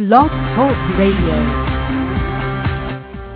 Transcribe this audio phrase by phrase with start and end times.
[0.00, 1.36] Blog Talk Radio.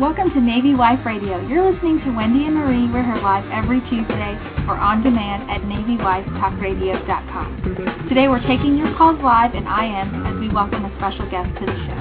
[0.01, 1.37] Welcome to Navy Wife Radio.
[1.47, 2.91] You're listening to Wendy and Marie.
[2.91, 4.33] We're here live every Tuesday
[4.65, 8.09] or on demand at NavyWifeTalkRadio.com.
[8.09, 11.67] Today we're taking your calls live in IM as we welcome a special guest to
[11.67, 12.01] the show.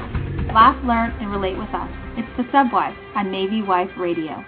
[0.56, 1.92] Laugh, learn, and relate with us.
[2.16, 4.46] It's the Subwife on Navy Wife Radio.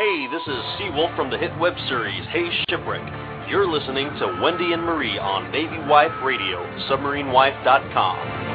[0.00, 3.25] Hey, this is Seawolf from the hit web series Hey Shipwreck.
[3.48, 6.58] You're listening to Wendy and Marie on Navy Wife Radio,
[6.90, 8.46] submarinewife.com.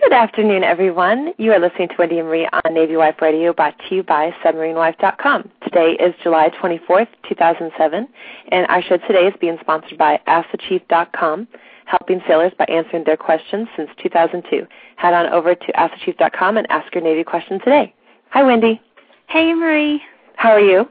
[0.00, 1.32] Good afternoon, everyone.
[1.36, 4.30] You are listening to Wendy and Marie on Navy Wife Radio, brought to you by
[4.44, 5.50] SubmarineWife.com.
[5.64, 8.06] Today is July 24th, 2007,
[8.52, 11.48] and our show today is being sponsored by AskTheChief.com,
[11.86, 14.64] helping sailors by answering their questions since 2002.
[14.94, 17.92] Head on over to AskTheChief.com and ask your Navy question today.
[18.30, 18.80] Hi, Wendy.
[19.28, 20.00] Hey, Marie.
[20.36, 20.88] How are you?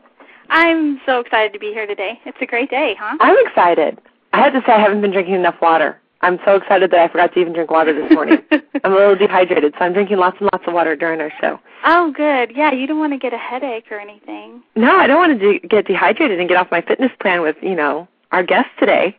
[0.49, 2.19] I'm so excited to be here today.
[2.25, 3.17] It's a great day, huh?
[3.19, 3.99] I'm excited.
[4.33, 5.99] I have to say I haven't been drinking enough water.
[6.21, 8.39] I'm so excited that I forgot to even drink water this morning.
[8.83, 11.59] I'm a little dehydrated, so I'm drinking lots and lots of water during our show.
[11.85, 12.53] Oh, good.
[12.55, 14.63] Yeah, you don't want to get a headache or anything.
[14.75, 17.55] No, I don't want to de- get dehydrated and get off my fitness plan with,
[17.61, 19.15] you know, our guest today.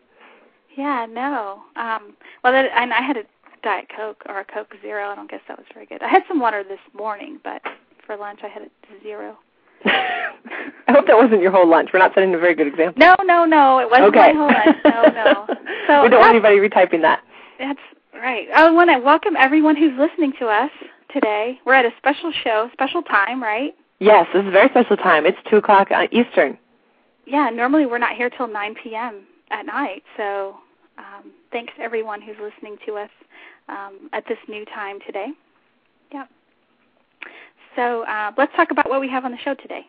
[0.76, 1.62] Yeah, no.
[1.76, 3.22] Um, well, that, and I had a
[3.62, 5.08] Diet Coke or a Coke Zero.
[5.08, 6.02] I don't guess that was very good.
[6.02, 7.62] I had some water this morning, but
[8.06, 9.36] for lunch I had a zero.
[9.84, 11.90] I hope that wasn't your whole lunch.
[11.92, 12.98] We're not setting a very good example.
[12.98, 13.78] No, no, no.
[13.78, 14.32] It wasn't okay.
[14.32, 14.78] my whole lunch.
[14.84, 15.54] No, no.
[15.88, 17.22] So we don't want anybody retyping that.
[17.58, 17.80] That's
[18.12, 18.46] right.
[18.54, 20.70] I want to welcome everyone who's listening to us
[21.10, 21.58] today.
[21.64, 23.74] We're at a special show, special time, right?
[23.98, 25.24] Yes, this is a very special time.
[25.24, 26.58] It's 2 o'clock uh, Eastern.
[27.26, 29.22] Yeah, normally we're not here till 9 p.m.
[29.50, 30.02] at night.
[30.18, 30.56] So
[30.98, 33.10] um, thanks everyone who's listening to us
[33.68, 35.28] um, at this new time today.
[36.12, 36.24] Yeah.
[37.76, 39.82] So uh, let's talk about what we have on the show today.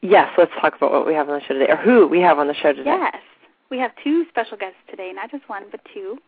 [0.00, 2.38] Yes, let's talk about what we have on the show today, or who we have
[2.38, 2.90] on the show today.
[2.90, 3.16] Yes,
[3.70, 6.18] we have two special guests today, not just one, but two.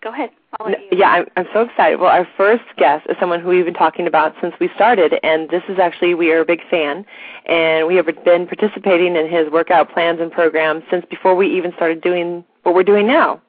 [0.00, 0.30] Go ahead.
[0.60, 0.88] I'll let you.
[0.92, 1.98] Yeah, I'm, I'm so excited.
[1.98, 5.48] Well, our first guest is someone who we've been talking about since we started, and
[5.48, 7.04] this is actually, we are a big fan,
[7.46, 11.72] and we have been participating in his workout plans and programs since before we even
[11.72, 13.40] started doing what we're doing now.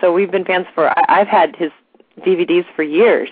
[0.00, 1.70] So we've been fans for, I, I've had his
[2.20, 3.30] DVDs for years.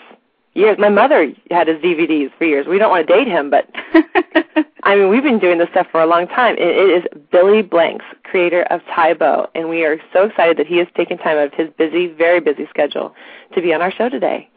[0.59, 0.77] Years.
[0.77, 2.67] My mother had his DVDs for years.
[2.67, 3.69] We don't want to date him, but
[4.83, 6.57] I mean, we've been doing this stuff for a long time.
[6.57, 10.67] It, it is Billy Blanks, creator of Tae Bo, and we are so excited that
[10.67, 13.15] he has taken time out of his busy, very busy schedule
[13.55, 14.49] to be on our show today.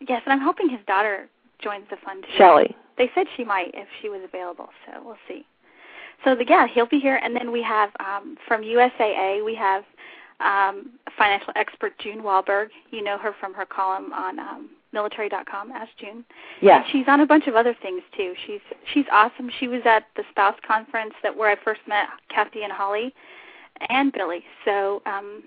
[0.00, 1.28] Yes, and I'm hoping his daughter
[1.62, 2.28] joins the fun too.
[2.36, 2.76] Shelly.
[2.98, 5.46] They said she might if she was available, so we'll see.
[6.24, 9.84] So the, yeah, he'll be here, and then we have um, from USAA we have
[10.40, 12.72] um, financial expert June Walbert.
[12.90, 15.72] You know her from her column on um, military.com.
[15.72, 16.24] Ask June.
[16.60, 16.82] Yes.
[16.84, 18.32] And she's on a bunch of other things too.
[18.46, 19.50] She's she's awesome.
[19.60, 23.14] She was at the spouse conference that where I first met Kathy and Holly
[23.88, 24.42] and Billy.
[24.64, 25.42] So um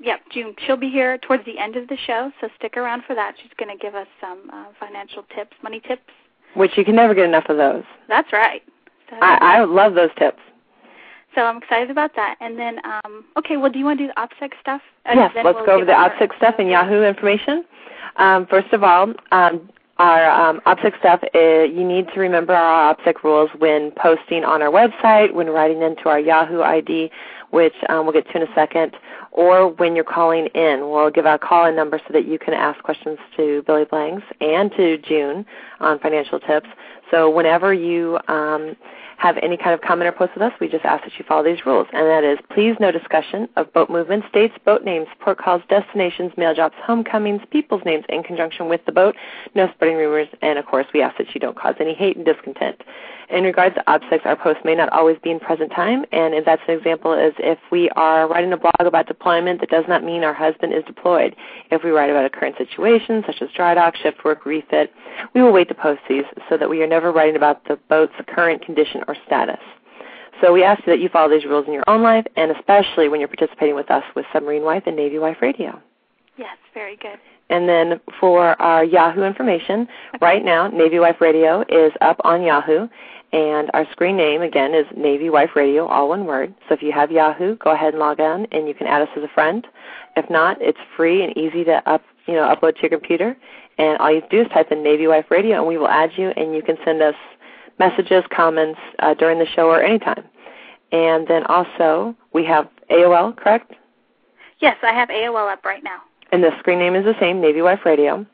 [0.00, 0.54] yeah, June.
[0.64, 3.34] She'll be here towards the end of the show, so stick around for that.
[3.42, 6.12] She's going to give us some uh, financial tips, money tips.
[6.54, 7.84] Which you can never get enough of those.
[8.08, 8.62] That's right.
[9.10, 10.38] So, I, I love those tips.
[11.34, 12.36] so I'm excited about that.
[12.40, 14.82] And then, um, okay, well, do you want to do the OPSEC stuff?
[15.04, 17.64] And yes, let's we'll go over the OPSEC stuff and Yahoo information.
[18.18, 22.94] Um, first of all, um, our um, OPSEC stuff, uh, you need to remember our
[22.94, 27.10] OPSEC rules when posting on our website, when writing into our Yahoo ID,
[27.50, 28.96] which um, we'll get to in a second,
[29.32, 30.80] or when you're calling in.
[30.90, 34.24] We'll give out a call-in number so that you can ask questions to Billy Blanks
[34.40, 35.44] and to June
[35.80, 36.68] on financial tips.
[37.10, 38.76] So whenever you um,
[39.18, 41.42] have any kind of comment or post with us, we just ask that you follow
[41.42, 41.88] these rules.
[41.92, 46.32] And that is, please no discussion of boat movements, dates, boat names, port calls, destinations,
[46.36, 49.16] mail drops, homecomings, people's names in conjunction with the boat,
[49.56, 52.24] no spreading rumors, and of course we ask that you don't cause any hate and
[52.24, 52.80] discontent.
[53.30, 56.46] In regards to OPSECs, our posts may not always be in present time, and if
[56.46, 60.02] that's an example is if we are writing a blog about deployment, that does not
[60.02, 61.36] mean our husband is deployed.
[61.70, 64.92] If we write about a current situation, such as dry dock, shift work, refit,
[65.34, 68.14] we will wait to post these so that we are never writing about the boat's
[68.28, 69.60] current condition or status.
[70.40, 73.20] So we ask that you follow these rules in your own life, and especially when
[73.20, 75.82] you're participating with us with Submarine Wife and Navy Wife Radio.
[76.38, 77.18] Yes, very good.
[77.50, 79.88] And then for our Yahoo information,
[80.20, 82.88] right now Navy Wife Radio is up on Yahoo,
[83.32, 86.54] and our screen name again is Navy Wife Radio, all one word.
[86.68, 89.08] So if you have Yahoo, go ahead and log on, and you can add us
[89.16, 89.66] as a friend.
[90.16, 93.36] If not, it's free and easy to up, you know, upload to your computer.
[93.76, 96.30] And all you do is type in Navy Wife Radio, and we will add you,
[96.30, 97.14] and you can send us
[97.78, 100.24] messages, comments uh, during the show or anytime.
[100.90, 103.74] And then also we have AOL, correct?
[104.60, 106.00] Yes, I have AOL up right now.
[106.32, 108.26] And the screen name is the same, Navy Wife Radio.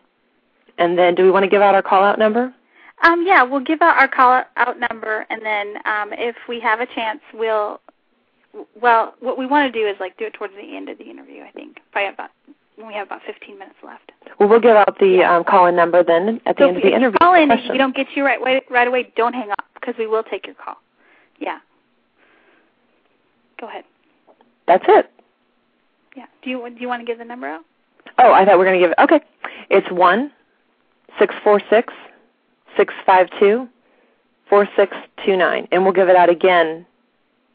[0.79, 2.55] And then do we want to give out our call out number?
[3.03, 6.81] Um, yeah, we'll give out our call out number, and then um, if we have
[6.81, 7.81] a chance, we'll
[8.81, 11.05] well, what we want to do is like do it towards the end of the
[11.05, 11.43] interview.
[11.43, 12.31] I think probably about
[12.77, 14.13] when we have about 15 minutes left.
[14.39, 16.95] Well, we'll give out the um, call-in number then at the so end of the
[16.95, 17.19] interview.
[17.19, 19.95] Call in, if we don't get you right right, right away, don't hang up because
[19.99, 20.77] we will take your call.
[21.41, 21.59] Yeah.
[23.61, 23.85] Go ahead.
[24.67, 25.11] That's it.
[26.17, 26.27] Yeah.
[26.43, 27.65] Do you do you want to give the number out?
[28.19, 29.03] Oh, I thought we were going to give it.
[29.03, 29.21] Okay.
[29.71, 30.31] It's one
[31.19, 31.93] six four six six
[33.07, 33.69] five two
[34.49, 36.87] four six two nine, and we'll give it out again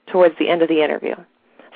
[0.07, 1.16] towards the end of the interview.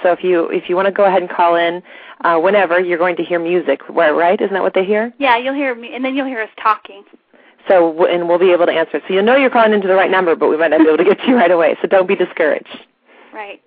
[0.02, 1.82] So if you if you want to go ahead and call in
[2.24, 4.40] uh, whenever, you're going to hear music, right?
[4.40, 5.14] Isn't that what they hear?
[5.18, 7.04] Yeah, you'll hear me, and then you'll hear us talking.
[7.68, 9.04] So and we'll be able to answer it.
[9.08, 10.98] So you'll know you're calling into the right number, but we might not be able
[10.98, 11.78] to get to you right away.
[11.82, 12.86] So don't be discouraged.
[13.34, 13.62] Right.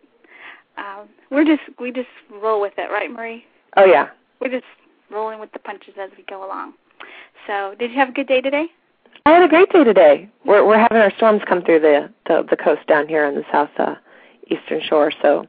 [0.76, 3.44] Um, we're just we just roll with it, right, Marie?
[3.76, 4.08] Oh yeah.
[4.40, 4.66] We're just
[5.10, 6.74] rolling with the punches as we go along.
[7.46, 8.66] So, did you have a good day today?
[9.26, 10.28] I had a great day today.
[10.44, 13.42] We're we're having our storms come through the the, the coast down here on the
[13.50, 13.96] south uh,
[14.46, 15.44] eastern shore, so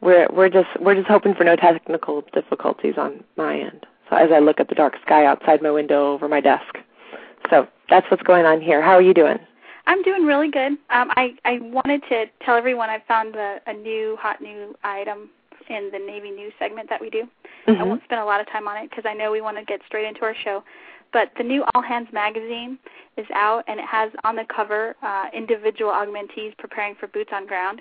[0.00, 3.84] we're we're just we're just hoping for no technical difficulties on my end.
[4.08, 6.78] So as I look at the dark sky outside my window over my desk,
[7.50, 8.80] so that's what's going on here.
[8.80, 9.36] How are you doing?
[9.86, 10.72] I'm doing really good.
[10.88, 15.28] Um, I I wanted to tell everyone I found a, a new hot new item
[15.68, 17.24] in the Navy News segment that we do.
[17.68, 17.82] Mm-hmm.
[17.82, 19.64] I won't spend a lot of time on it because I know we want to
[19.64, 20.64] get straight into our show.
[21.14, 22.76] But the new All Hands magazine
[23.16, 27.46] is out, and it has on the cover uh, individual augmentees preparing for boots on
[27.46, 27.80] ground.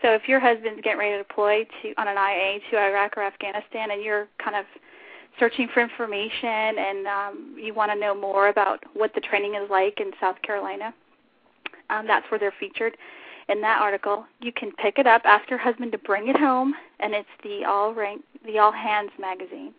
[0.00, 3.24] So if your husband's getting ready to deploy to on an IA to Iraq or
[3.24, 4.64] Afghanistan, and you're kind of
[5.40, 9.68] searching for information and um, you want to know more about what the training is
[9.68, 10.94] like in South Carolina,
[11.90, 12.96] um, that's where they're featured
[13.48, 14.24] in that article.
[14.40, 17.64] You can pick it up, ask your husband to bring it home, and it's the
[17.64, 19.74] All Rank, the All Hands magazine.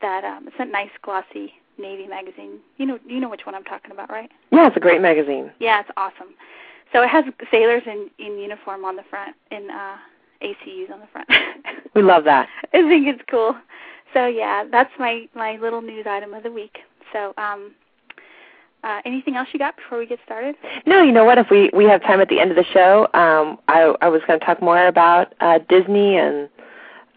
[0.00, 2.58] That um, it's a nice glossy Navy magazine.
[2.76, 4.30] You know, you know which one I'm talking about, right?
[4.52, 5.50] Yeah, it's a great magazine.
[5.58, 6.34] Yeah, it's awesome.
[6.92, 9.96] So it has sailors in in uniform on the front, in uh,
[10.42, 11.28] ACUs on the front.
[11.94, 12.48] we love that.
[12.72, 13.54] I think it's cool.
[14.12, 16.78] So yeah, that's my my little news item of the week.
[17.12, 17.72] So um,
[18.82, 20.56] uh, anything else you got before we get started?
[20.86, 21.38] No, you know what?
[21.38, 24.22] If we we have time at the end of the show, um, I I was
[24.26, 26.48] going to talk more about uh, Disney and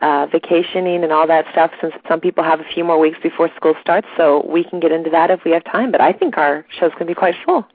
[0.03, 1.71] uh, vacationing and all that stuff.
[1.81, 4.91] Since some people have a few more weeks before school starts, so we can get
[4.91, 5.91] into that if we have time.
[5.91, 7.65] But I think our show's going to be quite full.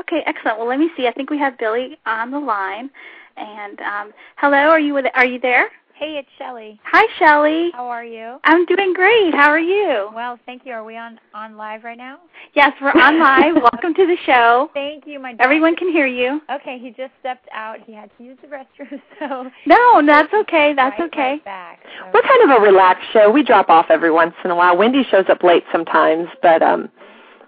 [0.00, 0.58] Okay, excellent.
[0.58, 1.06] Well, let me see.
[1.06, 2.90] I think we have Billy on the line.
[3.36, 5.68] And um, hello, are you with, are you there?
[5.98, 6.78] Hey, it's Shelly.
[6.84, 7.72] Hi, Shelly.
[7.74, 8.38] How are you?
[8.44, 9.34] I'm doing great.
[9.34, 10.10] How are you?
[10.14, 10.72] Well, thank you.
[10.72, 12.18] Are we on on live right now?
[12.54, 13.60] Yes, we're on live.
[13.60, 14.70] Welcome to the show.
[14.74, 15.34] Thank you, my.
[15.40, 16.40] Everyone can hear you.
[16.54, 17.78] Okay, he just stepped out.
[17.84, 19.50] He had to use the restroom, so.
[19.66, 20.72] No, that's okay.
[20.72, 21.20] That's right, okay.
[21.32, 21.80] Right back.
[21.98, 22.10] So.
[22.14, 23.28] We're kind of a relaxed show.
[23.28, 24.76] We drop off every once in a while.
[24.76, 26.90] Wendy shows up late sometimes, but um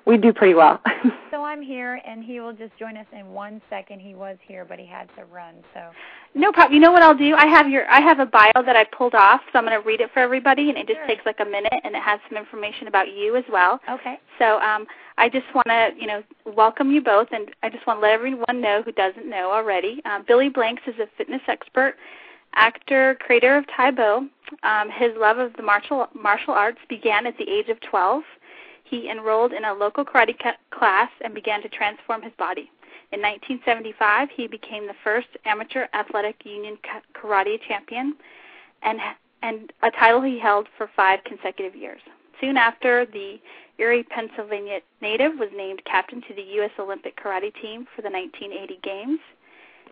[0.06, 0.80] we do pretty well.
[1.30, 4.00] so I'm here, and he will just join us in one second.
[4.00, 5.54] He was here, but he had to run.
[5.74, 5.90] So.
[6.34, 6.74] No problem.
[6.74, 7.34] You know what I'll do?
[7.34, 9.86] I have your I have a bio that I pulled off, so I'm going to
[9.86, 11.06] read it for everybody, and it just Sure.
[11.06, 13.80] takes like a minute, and it has some information about you as well.
[13.90, 14.18] Okay.
[14.38, 14.86] So um,
[15.18, 18.12] I just want to, you know, welcome you both, and I just want to let
[18.12, 20.00] everyone know who doesn't know already.
[20.04, 21.96] Um, Billy Blanks is a fitness expert,
[22.54, 24.26] actor, creator of Tae Bo.
[24.62, 28.22] Um, his love of the martial martial arts began at the age of 12.
[28.90, 30.34] He enrolled in a local karate
[30.70, 32.72] class and began to transform his body.
[33.12, 38.16] In 1975, he became the first amateur athletic union ka- karate champion,
[38.82, 38.98] and
[39.42, 42.00] and a title he held for five consecutive years.
[42.40, 43.40] Soon after, the
[43.78, 46.72] Erie, Pennsylvania native was named captain to the U.S.
[46.78, 49.20] Olympic karate team for the 1980 Games.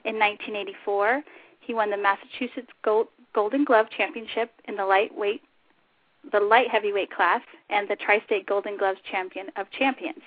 [0.05, 1.23] In 1984,
[1.61, 5.43] he won the Massachusetts Gold, Golden Glove Championship in the lightweight,
[6.33, 10.23] the light heavyweight class, and the Tri-State Golden Gloves Champion of Champions.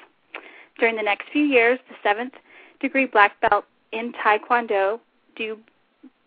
[0.79, 2.33] During the next few years, the seventh
[2.79, 4.99] degree black belt in Taekwondo
[5.35, 5.57] do,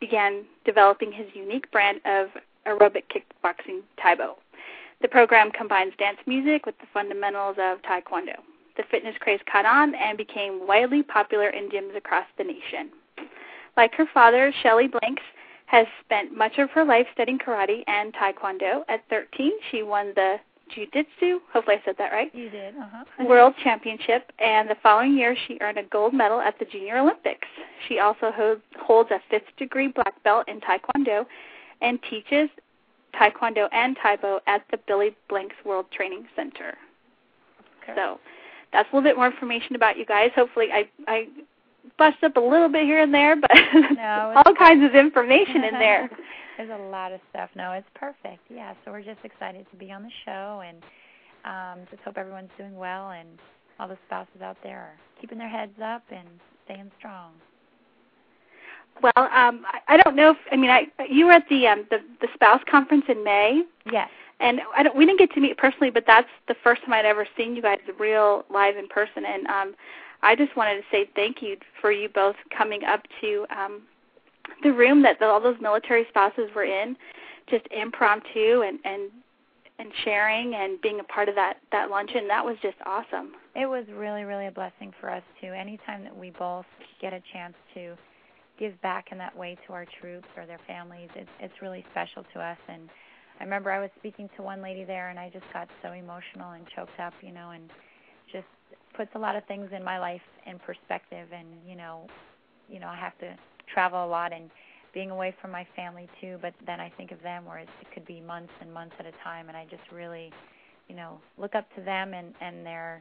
[0.01, 2.29] began developing his unique brand of
[2.67, 4.37] aerobic kickboxing Tae Bo.
[5.03, 8.37] The program combines dance music with the fundamentals of Taekwondo.
[8.77, 12.91] The fitness craze caught on and became widely popular in gyms across the nation.
[13.77, 15.23] Like her father, Shelly Blanks
[15.67, 18.85] has spent much of her life studying karate and taekwondo.
[18.89, 20.37] At 13, she won the
[20.75, 22.77] jiu-jitsu, hopefully I said that right, You did.
[22.77, 23.25] Uh huh.
[23.27, 27.49] World Championship, and the following year she earned a gold medal at the Junior Olympics.
[27.89, 31.27] She also ho- holds a fifth degree black belt in Taekwondo
[31.81, 32.49] and teaches
[33.15, 36.75] Taekwondo and Tae Bo at the Billy Blanks World Training Center.
[37.83, 37.93] Okay.
[37.97, 38.19] So
[38.73, 40.31] that's a little bit more information about you guys.
[40.35, 41.29] Hopefully I I
[41.99, 43.51] bust up a little bit here and there, but
[43.97, 46.11] No, all kinds of information in there.
[46.57, 47.51] There's a lot of stuff.
[47.57, 48.43] No, it's perfect.
[48.49, 50.83] Yeah, so we're just excited to be on the show and
[51.45, 53.29] um, just hope everyone's doing well and
[53.79, 56.29] all the spouses out there are keeping their heads up and
[56.65, 57.33] staying strong.
[59.03, 61.85] Well, um, I, I don't know if I mean I you were at the um,
[61.91, 63.65] the the spouse conference in May.
[63.91, 64.09] Yes.
[64.41, 67.05] And I don't, we didn't get to meet personally, but that's the first time I'd
[67.05, 69.25] ever seen you guys real live in person.
[69.25, 69.75] And um,
[70.23, 73.83] I just wanted to say thank you for you both coming up to um,
[74.63, 76.97] the room that all those military spouses were in,
[77.49, 79.11] just impromptu and and
[79.79, 82.29] and sharing and being a part of that that luncheon.
[82.29, 83.33] That was just awesome.
[83.55, 85.49] It was really really a blessing for us too.
[85.49, 86.67] Anytime that we both
[87.01, 87.97] get a chance to
[88.59, 92.25] give back in that way to our troops or their families, it's it's really special
[92.35, 92.59] to us.
[92.69, 92.89] And
[93.41, 96.53] I remember I was speaking to one lady there, and I just got so emotional
[96.53, 97.69] and choked up, you know, and
[98.33, 98.47] just
[98.97, 101.29] puts a lot of things in my life in perspective.
[101.37, 102.07] And you know,
[102.69, 103.37] you know, I have to
[103.73, 104.51] travel a lot and
[104.93, 106.39] being away from my family too.
[106.41, 109.13] But then I think of them, where it could be months and months at a
[109.23, 110.33] time, and I just really,
[110.89, 113.01] you know, look up to them and and their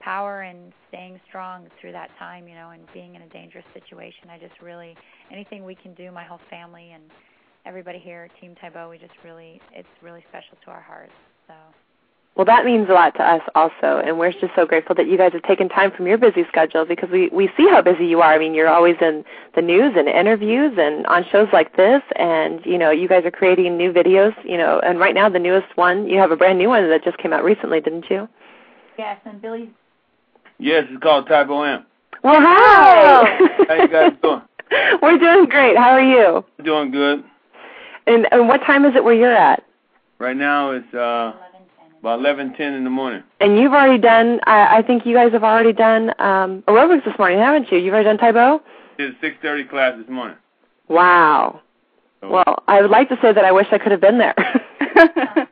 [0.00, 4.30] power and staying strong through that time, you know, and being in a dangerous situation.
[4.30, 4.96] I just really
[5.30, 7.04] anything we can do, my whole family and
[7.66, 11.12] everybody here, Team Tae Bo, we just really it's really special to our hearts.
[11.46, 11.54] So
[12.38, 15.18] well, that means a lot to us also, and we're just so grateful that you
[15.18, 18.20] guys have taken time from your busy schedule because we we see how busy you
[18.22, 18.32] are.
[18.32, 19.24] I mean, you're always in
[19.56, 23.32] the news and interviews and on shows like this, and you know, you guys are
[23.32, 24.32] creating new videos.
[24.44, 27.02] You know, and right now the newest one, you have a brand new one that
[27.02, 28.28] just came out recently, didn't you?
[28.96, 29.70] Yes, and Billy
[30.58, 31.86] Yes, it's called Tae Bo Amp.
[32.22, 33.64] Well, hi.
[33.68, 34.42] How you guys doing?
[35.02, 35.76] We're doing great.
[35.76, 36.44] How are you?
[36.64, 37.24] Doing good.
[38.06, 39.64] And, and what time is it where you're at?
[40.18, 41.32] Right now it's uh
[42.00, 43.22] about eleven ten in the morning.
[43.40, 44.40] And you've already done.
[44.46, 47.78] I, I think you guys have already done um, aerobics this morning, haven't you?
[47.78, 48.60] You've already done Tae Bo.
[48.98, 50.36] Did six thirty class this morning.
[50.88, 51.60] Wow.
[52.20, 54.34] So, Well, I would like to say that I wish I could have been there.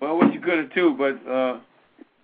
[0.00, 1.58] well, I wish you could have too, but uh,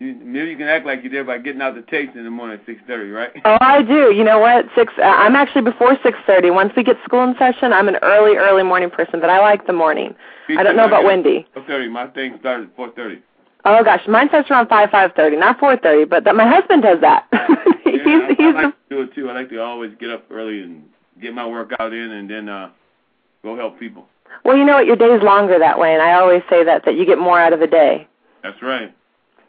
[0.02, 2.30] you, maybe you can act like you're there by getting out the tapes in the
[2.30, 3.30] morning at six thirty, right?
[3.44, 4.12] oh, I do.
[4.12, 4.66] You know what?
[4.74, 4.92] Six.
[4.98, 6.50] Uh, I'm actually before six thirty.
[6.50, 9.66] Once we get school in session, I'm an early, early morning person, but I like
[9.66, 10.14] the morning.
[10.48, 11.46] I don't know about Wendy.
[11.54, 11.88] Four thirty.
[11.88, 13.22] My thing started at four thirty.
[13.64, 16.04] Oh gosh, mine starts around five, five thirty, not four thirty.
[16.04, 17.28] But that my husband does that.
[17.84, 19.30] he's Yeah, I, he's I like to do it too.
[19.30, 20.84] I like to always get up early and
[21.20, 22.70] get my workout in, and then uh
[23.42, 24.06] go help people.
[24.44, 24.56] well.
[24.56, 24.86] You know what?
[24.86, 27.52] Your day's longer that way, and I always say that that you get more out
[27.52, 28.08] of a day.
[28.42, 28.92] That's right.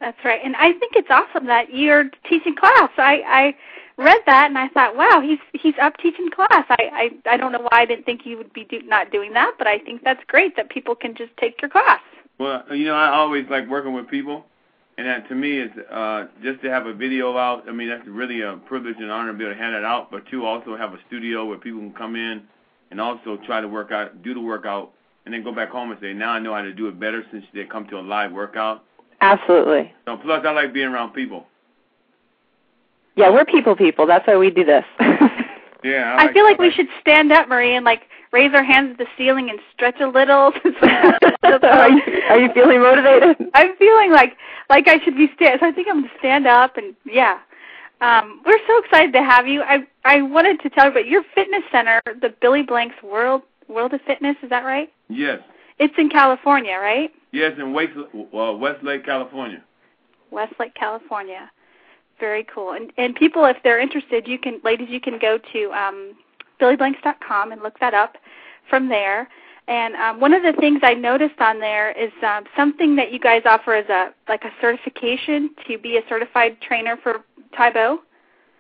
[0.04, 0.42] That's right.
[0.44, 2.90] And I think it's awesome that you're teaching class.
[2.98, 3.56] I I
[3.98, 6.66] read that and I thought, wow, he's he's up teaching class.
[6.70, 9.32] I I I don't know why I didn't think you would be do, not doing
[9.32, 12.02] that, but I think that's great that people can just take your class.
[12.38, 14.44] Well, you know, I always like working with people,
[14.98, 17.64] and that to me is uh, just to have a video out.
[17.70, 20.12] I mean, that's really a privilege and honor to be able to hand it out.
[20.12, 22.42] But to also have a studio where people can come in
[22.92, 24.92] and also try to work out, do the workout,
[25.24, 27.24] and then go back home and say, now I know how to do it better
[27.32, 28.84] since they come to a live workout.
[29.24, 29.94] Absolutely.
[30.06, 31.48] So plus, I like being around people.
[33.16, 34.06] Yeah, we're people people.
[34.06, 34.86] That's why we do this.
[35.84, 38.98] Yeah, I, I feel like we should stand up, Marie, and like raise our hands
[38.98, 40.54] to the ceiling and stretch a little.
[41.62, 43.36] are, you, are you feeling motivated?
[43.54, 44.38] I'm feeling like
[44.70, 45.60] like I should be stand.
[45.60, 47.40] So I think I'm going to stand up and yeah.
[48.02, 49.62] Um, we're so excited to have you.
[49.62, 53.94] I I wanted to tell you about your fitness center, the Billy Blanks World World
[53.94, 54.36] of Fitness.
[54.42, 54.92] Is that right?
[55.10, 55.40] Yes,
[55.80, 57.12] It's in California, right?
[57.32, 59.64] yes, in West, uh, Westlake, California.
[60.32, 61.52] Westlake, California.
[62.20, 62.74] Very cool.
[62.74, 66.16] And and people, if they're interested, you can, ladies, you can go to um,
[66.62, 68.18] billyblanks.com and look that up
[68.70, 69.28] from there.
[69.68, 73.20] And um, one of the things I noticed on there is um, something that you
[73.20, 77.24] guys offer as a like a certification to be a certified trainer for
[77.58, 78.00] Tae Bo.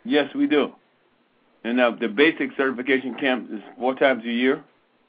[0.05, 0.73] Yes, we do.
[1.63, 4.63] And uh, the basic certification camp is four times a year,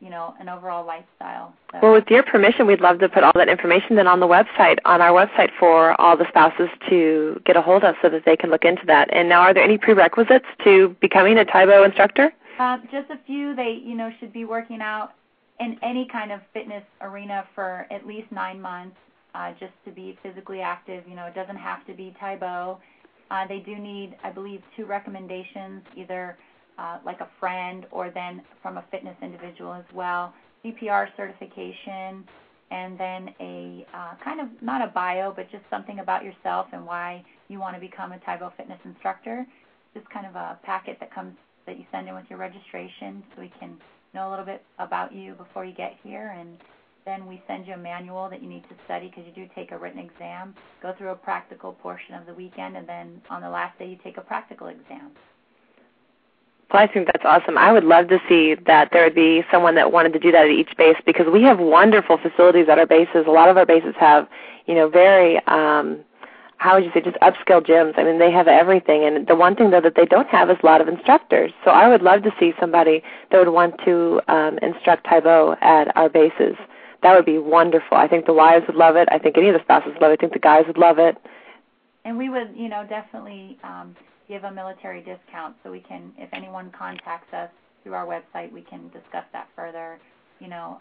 [0.00, 1.54] you know an overall lifestyle.
[1.72, 1.78] So.
[1.82, 4.78] Well, with your permission, we'd love to put all that information then on the website,
[4.84, 8.36] on our website for all the spouses to get a hold of, so that they
[8.36, 9.08] can look into that.
[9.12, 12.32] And now, are there any prerequisites to becoming a Tae Bo instructor?
[12.58, 13.54] Uh, just a few.
[13.54, 15.12] They you know should be working out
[15.60, 18.96] in any kind of fitness arena for at least nine months
[19.34, 21.04] uh, just to be physically active.
[21.06, 22.78] You know, it doesn't have to be Tae Bo.
[23.30, 26.36] Uh, they do need, I believe, two recommendations, either
[26.80, 30.32] uh, like a friend or then from a fitness individual as well.
[30.64, 32.24] CPR certification,
[32.70, 36.86] and then a uh, kind of not a bio, but just something about yourself and
[36.86, 39.46] why you want to become a Tae Bo fitness instructor.
[39.94, 41.34] Just kind of a packet that comes
[41.66, 43.76] that you send in with your registration, so we can
[44.14, 46.58] know a little bit about you before you get here and
[47.06, 49.72] then we send you a manual that you need to study because you do take
[49.72, 53.48] a written exam, go through a practical portion of the weekend, and then on the
[53.48, 55.10] last day you take a practical exam.
[56.72, 57.58] Well, I think that's awesome.
[57.58, 60.44] I would love to see that there would be someone that wanted to do that
[60.44, 63.24] at each base because we have wonderful facilities at our bases.
[63.26, 64.28] A lot of our bases have,
[64.66, 66.04] you know, very um
[66.58, 67.98] how would you say just upscale gyms.
[67.98, 70.58] I mean, they have everything and the one thing though that they don't have is
[70.62, 71.52] a lot of instructors.
[71.64, 75.56] So I would love to see somebody that would want to um instruct Tae Bo
[75.60, 76.54] at our bases
[77.02, 77.96] that would be wonderful.
[77.96, 79.08] I think the wives would love it.
[79.10, 80.18] I think any of the spouses would love it.
[80.18, 81.16] I think the guys would love it.
[82.04, 83.96] And we would, you know, definitely um,
[84.30, 87.50] give a military discount so we can, if anyone contacts us
[87.82, 89.98] through our website, we can discuss that further,
[90.38, 90.78] you know,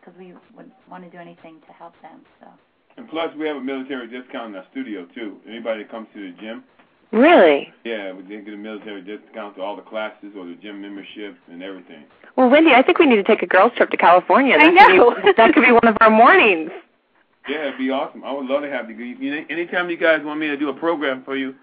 [0.00, 2.20] because um, we would want to do anything to help them.
[2.40, 2.48] So.
[2.96, 5.36] And plus, we have a military discount in our studio too.
[5.48, 6.64] Anybody that comes to the gym.
[7.12, 7.72] Really?
[7.84, 11.36] Yeah, we did get a military discount to all the classes or the gym membership
[11.50, 12.04] and everything.
[12.36, 14.56] Well, Wendy, I think we need to take a girls' trip to California.
[14.56, 15.14] That I know.
[15.14, 16.70] Could be, that could be one of our mornings.
[17.48, 18.24] Yeah, it'd be awesome.
[18.24, 18.96] I would love to have you.
[18.96, 21.54] you know, anytime you guys want me to do a program for you,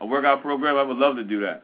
[0.00, 1.62] a workout program, I would love to do that.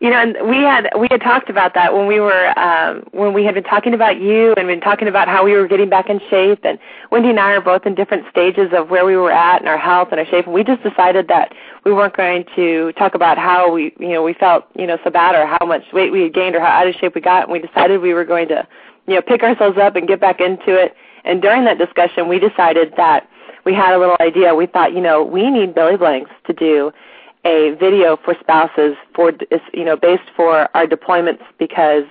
[0.00, 3.32] You know, and we had we had talked about that when we were um, when
[3.32, 6.10] we had been talking about you and been talking about how we were getting back
[6.10, 6.58] in shape.
[6.64, 6.76] And
[7.12, 9.78] Wendy and I are both in different stages of where we were at in our
[9.78, 10.46] health and our shape.
[10.46, 11.54] And we just decided that
[11.84, 15.10] we weren't going to talk about how we you know we felt you know so
[15.10, 17.44] bad or how much weight we had gained or how out of shape we got.
[17.44, 18.66] And we decided we were going to
[19.06, 20.96] you know pick ourselves up and get back into it.
[21.24, 23.28] And during that discussion, we decided that
[23.64, 24.52] we had a little idea.
[24.56, 26.90] We thought, you know, we need Billy Blanks to do
[27.44, 29.32] a video for spouses for
[29.72, 32.04] you know based for our deployments because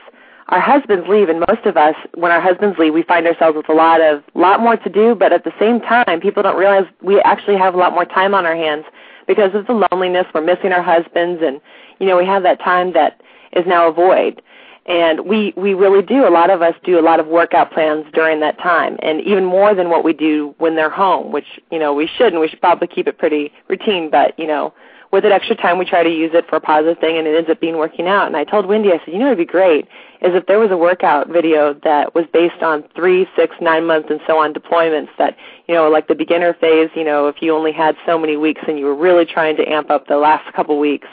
[0.50, 3.70] our husbands leave and most of us when our husbands leave we find ourselves with
[3.70, 6.84] a lot of lot more to do but at the same time people don't realize
[7.02, 8.84] we actually have a lot more time on our hands
[9.26, 11.62] because of the loneliness we're missing our husbands and
[12.00, 13.22] you know we have that time that
[13.54, 14.42] is now a void.
[14.88, 18.06] And we we really do a lot of us do a lot of workout plans
[18.14, 21.78] during that time and even more than what we do when they're home which you
[21.78, 24.74] know we should and we should probably keep it pretty routine but you know
[25.12, 27.36] with that extra time, we try to use it for a positive thing, and it
[27.36, 28.28] ends up being working out.
[28.28, 29.88] And I told Wendy, I said, you know, it'd be great
[30.22, 34.10] is if there was a workout video that was based on three, six, nine months,
[34.12, 35.10] and so on deployments.
[35.18, 35.36] That
[35.68, 38.62] you know, like the beginner phase, you know, if you only had so many weeks
[38.68, 41.08] and you were really trying to amp up the last couple weeks,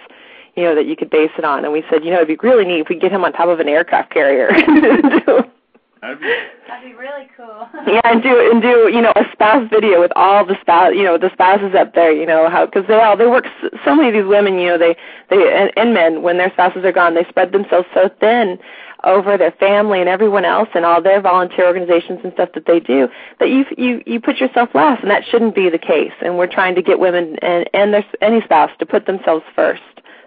[0.56, 1.64] you know, that you could base it on.
[1.64, 3.48] And we said, you know, it'd be really neat if we get him on top
[3.48, 4.50] of an aircraft carrier.
[6.00, 6.26] That'd be,
[6.68, 7.68] That'd be really cool.
[7.86, 11.04] yeah, and do and do you know a spouse video with all the spouse you
[11.04, 13.46] know the spouses up there you know how because they all they work
[13.84, 14.96] so many of these women you know they
[15.30, 18.58] they and, and men when their spouses are gone they spread themselves so thin
[19.04, 22.80] over their family and everyone else and all their volunteer organizations and stuff that they
[22.80, 23.08] do
[23.38, 26.12] that you you you put yourself last and that shouldn't be the case.
[26.20, 29.82] And we're trying to get women and and their any spouse to put themselves first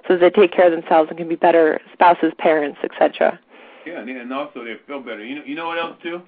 [0.08, 3.40] so that they take care of themselves and can be better spouses parents etc
[3.86, 5.24] yeah, and also they feel better.
[5.24, 6.22] You know, you know what else too?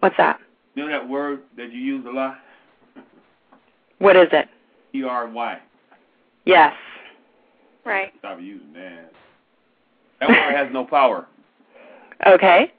[0.00, 0.40] What's that?
[0.74, 2.38] You know that word that you use a lot?
[3.98, 4.48] What is it?
[4.94, 5.60] E R Y.
[6.44, 6.74] Yes.
[7.84, 8.12] Right.
[8.18, 9.12] Stop using that.
[10.20, 11.26] That word has no power.
[12.26, 12.72] Okay.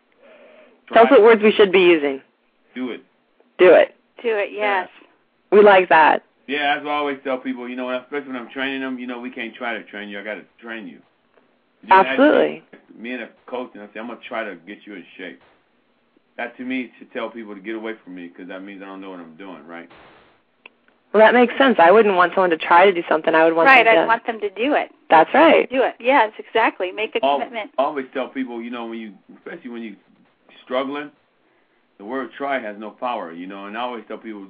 [0.87, 2.21] Try Tell us what words we should be using.
[2.75, 3.03] Do it.
[3.57, 3.95] Do it.
[4.21, 4.49] Do it.
[4.51, 4.89] Yes.
[5.51, 6.23] We like that.
[6.47, 7.69] Yeah, as I always tell people.
[7.69, 10.19] You know, especially when I'm training them, you know, we can't try to train you.
[10.19, 10.99] I got to train you.
[11.83, 12.63] You Absolutely.
[12.97, 15.39] Me and a coach, and I say, I'm gonna try to get you in shape
[16.37, 18.85] that to me should tell people to get away from me because that means I
[18.85, 19.89] don't know what I'm doing, right?
[21.13, 21.75] Well, that makes sense.
[21.77, 23.35] I wouldn't want someone to try to do something.
[23.35, 23.85] I would want right.
[23.85, 24.89] Them to, I'd want them to do it.
[25.11, 25.69] That's right.
[25.69, 25.93] Do it.
[25.99, 26.91] Yes, exactly.
[26.91, 27.71] Make a commitment.
[27.77, 29.95] I always tell people, you know, when you, especially when you're
[30.63, 31.11] struggling,
[31.99, 33.67] the word "try" has no power, you know.
[33.67, 34.47] And I always tell people,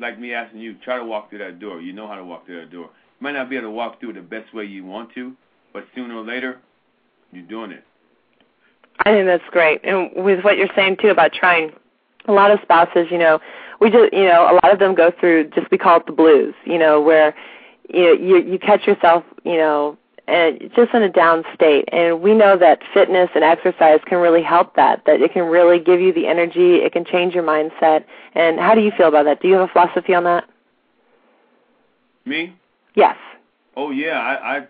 [0.00, 1.80] like me asking you, try to walk through that door.
[1.80, 2.84] You know how to walk through that door.
[2.84, 5.32] You might not be able to walk through it the best way you want to,
[5.72, 6.58] but sooner or later,
[7.32, 7.84] you're doing it.
[9.00, 9.80] I think that's great.
[9.84, 11.72] And with what you're saying too about trying,
[12.26, 13.40] a lot of spouses, you know,
[13.80, 16.12] we just you know a lot of them go through just we call it the
[16.12, 16.54] blues.
[16.64, 17.34] You know where
[17.88, 19.96] you know, you you catch yourself you know
[20.28, 21.88] and just in a down state.
[21.92, 25.02] And we know that fitness and exercise can really help that.
[25.06, 26.76] That it can really give you the energy.
[26.76, 28.04] It can change your mindset.
[28.34, 29.42] And how do you feel about that?
[29.42, 30.44] Do you have a philosophy on that?
[32.24, 32.54] Me?
[32.94, 33.16] Yes.
[33.76, 34.66] Oh yeah, I, I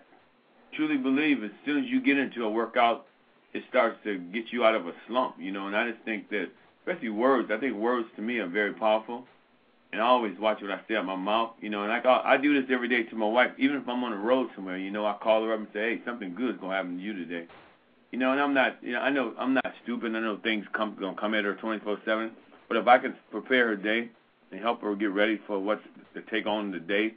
[0.73, 3.05] truly believe as soon as you get into a workout,
[3.53, 5.35] it starts to get you out of a slump.
[5.39, 6.49] You know, and I just think that,
[6.81, 7.51] especially words.
[7.51, 9.25] I think words to me are very powerful
[9.91, 11.83] and I always watch what I say out my mouth, you know.
[11.83, 14.17] And I I do this every day to my wife, even if I'm on the
[14.17, 15.05] road somewhere, you know.
[15.05, 17.45] I call her up and say, hey, something good is gonna happen to you today,
[18.11, 18.31] you know.
[18.31, 20.15] And I'm not, you know, I know I'm not stupid.
[20.15, 22.31] I know things come gonna come at her 24/7,
[22.69, 24.09] but if I can prepare her day
[24.51, 27.13] and help her get ready for what's to take on the day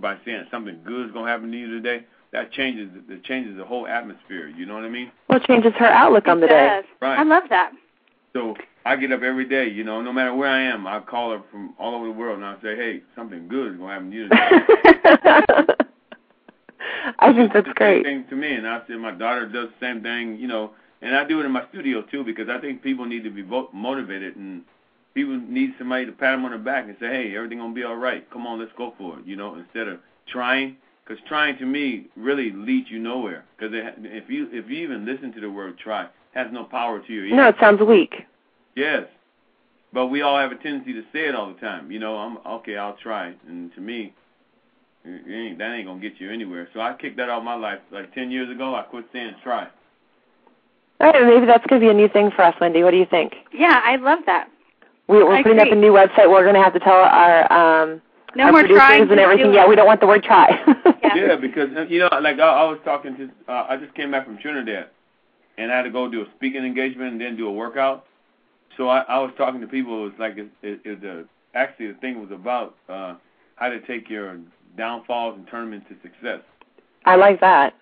[0.00, 3.64] by saying something good is gonna happen to you today, that changes it changes the
[3.64, 4.48] whole atmosphere.
[4.48, 5.10] You know what I mean?
[5.28, 6.80] Well, it changes her outlook on the day.
[7.00, 7.18] Right.
[7.18, 7.72] I love that.
[8.32, 11.32] So I get up every day, you know, no matter where I am, I call
[11.32, 13.94] her from all over the world and I say, hey, something good is going to
[13.94, 15.74] happen to you today.
[17.18, 18.04] I think that's great.
[18.04, 20.70] Thing to me, and I said my daughter does the same thing, you know,
[21.02, 23.42] and I do it in my studio too because I think people need to be
[23.42, 24.62] motivated and
[25.14, 27.84] people need somebody to pat them on the back and say, hey, everything gonna be
[27.84, 28.28] all right.
[28.30, 30.76] Come on, let's go for it, you know, instead of trying.
[31.04, 33.44] Because trying to me really leads you nowhere.
[33.56, 37.00] Because if you if you even listen to the word try, it has no power
[37.00, 37.34] to you.
[37.34, 38.14] No, it sounds weak.
[38.76, 39.06] Yes.
[39.92, 41.90] But we all have a tendency to say it all the time.
[41.90, 43.34] You know, I'm okay, I'll try.
[43.48, 44.14] And to me,
[45.04, 46.68] ain't, that ain't gonna get you anywhere.
[46.72, 47.80] So I kicked that out of my life.
[47.90, 49.68] Like ten years ago, I quit saying try.
[51.00, 52.84] All right, maybe that's gonna be a new thing for us, Wendy.
[52.84, 53.34] What do you think?
[53.52, 54.48] Yeah, I love that.
[55.08, 55.70] We, we're I putting agree.
[55.72, 56.30] up a new website.
[56.30, 58.00] We're gonna have to tell our um
[58.36, 59.52] no our more producers trying and everything.
[59.52, 60.48] Yeah, we don't want the word try.
[61.02, 61.14] yeah.
[61.14, 64.10] yeah, because uh, you know, like I, I was talking to, uh, I just came
[64.10, 64.88] back from Trinidad,
[65.58, 68.06] and I had to go do a speaking engagement and then do a workout.
[68.76, 70.06] So I, I was talking to people.
[70.06, 73.16] It was like it, it, it, the actually the thing was about uh,
[73.56, 74.38] how to take your
[74.76, 76.40] downfalls and turn them into success.
[77.04, 77.74] I like that.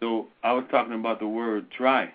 [0.00, 2.12] So I was talking about the word try,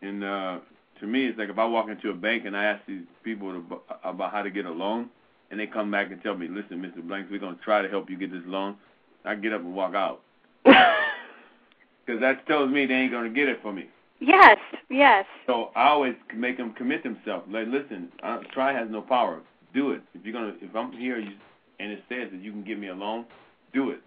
[0.00, 0.58] and uh,
[1.00, 3.52] to me, it's like if I walk into a bank and I ask these people
[3.52, 5.10] to, about how to get a loan,
[5.50, 7.06] and they come back and tell me, "Listen, Mr.
[7.06, 8.76] Blanks, we're gonna try to help you get this loan."
[9.24, 10.20] I get up and walk out
[10.64, 13.88] because that tells me they ain't gonna get it for me.
[14.20, 15.26] Yes, yes.
[15.46, 17.46] So I always make them commit themselves.
[17.50, 19.40] Like, listen, uh, try has no power.
[19.74, 20.00] Do it.
[20.14, 21.32] If you're gonna, if I'm here you,
[21.80, 23.26] and it says that you can give me a loan,
[23.74, 24.00] do it.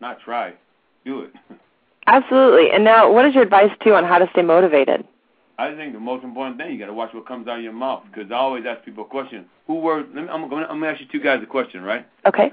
[0.00, 0.54] Not try,
[1.04, 1.32] do it.
[2.06, 2.70] Absolutely.
[2.70, 5.06] And now, what is your advice too on how to stay motivated?
[5.58, 7.72] I think the most important thing you got to watch what comes out of your
[7.72, 9.44] mouth because I always ask people a question.
[9.66, 10.06] Who word?
[10.14, 12.06] Let me, I'm going to ask you two guys a question, right?
[12.26, 12.52] Okay.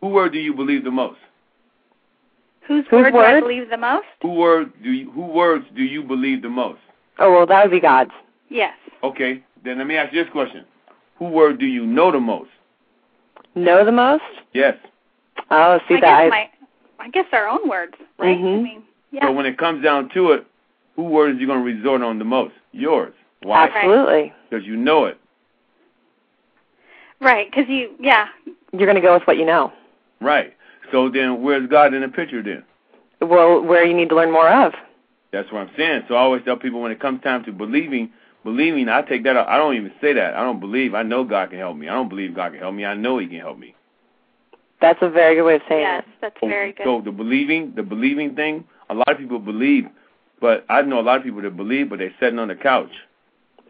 [0.00, 1.18] Who word do you believe the most?
[2.68, 4.06] Whose, Whose word, do I believe the most?
[4.22, 5.10] Who word do you?
[5.10, 6.78] Who words do you believe the most?
[7.18, 8.10] Oh well, that would be God's.
[8.48, 8.72] Yes.
[9.02, 10.64] Okay, then let me ask you this question:
[11.18, 12.48] Who word do you know the most?
[13.54, 14.22] Know the most?
[14.54, 14.76] Yes.
[15.50, 16.22] Oh, see I that.
[16.22, 16.50] guess my,
[17.00, 18.30] I guess our own words, right?
[18.36, 18.62] I Mhm.
[18.62, 19.26] mean, yeah.
[19.26, 20.46] So when it comes down to it,
[20.96, 22.54] who word is you going to resort on the most?
[22.72, 23.14] Yours.
[23.42, 23.68] Why?
[23.68, 24.32] Absolutely.
[24.48, 25.18] Because you know it.
[27.20, 28.26] right, because you, yeah,
[28.72, 29.72] You're going to go with what you know.
[30.20, 30.54] Right.
[30.92, 32.64] So then, where's God in the picture then?
[33.20, 34.72] Well, where you need to learn more of.
[35.32, 36.02] That's what I'm saying.
[36.08, 38.10] So I always tell people when it comes time to believing,
[38.44, 39.48] believing, I take that out.
[39.48, 40.34] I don't even say that.
[40.34, 40.94] I don't believe.
[40.94, 41.88] I know God can help me.
[41.88, 42.84] I don't believe God can help me.
[42.84, 43.74] I know He can help me.
[44.80, 46.14] That's a very good way of saying yes, it.
[46.20, 46.84] that's very good.
[46.84, 49.86] So the believing, the believing thing, a lot of people believe,
[50.44, 52.90] but I know a lot of people that believe, but they're sitting on the couch.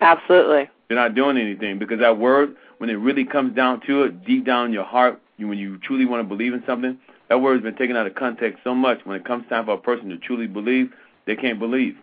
[0.00, 0.68] Absolutely.
[0.88, 4.44] They're not doing anything because that word, when it really comes down to it, deep
[4.44, 7.62] down in your heart, you, when you truly want to believe in something, that word's
[7.62, 8.98] been taken out of context so much.
[9.04, 10.90] When it comes time for a person to truly believe,
[11.28, 11.94] they can't believe.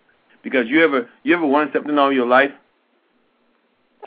[0.41, 2.51] Because you ever you ever wanted something all your life?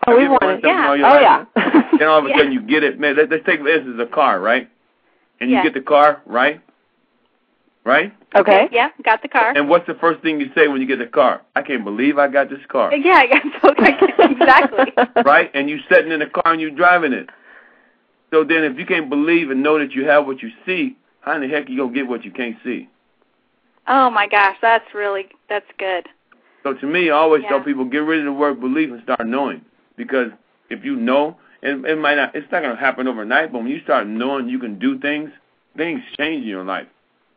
[0.07, 0.89] Oh, Have we wanted Yeah.
[0.89, 1.47] all your Oh life?
[1.57, 1.91] yeah.
[1.99, 2.39] Then all of a Yeah.
[2.39, 2.99] sudden you get it.
[2.99, 4.67] Man, let, let's take this as a car, right?
[5.43, 6.63] And you get the car, right?
[7.85, 8.15] Right?
[8.35, 8.69] okay.
[8.73, 9.53] Yeah, got the car.
[9.55, 11.43] And what's the first thing you say when you get the car?
[11.55, 12.95] I can't believe I got this car.
[12.95, 13.75] yeah, I got so
[14.31, 15.23] exactly.
[15.25, 15.51] right?
[15.53, 17.29] And you sitting in the car and you driving it.
[18.31, 21.37] So then, if you can't believe and know that you have what you see, how
[21.37, 22.89] in the heck are you gonna get what you can't see?
[23.87, 26.09] Oh my gosh, that's really that's good.
[26.63, 29.27] So to me, I always tell people get rid of the word believe and start
[29.27, 29.63] knowing.
[29.97, 30.31] Because
[30.71, 33.53] if you know, and it might not, it's not gonna happen overnight.
[33.53, 35.31] But when you start knowing you can do things,
[35.77, 36.87] things change in your life.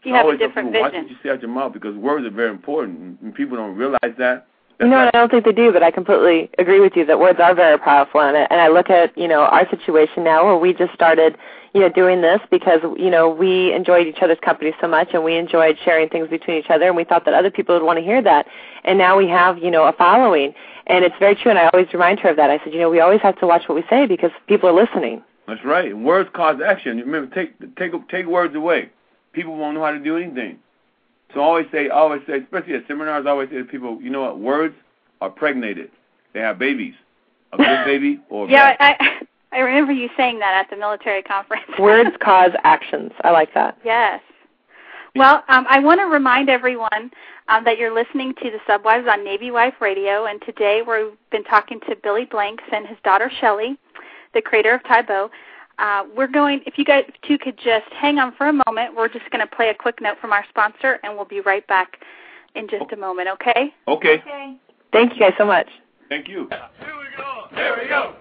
[0.08, 1.04] You have a always different people, Watch vision.
[1.04, 4.16] what you say out your mouth because words are very important, and people don't realize
[4.18, 4.48] that.
[4.80, 7.40] You know, I don't think they do, but I completely agree with you that words
[7.42, 10.74] are very powerful, and and I look at you know our situation now where we
[10.74, 11.36] just started
[11.74, 15.24] you know doing this because you know we enjoyed each other's company so much, and
[15.24, 17.98] we enjoyed sharing things between each other, and we thought that other people would want
[17.98, 18.48] to hear that,
[18.86, 20.54] and now we have you know a following,
[20.86, 22.50] and it's very true, and I always remind her of that.
[22.50, 24.74] I said, you know, we always have to watch what we say because people are
[24.74, 25.22] listening.
[25.48, 25.98] That's right.
[25.98, 26.98] Words cause action.
[26.98, 28.92] Remember, take take take words away.
[29.38, 30.58] People won't know how to do anything.
[31.32, 34.02] So I always say, I always say, especially at seminars, I always say to people,
[34.02, 34.40] you know what?
[34.40, 34.74] Words
[35.22, 35.92] are pregnated.
[36.34, 36.96] They have babies.
[37.54, 38.98] A good baby or a yeah, bad.
[39.00, 39.22] I
[39.56, 41.66] I remember you saying that at the military conference.
[41.80, 43.12] Words cause actions.
[43.24, 43.78] I like that.
[43.86, 44.22] Yes.
[45.16, 47.12] Well, um, I want to remind everyone
[47.48, 51.44] um, that you're listening to the Subwives on Navy Wife Radio, and today we've been
[51.44, 53.78] talking to Billy Blanks and his daughter Shelly,
[54.34, 55.30] the creator of Tae Bo.
[55.80, 59.08] Uh, we're going, if you guys two could just hang on for a moment, we're
[59.08, 61.98] just going to play a quick note from our sponsor, and we'll be right back
[62.56, 63.74] in just a moment, okay?
[63.88, 64.14] Okay.
[64.16, 64.58] Okay.
[64.92, 65.68] Thank you guys so much.
[66.10, 66.48] Thank you.
[66.50, 67.48] Here we go.
[67.54, 68.16] Here we go.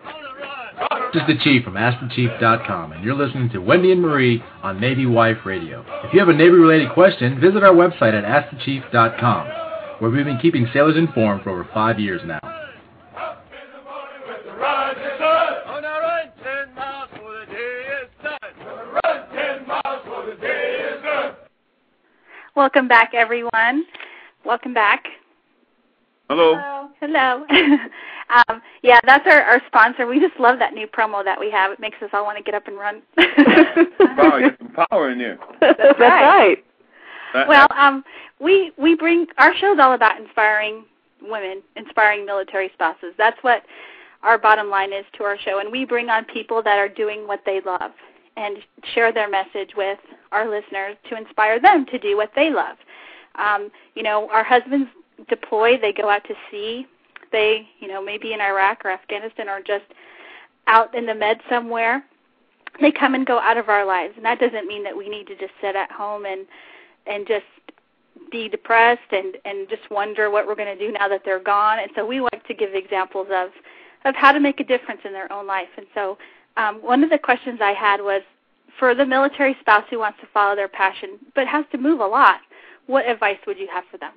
[1.14, 5.06] This is the Chief from AskTheChief.com, and you're listening to Wendy and Marie on Navy
[5.06, 5.84] Wife Radio.
[6.04, 9.46] If you have a Navy-related question, visit our website at AskTheChief.com,
[10.00, 12.55] where we've been keeping sailors informed for over five years now.
[22.56, 23.84] Welcome back, everyone.
[24.46, 25.04] Welcome back.
[26.30, 26.88] Hello.
[27.00, 27.44] Hello.
[27.50, 30.06] um, yeah, that's our, our sponsor.
[30.06, 31.70] We just love that new promo that we have.
[31.70, 33.02] It makes us all want to get up and run.
[34.16, 35.38] Wow, you some power in there.
[35.60, 36.24] That's right.
[36.24, 36.64] right.
[37.34, 38.02] That- well, um,
[38.40, 40.86] we we bring our show's all about inspiring
[41.20, 43.12] women, inspiring military spouses.
[43.18, 43.64] That's what
[44.22, 47.26] our bottom line is to our show, and we bring on people that are doing
[47.26, 47.90] what they love
[48.38, 48.56] and
[48.94, 49.98] share their message with
[50.37, 52.77] our listeners to inspire them to do what they love.
[53.37, 54.90] Um, you know, our husbands
[55.29, 56.87] deploy; they go out to sea.
[57.33, 59.85] They, you know, maybe in Iraq or Afghanistan or just
[60.66, 62.05] out in the med somewhere.
[62.81, 65.27] They come and go out of our lives, and that doesn't mean that we need
[65.29, 66.46] to just sit at home and
[67.07, 67.44] and just
[68.31, 71.79] be depressed and and just wonder what we're going to do now that they're gone.
[71.79, 73.51] And so we like to give examples of
[74.05, 75.68] of how to make a difference in their own life.
[75.77, 76.18] And so
[76.57, 78.22] um, one of the questions I had was
[78.78, 82.06] for the military spouse who wants to follow their passion but has to move a
[82.06, 82.40] lot.
[82.86, 84.12] What advice would you have for them?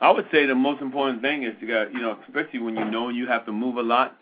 [0.00, 2.84] I would say the most important thing is to get, you know, especially when you
[2.86, 4.16] know you have to move a lot,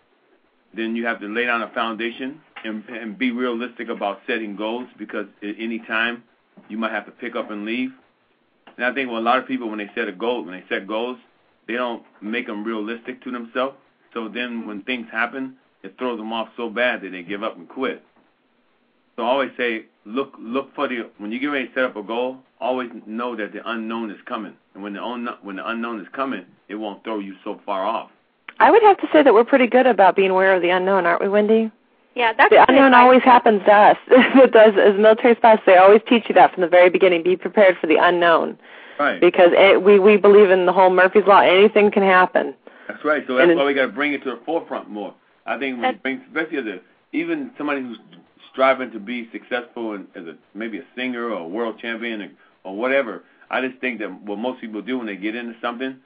[0.75, 4.89] then you have to lay down a foundation and, and be realistic about setting goals
[4.99, 6.25] because at any time
[6.69, 7.91] you might have to pick up and leave.
[8.77, 10.65] And I think well, a lot of people when they set a goal, when they
[10.69, 11.19] set goals,
[11.69, 13.77] they don't make them realistic to themselves.
[14.15, 17.57] So then when things happen, it throws them off so bad that they give up
[17.57, 18.03] and quit.
[19.19, 21.97] So I always say, look, look for the when you get ready to set up
[21.97, 25.69] a goal, always know that the unknown is coming, and when the unknown when the
[25.69, 28.11] unknown is coming, it won't throw you so far off.
[28.61, 31.05] I would have to say that we're pretty good about being aware of the unknown,
[31.05, 31.69] aren't we, Wendy?
[32.15, 33.03] Yeah, that's The unknown advice.
[33.03, 33.97] always happens to us.
[34.09, 35.59] it does as military spouse.
[35.67, 37.25] They always teach you that from the very beginning.
[37.25, 38.57] Be prepared for the unknown
[39.01, 39.21] Right.
[39.21, 41.41] because it, we we believe in the whole Murphy's law.
[41.41, 42.55] Anything can happen.
[42.87, 43.25] That's right.
[43.27, 45.13] So that's it- why we got to bring it to the forefront more.
[45.45, 46.81] I think when you bring, especially as a
[47.13, 47.99] even somebody who's
[48.59, 52.31] striving to be successful in, as a maybe a singer or a world champion or,
[52.65, 53.23] or whatever.
[53.51, 55.97] I just think that what most people do when they get into something,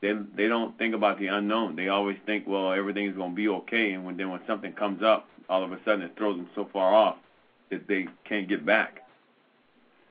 [0.00, 1.76] they they don't think about the unknown.
[1.76, 5.00] They always think, well, everything's going to be okay, and when then when something comes
[5.00, 7.16] up, all of a sudden it throws them so far off
[7.70, 8.98] that they can't get back.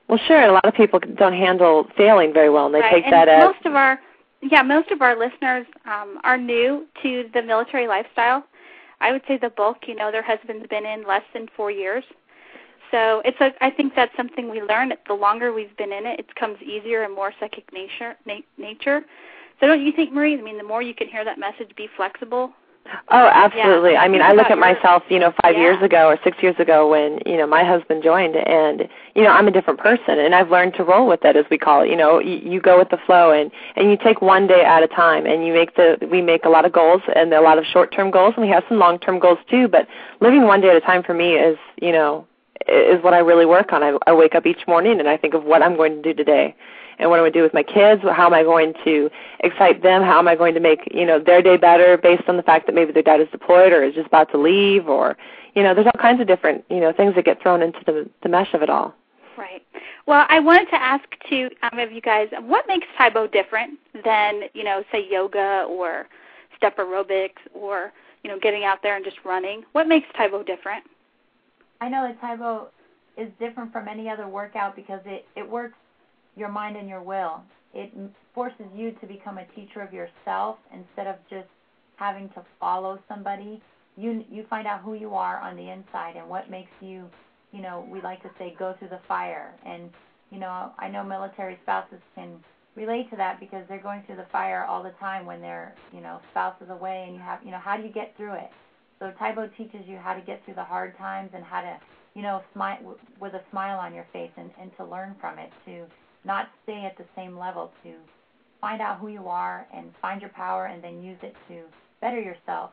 [0.08, 0.40] Well, sure.
[0.40, 2.94] And a lot of people don't handle failing very well, and they right.
[2.94, 4.00] take and that as most of our
[4.40, 8.44] yeah most of our listeners um, are new to the military lifestyle.
[9.02, 12.04] I would say the bulk, you know, their husband's been in less than four years.
[12.90, 14.92] So it's a, I think that's something we learn.
[15.08, 18.16] The longer we've been in it, it becomes easier and more psychic nature.
[18.26, 19.02] Na- nature.
[19.60, 20.38] So don't you think, Marie?
[20.38, 22.52] I mean, the more you can hear that message, be flexible.
[23.10, 23.92] Oh, absolutely.
[23.92, 24.02] Yeah.
[24.02, 25.62] I mean, I look at myself, you know, five Yeah.
[25.62, 29.30] years ago or six years ago when, you know, my husband joined and, you know,
[29.30, 31.90] I'm a different person and I've learned to roll with it as we call it.
[31.90, 34.82] You know, you, you go with the flow and, and you take one day at
[34.82, 37.58] a time and you make the, we make a lot of goals and a lot
[37.58, 39.86] of short-term goals and we have some long-term goals too, but
[40.20, 42.26] living one day at a time for me is, you know,
[42.68, 43.82] is what I really work on.
[43.82, 46.14] I, I wake up each morning and I think of what I'm going to do
[46.14, 46.54] today
[47.02, 48.02] and what am I going to do with my kids?
[48.02, 49.10] How am I going to
[49.40, 50.02] excite them?
[50.02, 52.66] How am I going to make you know their day better based on the fact
[52.66, 55.16] that maybe their dad is deployed or is just about to leave, or
[55.54, 58.08] you know, there's all kinds of different you know things that get thrown into the
[58.22, 58.94] the mesh of it all.
[59.36, 59.62] Right.
[60.06, 63.78] Well, I wanted to ask to um, of you guys, what makes Tae Bo different
[64.04, 66.06] than you know, say yoga or
[66.56, 69.64] step aerobics or you know, getting out there and just running?
[69.72, 70.84] What makes Tae Bo different?
[71.80, 72.68] I know that Tae Bo
[73.16, 75.74] is different from any other workout because it it works
[76.36, 77.42] your mind and your will.
[77.74, 77.92] it
[78.34, 81.48] forces you to become a teacher of yourself instead of just
[81.96, 83.62] having to follow somebody.
[83.96, 87.08] You you find out who you are on the inside and what makes you,
[87.52, 89.54] you know, we like to say go through the fire.
[89.64, 89.90] And
[90.30, 92.42] you know, I know military spouses can
[92.74, 96.00] relate to that because they're going through the fire all the time when their, you
[96.00, 98.50] know, spouse is away and you have, you know, how do you get through it?
[98.98, 101.76] So Tae Bo teaches you how to get through the hard times and how to,
[102.14, 102.78] you know, smile
[103.20, 105.84] with a smile on your face and and to learn from it to
[106.24, 107.92] not stay at the same level to
[108.60, 111.62] find out who you are and find your power and then use it to
[112.00, 112.70] better yourself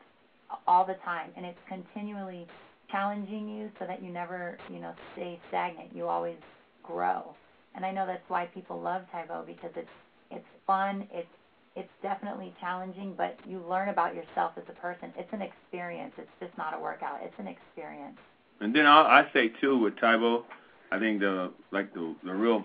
[0.68, 1.32] all the time.
[1.36, 2.48] And it's continually
[2.92, 5.90] challenging you so that you never you know stay stagnant.
[5.94, 6.38] You always
[6.84, 7.36] grow.
[7.76, 9.90] And i know that's why people love Tae Bo because it's
[10.32, 11.08] it's fun.
[11.12, 11.28] It's
[11.76, 15.12] it's definitely challenging but you learn about yourself as a person.
[15.18, 16.14] It's an experience.
[16.18, 17.20] It's just not a workout.
[17.24, 18.18] It's an experience.
[18.62, 20.46] And then i i say too with Tae Bo
[20.92, 22.64] i think the like the the real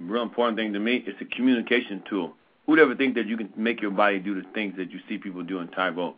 [0.00, 2.34] real important thing to me is a communication tool.
[2.66, 5.18] Who'd ever think that you can make your body do the things that you see
[5.18, 6.14] people do in Tae Bo?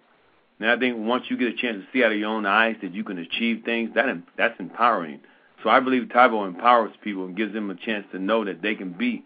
[0.60, 2.76] And I think once you get a chance to see out of your own eyes
[2.82, 4.06] that you can achieve things, that
[4.38, 5.20] that's empowering.
[5.62, 8.62] So I believe Tae Bo empowers people and gives them a chance to know that
[8.62, 9.24] they can be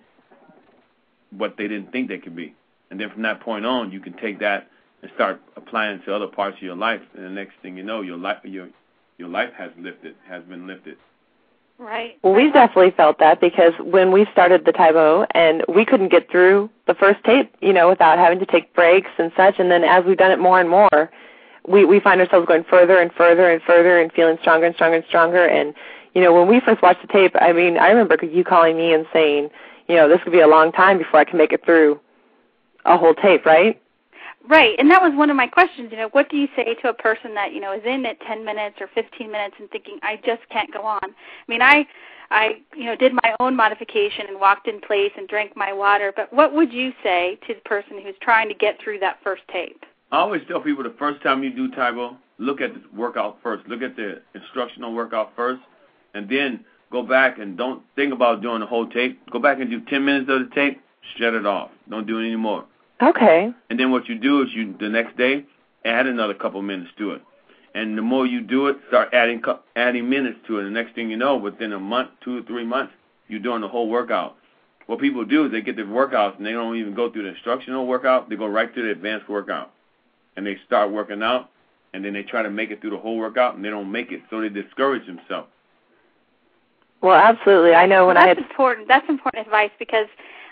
[1.31, 2.55] what they didn't think they could be.
[2.91, 4.69] And then from that point on, you can take that
[5.03, 7.01] and start applying to other parts of your life.
[7.15, 8.69] And the next thing you know, your life your
[9.19, 10.97] your life has lifted, has been lifted.
[11.81, 12.19] Right.
[12.23, 16.31] Well, we definitely felt that because when we started the Tae and we couldn't get
[16.31, 19.83] through the first tape, you know, without having to take breaks and such, and then
[19.83, 21.11] as we've done it more and more,
[21.67, 24.97] we we find ourselves going further and further and further and feeling stronger and stronger
[24.97, 25.47] and stronger.
[25.47, 25.73] And
[26.15, 28.93] you know, when we first watched the tape, I mean, I remember you calling me
[28.93, 29.49] and saying,
[29.89, 31.99] you know, this could be a long time before I can make it through
[32.85, 33.81] a whole tape, right?
[34.49, 35.89] Right, and that was one of my questions.
[35.91, 38.21] You know, what do you say to a person that you know is in at
[38.23, 41.01] 10 minutes or 15 minutes and thinking, I just can't go on?
[41.03, 41.13] I
[41.47, 41.87] mean, I,
[42.31, 46.13] I, you know, did my own modification and walked in place and drank my water.
[46.15, 49.43] But what would you say to the person who's trying to get through that first
[49.53, 49.85] tape?
[50.11, 53.39] I always tell people the first time you do Tae Bo, look at the workout
[53.43, 53.69] first.
[53.69, 55.61] Look at the instructional workout first,
[56.15, 59.21] and then go back and don't think about doing the whole tape.
[59.31, 60.81] Go back and do 10 minutes of the tape.
[61.19, 61.71] Shut it off.
[61.89, 62.65] Don't do it anymore.
[63.03, 63.51] Okay.
[63.71, 65.45] And then what you do is you the next day
[65.85, 67.23] add another couple minutes to it.
[67.75, 69.43] And the more you do it, start adding
[69.77, 70.67] adding minutes to it.
[70.67, 72.93] And the next thing you know, within a month, two or three months,
[73.29, 74.37] you're doing the whole workout.
[74.87, 77.29] What people do is they get the workouts and they don't even go through the
[77.29, 78.29] instructional workout.
[78.29, 79.71] They go right to the advanced workout,
[80.37, 81.49] and they start working out,
[81.95, 84.11] and then they try to make it through the whole workout, and they don't make
[84.11, 85.49] it, so they discourage themselves.
[87.03, 87.73] Well, absolutely.
[87.73, 88.89] I know when well, I had important.
[88.89, 90.09] That's important advice because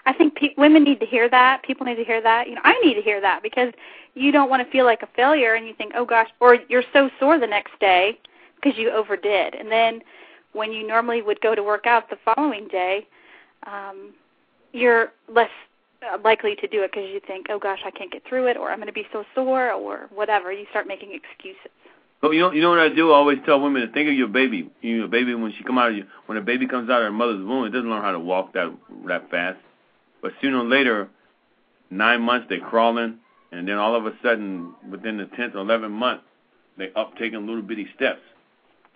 [0.09, 1.63] I think pe- women need to hear that.
[1.63, 2.49] People need to hear that.
[2.49, 3.75] You know, I need to hear that because
[4.15, 6.83] you don't want to feel like a failure and you think, oh gosh, or you're
[6.95, 8.19] so sore the next day
[8.57, 9.55] because you overdid.
[9.55, 10.01] And then
[10.55, 13.07] when you normally would go to work out the following day,
[13.67, 14.15] um,
[14.73, 15.51] you're less
[16.03, 18.57] uh, likely to do it because you think, oh gosh, I can't get through it,
[18.57, 20.51] or I'm going to be so sore, or whatever.
[20.51, 21.71] You start making excuses.
[22.23, 23.13] But you know, you know what I do?
[23.13, 24.71] I always tell women to think of your baby.
[24.81, 27.05] You know, baby when she come out of you, when a baby comes out of
[27.05, 28.75] her mother's womb, it doesn't learn how to walk that
[29.07, 29.59] that fast.
[30.23, 31.09] But sooner or later,
[31.91, 33.19] nine months they're crawling,
[33.53, 36.23] and then all of a sudden, within the tenth or eleventh month,
[36.77, 38.21] they up taking little bitty steps.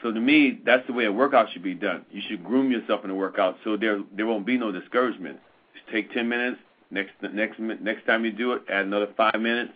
[0.03, 2.05] So to me, that's the way a workout should be done.
[2.11, 5.39] You should groom yourself in a workout so there there won't be no discouragement.
[5.75, 6.59] Just take ten minutes.
[6.91, 9.73] Next next next time you do it, add another five minutes.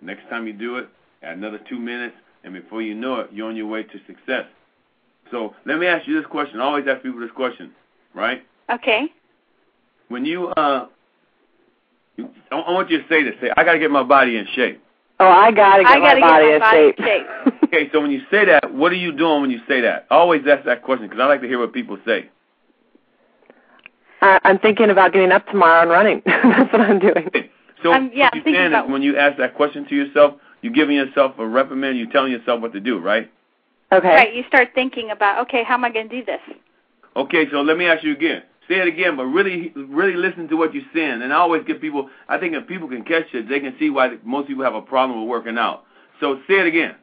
[0.00, 0.88] Next time you do it,
[1.22, 4.44] add another two minutes, and before you know it, you're on your way to success.
[5.30, 6.60] So let me ask you this question.
[6.60, 7.72] I always ask people this question,
[8.14, 8.44] right?
[8.70, 9.10] Okay
[10.14, 10.86] when you uh,
[12.16, 13.34] you, I want you to say this.
[13.40, 14.80] Say, I got to get my body in shape.
[15.18, 17.04] Oh, I got to get, my, body, get my body in shape.
[17.04, 17.62] shape.
[17.64, 20.06] okay, so when you say that, what are you doing when you say that?
[20.12, 22.30] I always ask that question because I like to hear what people say.
[24.22, 26.22] Uh, I'm thinking about getting up tomorrow and running.
[26.26, 27.28] That's what I'm doing.
[27.82, 28.86] So um, yeah, what you're saying about...
[28.86, 31.98] is when you ask that question to yourself, you're giving yourself a reprimand.
[31.98, 33.28] You're telling yourself what to do, right?
[33.92, 34.08] Okay.
[34.08, 34.34] Right.
[34.34, 36.40] You start thinking about, okay, how am I going to do this?
[37.16, 38.42] Okay, so let me ask you again.
[38.68, 41.20] Say it again, but really, really listen to what you're saying.
[41.22, 42.08] And I always get people.
[42.28, 44.80] I think if people can catch it, they can see why most people have a
[44.80, 45.84] problem with working out.
[46.20, 46.94] So say it again.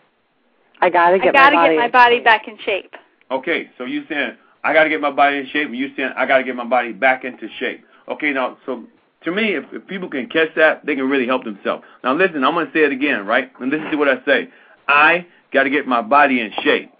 [0.81, 1.29] I gotta get.
[1.29, 2.95] I gotta my get my body back in shape.
[3.29, 6.25] Okay, so you saying I gotta get my body in shape, and you saying I
[6.25, 7.85] gotta get my body back into shape.
[8.07, 8.85] Okay, now so
[9.23, 11.83] to me, if, if people can catch that, they can really help themselves.
[12.03, 13.51] Now listen, I'm gonna say it again, right?
[13.59, 14.49] And listen to what I say.
[14.87, 16.91] I gotta get my body in shape.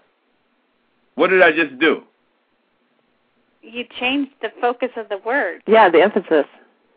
[1.16, 2.04] What did I just do?
[3.62, 5.62] You changed the focus of the word.
[5.66, 6.46] Yeah, the emphasis.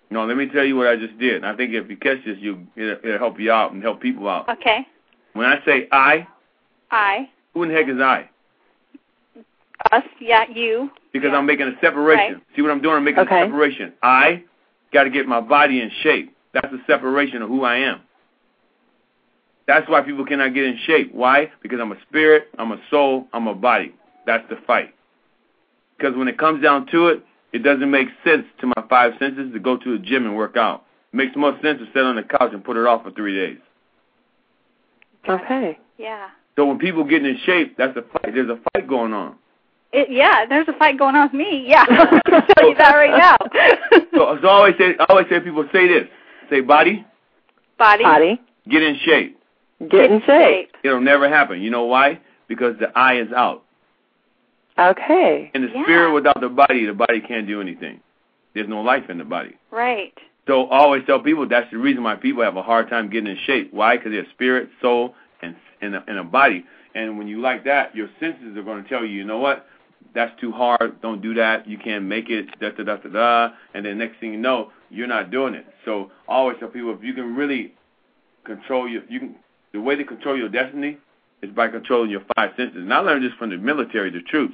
[0.09, 1.43] No, let me tell you what I just did.
[1.43, 4.30] I think if you catch this, you it'll, it'll help you out and help people
[4.30, 4.47] out.
[4.49, 4.88] Okay.
[5.34, 6.28] When I say I,
[6.91, 7.30] I.
[7.53, 8.30] Who in the heck is I?
[9.91, 10.89] Us, yeah, you.
[11.11, 11.38] Because yeah.
[11.38, 12.36] I'm making a separation.
[12.36, 12.43] Right.
[12.55, 12.95] See what I'm doing?
[12.95, 13.41] I'm making okay.
[13.41, 13.93] a separation.
[14.01, 14.43] I
[14.93, 16.36] got to get my body in shape.
[16.53, 18.01] That's a separation of who I am.
[19.68, 21.13] That's why people cannot get in shape.
[21.13, 21.51] Why?
[21.61, 23.93] Because I'm a spirit, I'm a soul, I'm a body.
[24.26, 24.95] That's the fight.
[25.98, 27.24] Because when it comes down to it,
[27.54, 30.58] it doesn't make sense to my five senses to go to the gym and work
[30.58, 30.84] out.
[31.14, 33.36] It makes more sense to sit on the couch and put it off for three
[33.36, 33.60] days.
[35.28, 35.80] Okay.
[35.98, 36.30] Yeah.
[36.56, 38.34] So when people get in shape, that's a fight.
[38.34, 39.36] There's a fight going on.
[39.91, 41.66] It, yeah, there's a fight going on with me.
[41.68, 43.38] Yeah, I can tell you that right now.
[44.14, 46.08] so, so I always say, I always say, people say this:
[46.50, 47.06] say body,
[47.78, 49.39] body, body, get in shape.
[49.89, 50.72] Get in shape.
[50.84, 51.62] It'll never happen.
[51.62, 52.20] You know why?
[52.48, 53.64] Because the eye is out.
[54.78, 55.51] Okay.
[55.53, 55.84] And the Yeah.
[55.84, 58.01] spirit without the body, the body can't do anything.
[58.53, 59.55] There's no life in the body.
[59.71, 60.17] Right.
[60.47, 63.30] So I always tell people that's the reason why people have a hard time getting
[63.30, 63.73] in shape.
[63.73, 63.97] Why?
[63.97, 66.65] Because they're spirit, soul, and and a, and a body.
[66.93, 69.67] And when you like that, your senses are going to tell you, you know what?
[70.13, 71.01] That's too hard.
[71.01, 71.67] Don't do that.
[71.67, 72.47] You can't make it.
[72.59, 73.53] Da da da da da.
[73.73, 75.65] And then next thing you know, you're not doing it.
[75.84, 77.73] So I always tell people if you can really
[78.45, 79.36] control your, you can
[79.73, 80.97] the way to control your destiny
[81.50, 82.78] is by controlling your five senses.
[82.78, 84.54] And I learned this from the military, the troops.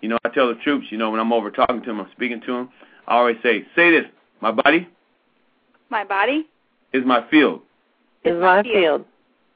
[0.00, 2.10] You know, I tell the troops, you know, when I'm over talking to them, I'm
[2.12, 2.68] speaking to them,
[3.06, 4.04] I always say, say this,
[4.40, 4.88] my body
[5.90, 6.46] My body
[6.92, 7.62] is my field,
[8.24, 9.04] Is my field.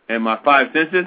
[0.08, 1.04] and my five senses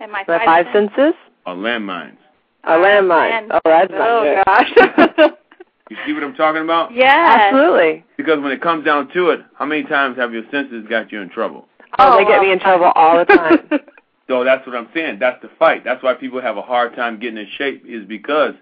[0.00, 1.14] and my My five, five senses
[1.46, 2.16] are landmines.
[2.64, 3.30] a landmine.
[3.30, 3.48] man.
[3.50, 4.44] Oh, that's not Oh good.
[4.46, 5.30] gosh.
[5.90, 6.92] You see what I'm talking about?
[6.92, 7.48] Yeah.
[7.50, 8.04] Absolutely.
[8.18, 11.22] Because when it comes down to it, how many times have your senses got you
[11.22, 11.66] in trouble?
[11.98, 13.58] Oh, they get oh, me in trouble all the time.
[14.28, 15.18] So that's what I'm saying.
[15.18, 15.84] That's the fight.
[15.84, 18.52] That's why people have a hard time getting in shape is because,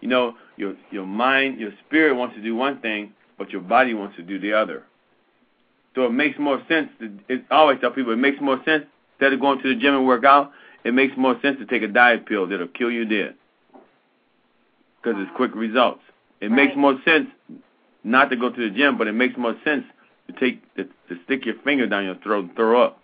[0.00, 3.92] you know, your your mind, your spirit wants to do one thing, but your body
[3.92, 4.84] wants to do the other.
[5.94, 6.90] So it makes more sense.
[7.00, 9.80] To, it, I always tell people it makes more sense instead of going to the
[9.80, 10.52] gym and work out.
[10.84, 13.34] It makes more sense to take a diet pill that'll kill you dead
[15.02, 16.02] because it's quick results.
[16.40, 17.26] It makes more sense
[18.04, 19.84] not to go to the gym, but it makes more sense
[20.28, 23.00] to take to, to stick your finger down your throat and throw up.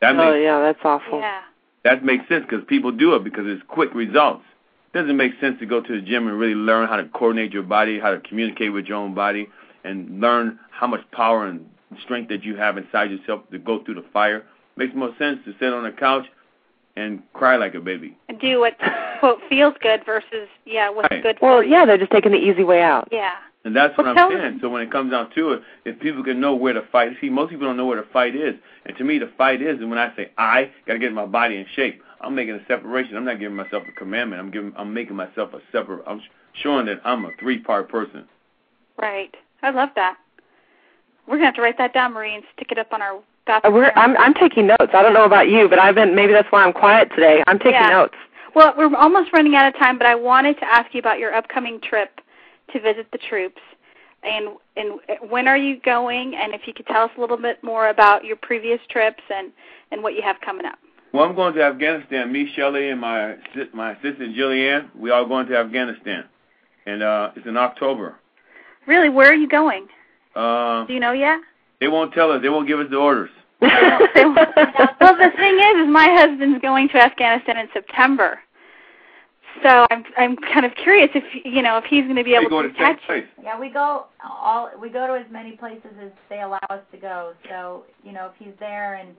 [0.00, 1.20] That oh, makes yeah, that's awful.
[1.20, 1.40] Yeah.
[1.84, 4.44] that makes sense because people do it because it's quick results.
[4.92, 7.62] Doesn't make sense to go to the gym and really learn how to coordinate your
[7.62, 9.48] body, how to communicate with your own body,
[9.84, 11.64] and learn how much power and
[12.02, 14.44] strength that you have inside yourself to go through the fire.
[14.76, 16.26] Makes more sense to sit on the couch
[16.96, 18.16] and cry like a baby.
[18.28, 18.74] And do what
[19.20, 21.22] quote feels good versus yeah what's Right.
[21.22, 21.70] good Well, for you.
[21.70, 23.08] yeah, they're just taking the easy way out.
[23.12, 23.32] Yeah.
[23.64, 24.42] And that's what Well, I'm saying.
[24.42, 24.58] them.
[24.62, 27.28] So when it comes down to it, if people can know where the fight, see,
[27.28, 28.54] most people don't know where the fight is.
[28.86, 31.26] And to me, the fight is, and when I say I got to get my
[31.26, 33.16] body in shape, I'm making a separation.
[33.16, 34.40] I'm not giving myself a commandment.
[34.40, 36.02] I'm giving, I'm making myself a separate.
[36.06, 36.22] I'm
[36.62, 38.26] showing that I'm a three-part person.
[39.00, 39.34] Right.
[39.62, 40.16] I love that.
[41.26, 43.74] We're gonna have to write that down, Marie, and stick it up on our bathroom.
[43.74, 44.90] We're, I'm, I'm taking notes.
[44.94, 46.14] I don't know about you, but I've been.
[46.14, 47.42] Maybe that's why I'm quiet today.
[47.46, 47.90] I'm taking Yeah.
[47.90, 48.14] notes.
[48.54, 51.32] Well, we're almost running out of time, but I wanted to ask you about your
[51.34, 52.20] upcoming trip
[52.72, 53.60] to visit the troops.
[54.22, 55.00] And and
[55.30, 56.34] when are you going?
[56.34, 59.50] And if you could tell us a little bit more about your previous trips and
[59.90, 60.78] and what you have coming up.
[61.12, 62.30] Well, I'm going to Afghanistan.
[62.30, 63.36] Me, Shelly, and my
[63.72, 66.24] my assistant Jillianne, we are going to Afghanistan,
[66.86, 68.16] and uh, it's in October.
[68.86, 69.88] Really, where are you going?
[70.36, 71.40] Uh, Do you know yet?
[71.80, 72.42] they won't tell us.
[72.42, 73.30] They won't give us the orders.
[73.60, 78.38] well, the thing is, is my husband's going to Afghanistan in September,
[79.62, 82.48] so I'm I'm kind of curious if you know if he's going to be able
[82.48, 83.00] go to to catch.
[83.06, 83.24] place.
[83.42, 86.98] Yeah, we go all we go to as many places as they allow us to
[86.98, 87.34] go.
[87.48, 89.14] So, you know, if he's there and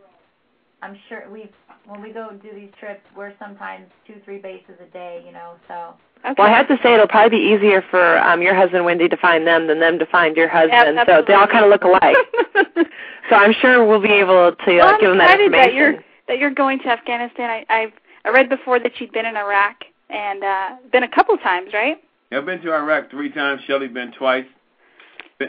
[0.82, 1.50] I'm sure we've
[1.86, 5.56] when we go do these trips, we're sometimes two, three bases a day, you know,
[5.68, 6.36] so Okay.
[6.38, 9.18] Well, I have to say it'll probably be easier for um, your husband Wendy to
[9.18, 10.96] find them than them to find your husband.
[10.96, 12.16] Yep, so they all kind of look alike.
[13.28, 15.72] so I'm sure we'll be able to uh, well, I'm give them that excited information.
[15.72, 17.50] that you're that you're going to Afghanistan.
[17.50, 19.78] I I've I read before that you'd been in Iraq
[20.12, 21.97] and uh been a couple times, right?
[22.32, 23.62] I've been to Iraq three times.
[23.68, 24.45] Shelly been twice.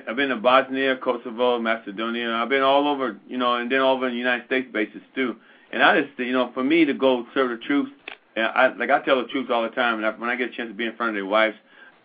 [0.09, 2.31] I've been to Bosnia, Kosovo, Macedonia.
[2.31, 5.37] I've been all over, you know, and then all over the United States bases too.
[5.71, 7.91] And I just, you know, for me to go serve the troops,
[8.37, 9.97] and I like I tell the troops all the time.
[9.97, 11.57] And I, when I get a chance to be in front of their wives,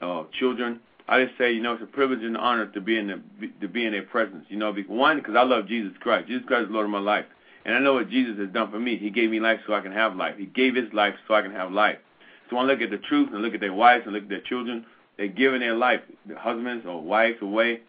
[0.01, 2.97] uh, children, I just say, you know, it's a privilege and an honor to be
[2.97, 3.21] in the,
[3.61, 4.45] to be in their presence.
[4.49, 6.27] You know, one because I love Jesus Christ.
[6.27, 7.25] Jesus Christ is Lord of my life,
[7.65, 8.97] and I know what Jesus has done for me.
[8.97, 10.35] He gave me life so I can have life.
[10.37, 11.97] He gave His life so I can have life.
[12.49, 14.29] So when I look at the truth and look at their wives and look at
[14.29, 14.85] their children,
[15.17, 17.81] they're giving their life, their husbands or wives away,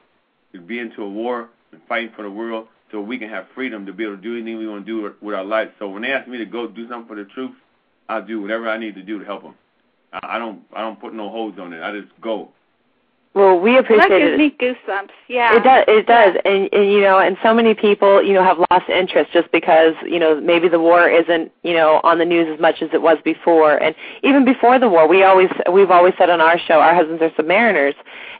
[0.52, 3.84] to be into a war and fighting for the world so we can have freedom
[3.86, 5.70] to be able to do anything we want to do with our lives.
[5.78, 7.56] So when they ask me to go do something for the troops,
[8.08, 9.54] I'll do whatever I need to do to help them.
[10.12, 11.82] I don't I don't put no holds on it.
[11.82, 12.48] I just go.
[13.38, 14.36] Well, we appreciate that gives it.
[14.36, 15.10] me goosebumps.
[15.28, 15.84] Yeah, it does.
[15.86, 16.50] It does, yeah.
[16.50, 19.94] and, and you know, and so many people, you know, have lost interest just because
[20.04, 23.00] you know maybe the war isn't you know on the news as much as it
[23.00, 26.80] was before, and even before the war, we always we've always said on our show,
[26.80, 27.94] our husbands are submariners,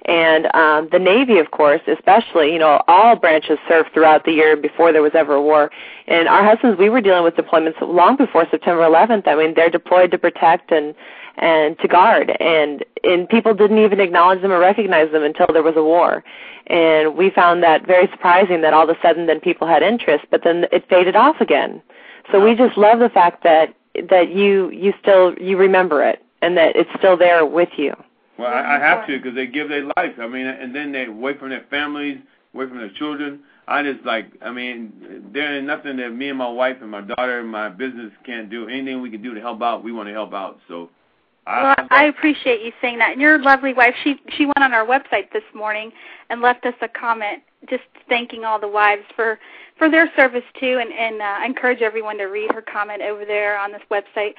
[0.07, 4.57] and um, the Navy, of course, especially, you know, all branches served throughout the year
[4.57, 5.70] before there was ever a war,
[6.09, 9.28] and our husbands, we were dealing with deployments long before September 11th.
[9.28, 10.92] I mean, they're deployed to protect and
[11.39, 12.36] and to guard.
[12.41, 16.24] And and people didn't even acknowledge them or recognize them until there was a war.
[16.66, 20.26] And we found that very surprising that all of a sudden then people had interest
[20.30, 21.82] but then it faded off again.
[22.30, 23.74] So we just love the fact that
[24.11, 27.95] that you you still you remember it and that it's still there with you.
[28.39, 30.18] Well i, I have to because they give their life.
[30.20, 32.18] I mean and then they away from their families
[32.55, 33.41] away from their children.
[33.66, 37.03] I just like, I mean, there ain't nothing that me and my wife and my
[37.03, 38.66] daughter and my business can't do.
[38.66, 40.59] Anything we can do to help out, we want to help out.
[40.68, 40.89] So
[41.49, 43.12] well, I appreciate you saying that.
[43.12, 45.90] And your lovely wife, she she went on our website this morning
[46.30, 49.38] and left us a comment just thanking all the wives for
[49.78, 53.24] for their service too and and uh, I encourage everyone to read her comment over
[53.24, 54.34] there on this website.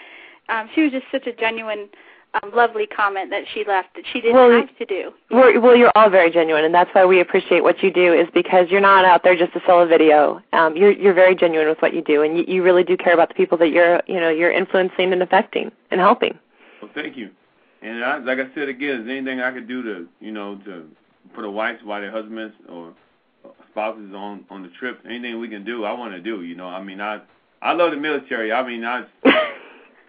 [0.47, 1.89] Um she was just such a genuine
[2.35, 5.11] um, lovely comment that she left that she didn't well, have to do.
[5.31, 8.13] Well, well, you're all very genuine, and that's why we appreciate what you do.
[8.13, 10.39] Is because you're not out there just to sell a video.
[10.53, 13.13] Um, you're you're very genuine with what you do, and you, you really do care
[13.13, 16.37] about the people that you're you know you're influencing and affecting and helping.
[16.81, 17.29] Well, thank you.
[17.81, 20.57] And I, like I said again, is there anything I could do to, you know,
[20.65, 20.85] to
[21.33, 22.93] put a wife while their husbands or
[23.71, 24.99] spouses on on the trip?
[25.05, 26.43] Anything we can do, I want to do.
[26.43, 27.21] You know, I mean, I
[27.61, 28.51] I love the military.
[28.51, 29.05] I mean, I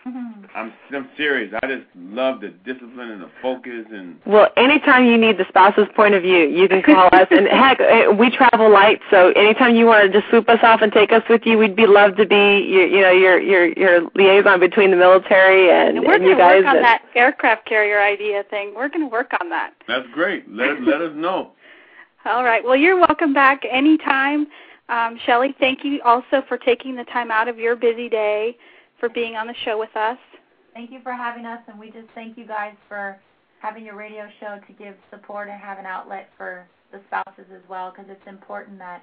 [0.06, 1.52] I'm I'm serious.
[1.62, 4.18] I just love the discipline and the focus and.
[4.24, 7.28] Well, anytime you need the spouse's point of view, you can call us.
[7.30, 10.80] And heck, eh, we travel light, so anytime you want to just swoop us off
[10.80, 13.78] and take us with you, we'd be love to be your, you know, your your
[13.78, 16.64] your liaison between the military and, and, we're and you guys.
[16.64, 18.72] Work on that aircraft carrier idea thing.
[18.74, 19.74] We're going to work on that.
[19.86, 20.50] That's great.
[20.50, 21.52] Let let us know.
[22.24, 22.64] All right.
[22.64, 24.46] Well, you're welcome back anytime.
[24.88, 28.56] Um, Shelly, thank you also for taking the time out of your busy day
[29.00, 30.18] for being on the show with us.
[30.74, 33.18] Thank you for having us, and we just thank you guys for
[33.60, 37.62] having your radio show to give support and have an outlet for the spouses as
[37.68, 39.02] well, because it's important that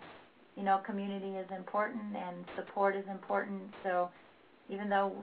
[0.56, 3.62] you know community is important and support is important.
[3.84, 4.10] So
[4.70, 5.14] even though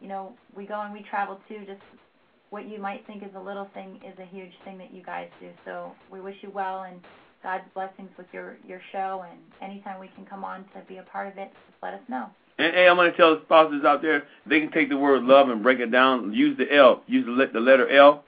[0.00, 1.82] you know we go and we travel too, just
[2.50, 5.28] what you might think is a little thing is a huge thing that you guys
[5.40, 5.50] do.
[5.64, 7.00] So we wish you well and
[7.42, 9.24] God's blessings with your your show.
[9.28, 12.00] And anytime we can come on to be a part of it, just let us
[12.08, 12.26] know.
[12.58, 15.24] And hey, I'm going to tell the spouses out there, they can take the word
[15.24, 16.32] love and break it down.
[16.32, 17.02] Use the L.
[17.06, 18.24] Use the, the letter L.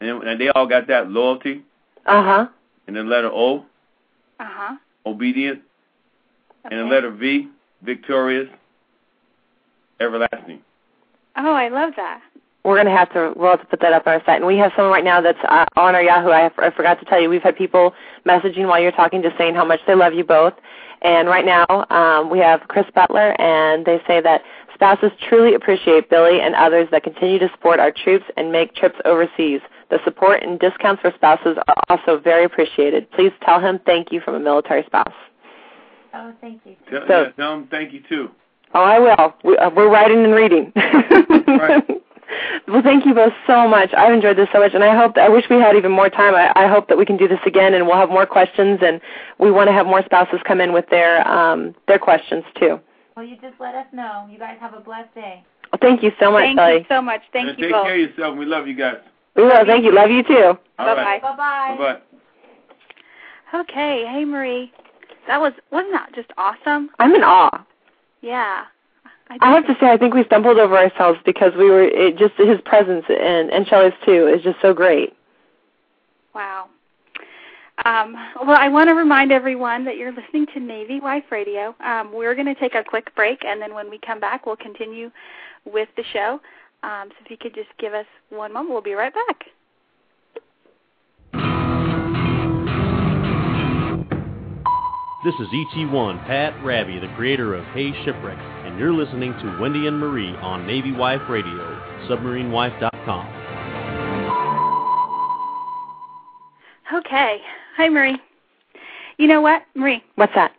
[0.00, 1.62] And, and they all got that loyalty.
[2.06, 2.46] Uh huh.
[2.86, 3.60] And the letter O.
[4.38, 4.76] Uh huh.
[5.06, 5.62] Obedient.
[6.66, 6.76] Okay.
[6.76, 7.48] And the letter V.
[7.82, 8.48] Victorious.
[10.00, 10.62] Everlasting.
[11.36, 12.20] Oh, I love that.
[12.64, 14.46] We're going to have to we'll have to put that up on our site, and
[14.46, 16.28] we have someone right now that's uh, on our Yahoo.
[16.28, 17.94] I, I forgot to tell you, we've had people
[18.26, 20.54] messaging while you're talking, just saying how much they love you both.
[21.02, 24.42] And right now, um, we have Chris Butler, and they say that
[24.74, 28.98] spouses truly appreciate Billy and others that continue to support our troops and make trips
[29.04, 29.60] overseas.
[29.90, 33.10] The support and discounts for spouses are also very appreciated.
[33.12, 35.12] Please tell him thank you from a military spouse.
[36.14, 36.76] Oh, thank you.
[36.90, 38.30] Tell, So- yeah, tell them thank you too.
[38.74, 39.34] Oh, I will.
[39.44, 40.72] We, uh, we're writing and reading.
[41.48, 41.84] Right.
[42.66, 43.92] Well, thank you both so much.
[43.94, 46.34] I've enjoyed this so much, and I hope I wish we had even more time.
[46.34, 49.00] I, I hope that we can do this again, and we'll have more questions, and
[49.38, 52.78] we want to have more spouses come in with their um, their questions too.
[53.16, 54.28] Well, you just let us know.
[54.30, 55.44] You guys have a blessed day.
[55.72, 56.74] Well, thank you so much, Thank Kelly.
[56.78, 57.22] you so much.
[57.32, 57.84] Thank and you take both.
[57.84, 58.38] care of yourself.
[58.38, 58.96] We love you guys.
[59.34, 59.64] We will.
[59.66, 59.94] Thank you.
[59.94, 60.58] Love you too.
[60.78, 61.18] Bye-bye.
[61.20, 61.76] Bye bye.
[61.78, 62.00] Bye-bye.
[63.60, 64.04] Okay.
[64.10, 64.72] Hey, Marie.
[65.26, 66.90] That was wasn't that just awesome?
[66.98, 67.64] I'm in awe.
[68.20, 68.64] Yeah.
[69.30, 72.16] I, I have to say, I think we stumbled over ourselves because we were it
[72.16, 75.14] just his presence and and Shelly's too is just so great.
[76.34, 76.68] Wow.
[77.84, 81.76] Um, well, I want to remind everyone that you're listening to Navy Wife Radio.
[81.80, 84.56] Um, we're going to take a quick break, and then when we come back, we'll
[84.56, 85.12] continue
[85.64, 86.40] with the show.
[86.82, 89.44] Um, so if you could just give us one moment, we'll be right back.
[95.24, 99.86] This is ET1 Pat Raby, the creator of Hey Shipwreck, and you're listening to Wendy
[99.86, 103.34] and Marie on Navy Wife Radio, submarinewife.com.
[106.94, 107.38] Okay.
[107.76, 108.16] Hi, Marie.
[109.18, 110.02] You know what, Marie?
[110.14, 110.52] What's that?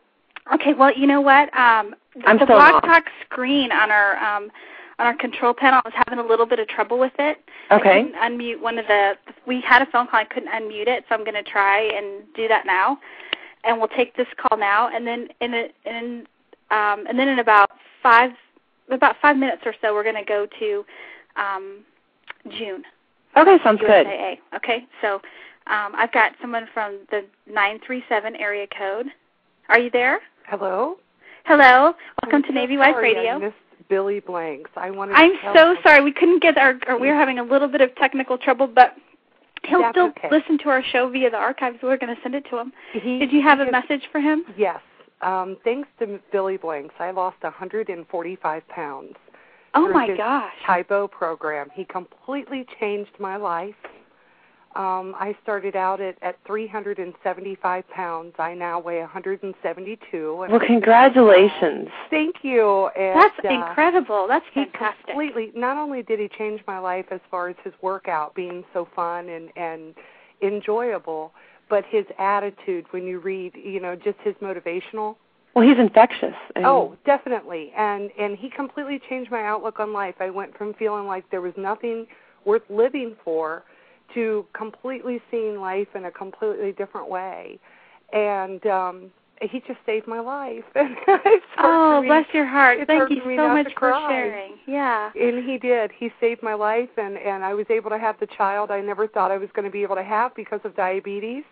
[0.53, 0.73] Okay.
[0.73, 1.43] Well, you know what?
[1.57, 1.95] Um,
[2.25, 2.85] I'm the still Blog lost.
[2.85, 4.51] Talk screen on our um,
[4.99, 7.37] on our control panel I was having a little bit of trouble with it.
[7.69, 8.03] I Okay.
[8.03, 9.13] couldn't unmute one of the.
[9.47, 10.19] We had a phone call.
[10.19, 12.99] I couldn't unmute it, so I'm going to try and do that now.
[13.63, 16.27] And we'll take this call now, and then in a, in
[16.71, 17.71] um, and then in about
[18.03, 18.31] five
[18.89, 20.85] about five minutes or so, we're going to go to
[21.35, 21.79] um,
[22.57, 22.83] June.
[23.37, 24.07] Okay, sounds good.
[24.07, 24.37] USAA.
[24.55, 25.15] Okay, so
[25.67, 29.05] Um, I've got someone from the 937 area code.
[29.69, 30.19] Are you there?
[30.47, 30.95] Hello.
[31.45, 31.93] Hello.
[32.23, 33.33] Welcome I'm to so Navy Wife sorry Radio.
[33.33, 33.55] I missed
[33.87, 34.71] Billy Blanks.
[34.75, 35.13] I wanted.
[35.13, 36.03] I'm tell so him- sorry.
[36.03, 38.95] We couldn't get our, or we were having a little bit of technical trouble, but
[39.65, 40.29] he'll That's still okay.
[40.31, 41.77] listen to our show via the archives.
[41.83, 42.73] We're going to send it to him.
[42.93, 44.45] He, Did you have a he- message for him?
[44.57, 44.79] Yes.
[45.21, 49.15] Um, thanks to Billy Blanks, I lost 145 pounds.
[49.75, 50.53] Oh my his gosh.
[50.65, 51.69] Tae Bo program.
[51.73, 53.75] He completely changed my life.
[54.75, 58.33] Um, I started out at, at 375 pounds.
[58.37, 60.41] I now weigh 172.
[60.43, 61.89] and- Well, congratulations.
[62.09, 62.87] Thank you.
[62.95, 64.27] And, That's uh, incredible.
[64.27, 65.07] That's he fantastic.
[65.07, 68.87] completely not only did he change my life as far as his workout being so
[68.95, 69.95] fun and and
[70.41, 71.33] enjoyable
[71.69, 75.15] but his attitude when you read you know just his motivational
[75.55, 76.35] Well, he's infectious.
[76.55, 80.73] Mean, oh definitely and and he completely changed my outlook on life i went from
[80.73, 82.07] feeling like there was nothing
[82.45, 83.63] worth living for
[84.13, 87.59] to completely seeing life in a completely different way
[88.13, 89.11] and um
[89.41, 90.63] he just saved my life
[91.57, 92.79] Oh, bless your heart.
[92.87, 94.53] Thank you so much for sharing.
[94.67, 95.11] Yeah.
[95.19, 95.91] and he did.
[95.97, 99.07] He saved my life, and and I was able to have the child I never
[99.07, 101.43] thought I was going to be able to have because of diabetes.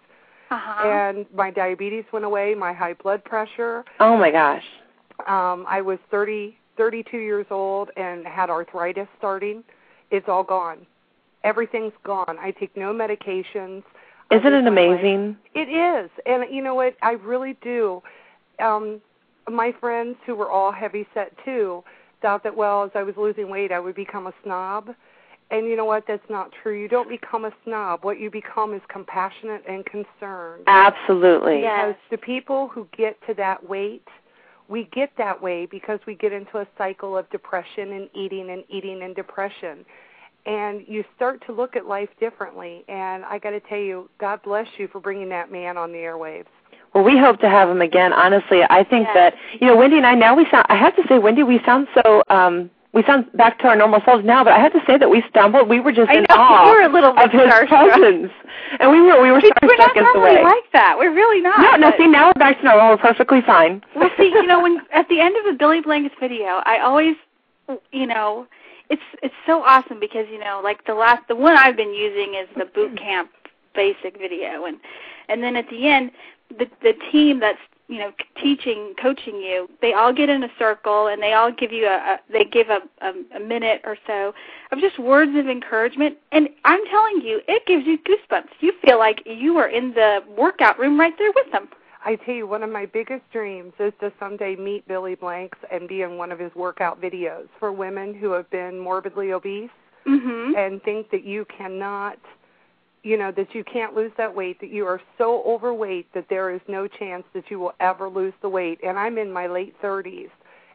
[0.49, 0.87] Uh-huh.
[0.87, 2.55] And my diabetes went away.
[2.55, 3.83] My high blood pressure.
[3.99, 4.63] Oh my gosh.
[5.27, 9.63] Um, I was thirty, thirty-two years old and had arthritis starting.
[10.11, 10.85] It's all gone.
[11.43, 12.37] Everything's gone.
[12.39, 13.83] I take no medications.
[14.29, 15.37] Isn't it amazing?
[15.53, 16.95] It is, and you know what?
[17.01, 18.01] I really do.
[18.59, 19.01] Um,
[19.49, 21.83] my friends who were all heavy set too
[22.21, 24.89] thought that well, as I was losing weight, I would become a snob.
[25.49, 26.03] And you know what?
[26.07, 26.77] That's not true.
[26.79, 28.03] You don't become a snob.
[28.03, 30.63] What you become is compassionate and concerned.
[30.67, 31.61] Absolutely.
[31.61, 31.95] Yes.
[32.11, 34.05] The people who get to that weight,
[34.67, 38.63] we get that way because we get into a cycle of depression and eating and
[38.69, 39.85] eating and depression.
[40.45, 42.83] And you start to look at life differently.
[42.89, 45.99] And I got to tell you, God bless you for bringing that man on the
[45.99, 46.45] airwaves.
[46.93, 48.11] Well, we hope to have him again.
[48.11, 49.13] Honestly, I think Yes.
[49.13, 50.65] that you know, Wendy and I now we sound.
[50.69, 52.23] I have to say, Wendy, we sound so.
[52.29, 55.09] um we sound back to our normal selves now, but I have to say that
[55.09, 55.67] we stumbled.
[55.69, 57.91] We were just I in know, awe we were a little bit of his starstruck.
[57.91, 58.31] presence,
[58.79, 60.95] and we were we were We- we're starstruck not normally like that.
[60.97, 61.59] We're really not.
[61.79, 61.97] no, no.
[61.97, 62.89] See, now we're back to normal.
[62.89, 63.83] We're perfectly fine.
[63.95, 67.15] well, see, you know, when at the end of the Billy Blanks video, I always,
[67.91, 68.47] you know,
[68.89, 72.35] it's it's so awesome because you know, like the last, the one I've been using
[72.35, 73.29] is the boot camp
[73.75, 74.77] basic video, and
[75.29, 76.11] and then at the end,
[76.57, 78.11] the the team that's you know
[78.41, 81.95] teaching, coaching you, they all get in a circle and they all give you a,
[81.95, 84.33] a they give a, a a minute or so
[84.71, 88.49] of just words of encouragement, and I'm telling you, it gives you goosebumps.
[88.59, 91.69] You feel like you are in the workout room right there with them.
[92.05, 95.87] I tell you, one of my biggest dreams is to someday meet Billy Blanks and
[95.89, 99.69] be in one of his workout videos for women who have been morbidly obese
[100.05, 100.55] Mhm.
[100.55, 102.17] and think that you cannot,
[103.03, 106.53] you know, that you can't lose that weight, that you are so overweight that there
[106.53, 108.79] is no chance that you will ever lose the weight.
[108.83, 110.29] And I'm in my late 30s,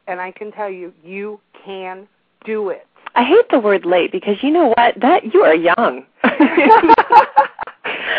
[0.06, 2.08] and I can tell you, you can
[2.44, 2.86] do it.
[3.14, 4.94] I hate the word late because you know what?
[5.00, 6.06] That you are young.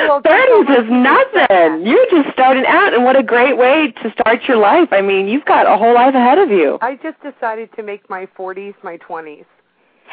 [0.08, 1.86] Well, Thirties is nothing.
[1.86, 4.90] You're just starting out, and what a great way to start your life.
[4.92, 6.78] I mean, you've got a whole life ahead of you.
[6.82, 9.46] I just decided to make my 40s my 20s.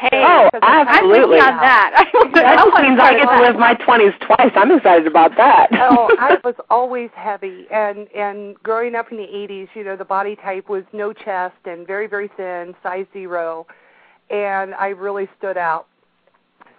[0.01, 1.37] Hey, Oh, because I'm absolutely.
[1.37, 2.09] on that.
[2.33, 4.51] That means I get to live my twenties twice.
[4.55, 5.67] I'm excited about that.
[5.73, 10.05] oh, I was always heavy, and and growing up in the '80s, you know, the
[10.05, 13.67] body type was no chest and very very thin, size zero,
[14.31, 15.85] and I really stood out.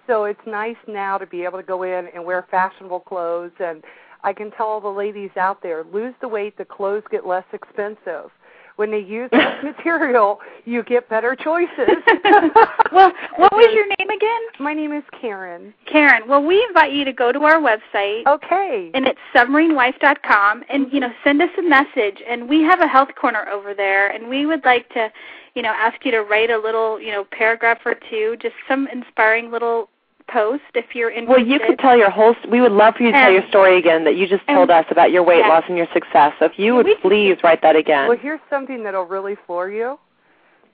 [0.09, 3.85] So it's nice now to be able to go in and wear fashionable clothes, and
[4.25, 7.45] I can tell all the ladies out there, lose the weight, the clothes get less
[7.53, 8.31] expensive.
[8.77, 11.71] When they use this material, you get better choices.
[12.93, 14.41] well, what was your name again?
[14.61, 15.75] My name is Karen.
[15.87, 16.23] Karen.
[16.29, 18.27] Well, we invite you to go to our website.
[18.27, 18.91] Okay.
[18.95, 22.23] And it's submarinewife.com, and you know, send us a message.
[22.29, 25.11] And we have a health corner over there, and we would like to,
[25.55, 28.89] you know, ask you to write a little, you know, paragraph or two, just some
[28.89, 29.89] inspiring little
[30.29, 31.31] post if you're interested.
[31.31, 32.35] Well, you could tell your whole.
[32.51, 34.85] We would love for you to tell your story again that you just told us
[34.91, 35.49] about your weight yeah.
[35.49, 36.33] loss and your success.
[36.39, 38.09] So if you would please write that again.
[38.09, 39.99] Well, here's something that'll really floor you.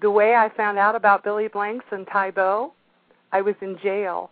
[0.01, 2.73] The way I found out about Billy Blanks and Tae Bo,
[3.33, 4.31] I was in jail.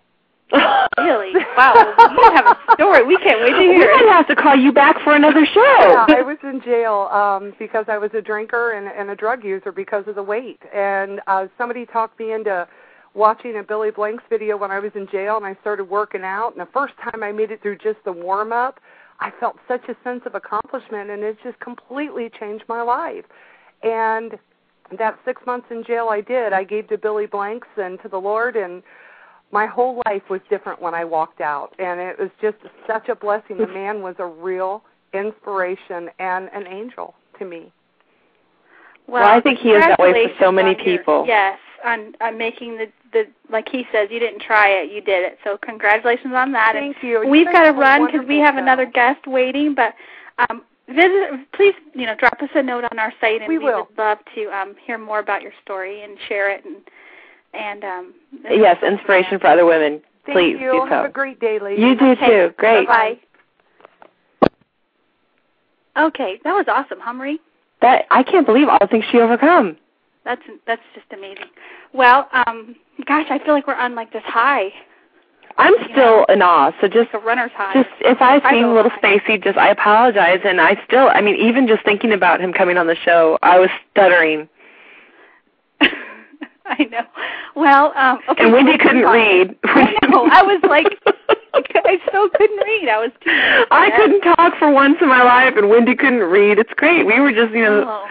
[0.99, 1.33] Really?
[1.57, 1.75] Wow.
[1.99, 3.05] you have a story.
[3.05, 4.13] We can't wait to we hear might it.
[4.13, 5.61] have to call you back for another show.
[5.79, 9.45] yeah, I was in jail um because I was a drinker and, and a drug
[9.45, 10.61] user because of the weight.
[10.75, 12.67] And uh somebody talked me into
[13.17, 16.53] watching a Billy Blanks video when I was in jail and I started working out
[16.53, 18.79] and the first time I made it through just the warm up,
[19.21, 23.25] I felt such a sense of accomplishment and it just completely changed my life.
[23.83, 24.39] And
[24.99, 28.19] that 6 months in jail I did, I gave to Billy Blanks and to the
[28.19, 28.83] Lord and
[29.53, 32.57] my whole life was different when I walked out, and it was just
[32.87, 33.59] such a blessing.
[33.59, 34.83] The man was a real
[35.15, 37.73] inspiration and an angel to me.
[39.07, 41.19] Well, well I think he is that way for so many people.
[41.19, 45.01] Your, yes, on on making the the like he says, you didn't try it, you
[45.01, 45.39] did it.
[45.45, 46.73] So congratulations on that.
[46.75, 47.29] Thank and you.
[47.29, 48.63] We've got to run because we have show.
[48.63, 49.95] another guest waiting, but
[50.39, 51.31] um, visit.
[51.53, 53.87] Please, you know, drop us a note on our site, and we, we will.
[53.89, 56.65] would love to um, hear more about your story and share it.
[56.65, 56.77] And
[57.55, 58.15] and um,
[58.51, 60.03] yes, inspiration for other women.
[60.27, 60.73] Thank Please you.
[60.73, 60.87] do so.
[60.87, 61.85] Have a great day, ladies.
[61.85, 62.27] You do okay.
[62.27, 62.55] too.
[62.57, 62.87] Great.
[62.87, 63.19] Bye.
[65.97, 67.41] Okay, that was awesome, huh, Marie?
[67.81, 69.77] That I can't believe all the things she overcome.
[70.27, 71.47] That's that's just amazing.
[71.95, 72.75] Well, um,
[73.07, 74.71] gosh, I feel like we're on like this high.
[75.57, 76.73] I'm you still know, in awe.
[76.81, 77.73] So just like a runner's high.
[77.73, 79.19] just if I seem a little high.
[79.21, 80.41] spacey, just I apologize.
[80.45, 83.61] And I still, I mean, even just thinking about him coming on the show, I
[83.61, 84.49] was stuttering.
[85.81, 87.07] I know.
[87.55, 88.43] Well, um, okay.
[88.43, 89.15] and Wendy couldn't on.
[89.15, 89.57] read.
[89.65, 90.29] I know.
[90.29, 90.89] I was like,
[91.55, 92.89] I still couldn't read.
[92.89, 93.31] I was too.
[93.71, 96.59] I couldn't talk for once in my life, and Wendy couldn't read.
[96.59, 97.07] It's great.
[97.07, 97.85] We were just, you know.
[97.87, 98.09] Oh,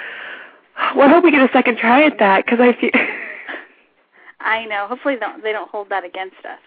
[0.95, 2.91] Well, I hope we get a second try at that because I feel.
[4.39, 4.87] I know.
[4.87, 6.59] Hopefully, they don't they don't hold that against us.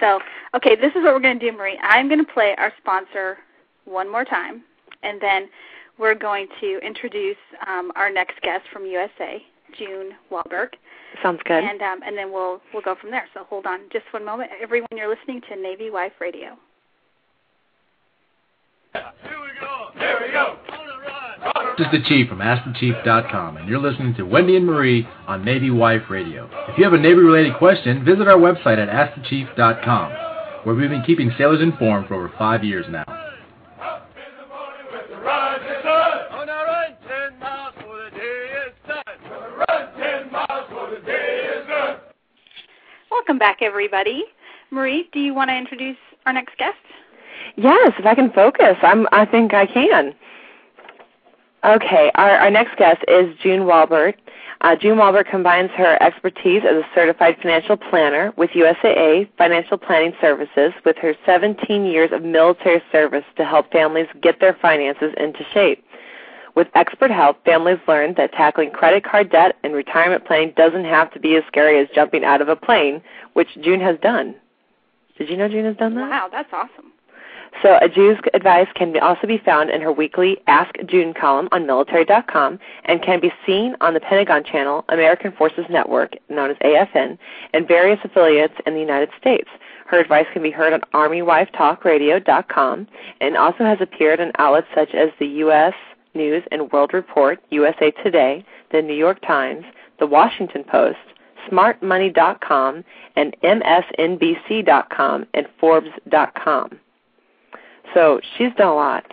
[0.00, 0.20] So,
[0.54, 1.78] okay, this is what we're going to do, Marie.
[1.82, 3.38] I'm going to play our sponsor
[3.84, 4.64] one more time,
[5.02, 5.48] and then
[5.98, 7.36] we're going to introduce
[7.66, 9.42] um, our next guest from USA,
[9.78, 10.76] June Walbert.
[11.22, 11.62] Sounds good.
[11.62, 13.28] And um, and then we'll we'll go from there.
[13.34, 14.50] So hold on just one moment.
[14.60, 16.56] Everyone, you're listening to Navy Wife Radio.
[21.76, 25.70] This is the Chief from AskTheChief.com, and you're listening to Wendy and Marie on Navy
[25.70, 26.48] Wife Radio.
[26.68, 30.12] If you have a Navy-related question, visit our website at AskTheChief.com,
[30.62, 33.04] where we've been keeping sailors informed for over five years now.
[43.10, 44.22] Welcome back, everybody.
[44.70, 46.76] Marie, do you want to introduce our next guest?
[47.56, 49.08] Yes, if I can focus, I'm.
[49.10, 50.14] I think I can.
[51.64, 54.16] Okay, our, our next guest is June Walbert.
[54.60, 60.12] Uh, June Walbert combines her expertise as a certified financial planner with USAA Financial Planning
[60.20, 65.42] Services with her 17 years of military service to help families get their finances into
[65.54, 65.82] shape.
[66.54, 71.12] With expert help, families learn that tackling credit card debt and retirement planning doesn't have
[71.14, 73.02] to be as scary as jumping out of a plane,
[73.32, 74.34] which June has done.
[75.16, 76.10] Did you know June has done that?
[76.10, 76.92] Wow, that's awesome.
[77.62, 77.88] So a
[78.34, 83.20] advice can also be found in her weekly Ask June column on military.com and can
[83.20, 87.16] be seen on the Pentagon Channel, American Forces Network, known as AFN,
[87.52, 89.48] and various affiliates in the United States.
[89.86, 92.88] Her advice can be heard on ArmyWifeTalkRadio.com
[93.20, 95.74] and also has appeared in outlets such as the U.S.
[96.14, 99.64] News and World Report, USA Today, the New York Times,
[99.98, 100.98] the Washington Post,
[101.50, 102.84] SmartMoney.com,
[103.16, 106.80] and MSNBC.com and Forbes.com.
[107.92, 109.12] So she's done a lot.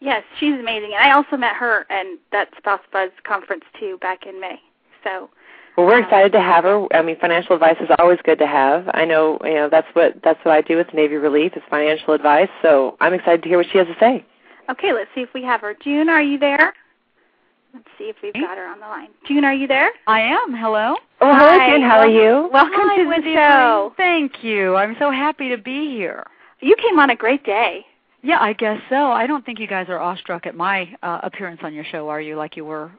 [0.00, 0.92] Yes, she's amazing.
[0.94, 4.60] And I also met her and that Spouse Buzz conference too back in May.
[5.02, 5.28] So
[5.76, 6.86] Well, we're Um, excited to have her.
[6.94, 8.88] I mean, financial advice is always good to have.
[8.94, 12.14] I know, you know, that's what that's what I do with Navy Relief is financial
[12.14, 12.48] advice.
[12.62, 14.24] So I'm excited to hear what she has to say.
[14.70, 15.74] okay, let's see if we have her.
[15.82, 16.74] June, are you there?
[17.74, 19.08] Let's see if we've got her on the line.
[19.26, 19.90] June, are you there?
[20.06, 20.54] I am.
[20.54, 20.94] Hello.
[21.20, 21.70] Oh, hello, Hi.
[21.70, 21.82] June.
[21.82, 22.48] How are you?
[22.52, 23.34] Welcome Hi, to the Wendy.
[23.34, 23.92] show.
[23.96, 24.74] Thank you.
[24.76, 26.24] I'm so happy to be here.
[26.60, 27.84] You came on a great day.
[28.22, 29.12] Yeah, I guess so.
[29.12, 32.20] I don't think you guys are awestruck at my uh, appearance on your show, are
[32.20, 32.36] you?
[32.36, 32.90] Like you were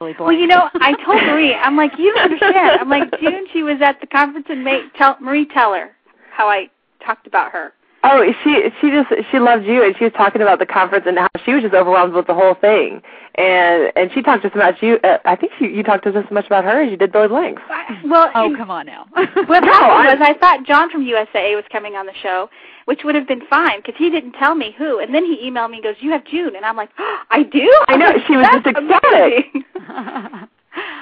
[0.00, 2.80] really Well, you know, I told Marie, I'm like, you don't understand.
[2.80, 4.82] I'm like, June, she was at the conference in May.
[4.96, 5.90] Tell Marie, tell her
[6.30, 6.70] how I
[7.04, 7.74] talked about her.
[8.04, 11.16] Oh, she she just she loved you, and she was talking about the conference and
[11.18, 13.00] how she was just overwhelmed with the whole thing.
[13.36, 14.98] And and she talked just about you.
[15.04, 17.28] Uh, I think she, you talked just as much about her as you did Billy
[17.28, 17.62] Blanks.
[18.04, 19.06] Well, Oh, and come on now.
[19.12, 22.50] what No, happened I- was I thought John from USAA was coming on the show,
[22.86, 24.98] which would have been fine because he didn't tell me who.
[24.98, 27.44] And then he emailed me and goes, "You have June," and I'm like, oh, "I
[27.44, 30.48] do." I know, she was just ecstatic.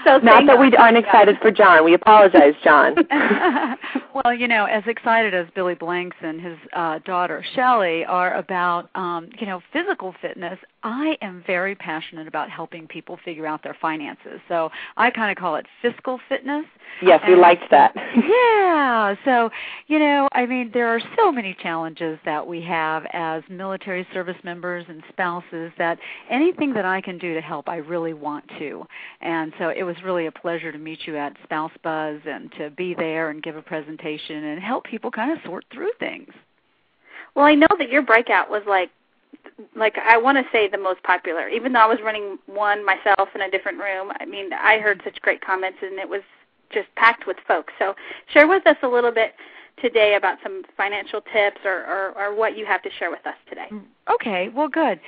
[0.04, 1.84] So Not that we aren't excited for John.
[1.84, 2.96] We apologize, John.
[4.14, 8.88] well, you know, as excited as Billy Blanks and his uh, daughter Shelly are about,
[8.94, 13.76] um, you know, physical fitness, I am very passionate about helping people figure out their
[13.80, 14.40] finances.
[14.48, 16.64] So I kind of call it fiscal fitness.
[17.02, 17.94] yes, we liked that.
[18.30, 19.14] Yeah.
[19.24, 19.50] So,
[19.86, 24.36] you know, I mean, there are so many challenges that we have as military service
[24.44, 25.98] members and spouses that
[26.30, 28.84] anything that I can do to help, I really want to.
[29.20, 32.70] And so it was really a pleasure to meet you at Spouse Buzz and to
[32.70, 36.32] be there and give a presentation and help people kind of sort through things.
[37.34, 38.90] Well, I know that your breakout was like,
[39.76, 41.46] like I want to say the most popular.
[41.50, 45.02] Even though I was running one myself in a different room, I mean, I heard
[45.04, 46.22] such great comments, and it was
[46.72, 47.74] just packed with folks.
[47.78, 47.94] So
[48.32, 49.34] share with us a little bit
[49.82, 53.36] today about some financial tips or, or, or what you have to share with us
[53.48, 53.66] today.
[53.70, 53.82] Mm,
[54.14, 55.00] okay, well, good.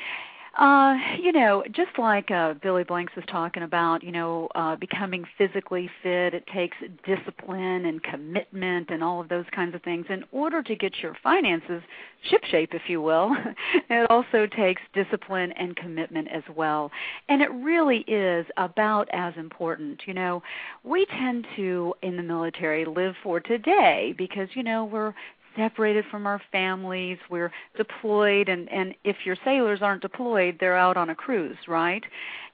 [0.59, 5.25] Uh, you know, just like uh, Billy Blanks was talking about, you know, uh, becoming
[5.39, 6.77] physically fit, it takes
[7.07, 10.05] discipline and commitment and all of those kinds of things.
[10.11, 11.83] In order to get your finances
[12.31, 13.35] shipshape, if you will,
[13.89, 16.91] it also takes discipline and commitment as well.
[17.31, 20.03] And it really is about as important.
[20.07, 20.43] You know,
[20.85, 25.15] we tend to, in the military, live for today because, you know, we're
[25.57, 27.19] separated from our families.
[27.31, 32.03] We're deployed, and and if your sailors aren't deployed, they're out on a cruise, right?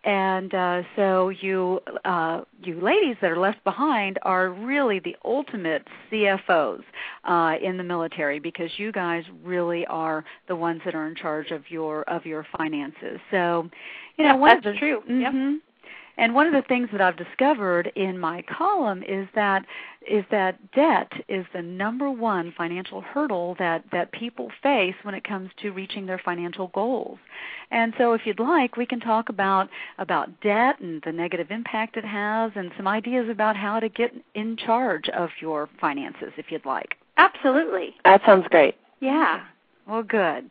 [0.05, 5.87] And uh, so you uh, you ladies that are left behind are really the ultimate
[6.11, 6.83] CFOs
[7.25, 11.51] uh, in the military because you guys really are the ones that are in charge
[11.51, 13.19] of your of your finances.
[13.31, 13.69] So,
[14.17, 15.01] you know, yeah, that's the, true.
[15.01, 15.21] Mm-hmm.
[15.21, 15.61] Yep.
[16.19, 19.64] And one of the things that I've discovered in my column is that
[20.07, 25.23] is that debt is the number one financial hurdle that that people face when it
[25.23, 27.19] comes to reaching their financial goals.
[27.71, 31.97] And so if you'd like, we can talk about about debt and the negative impact
[31.97, 36.51] it has and some ideas about how to get in charge of your finances if
[36.51, 36.97] you'd like.
[37.16, 37.95] Absolutely.
[38.05, 38.75] That sounds great.
[39.01, 39.45] Yeah.
[39.87, 40.51] Well, good.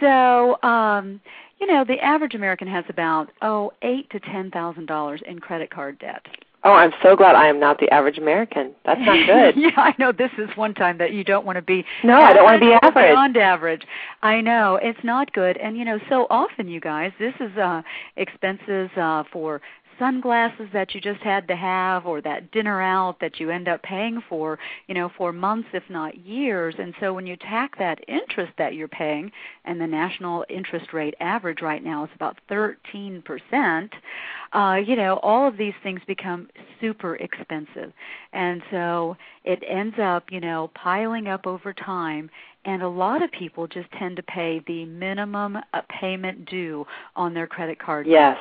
[0.00, 1.20] So, um,
[1.62, 5.70] you know, the average American has about oh eight to ten thousand dollars in credit
[5.70, 6.26] card debt.
[6.64, 8.72] Oh, I'm so glad I am not the average American.
[8.84, 9.54] That's not good.
[9.56, 11.84] yeah, I know this is one time that you don't want to be.
[12.02, 13.12] No, I don't want to be average.
[13.12, 13.82] Beyond average.
[14.22, 17.82] I know it's not good, and you know, so often, you guys, this is uh
[18.16, 19.60] expenses uh for
[20.02, 23.80] sunglasses that you just had to have or that dinner out that you end up
[23.84, 26.74] paying for, you know, for months if not years.
[26.76, 29.30] And so when you tack that interest that you're paying,
[29.64, 33.90] and the national interest rate average right now is about 13%,
[34.52, 36.48] uh, you know, all of these things become
[36.80, 37.92] super expensive.
[38.32, 42.28] And so it ends up, you know, piling up over time
[42.64, 46.86] and a lot of people just tend to pay the minimum uh, payment due
[47.16, 48.06] on their credit card.
[48.06, 48.38] Yes.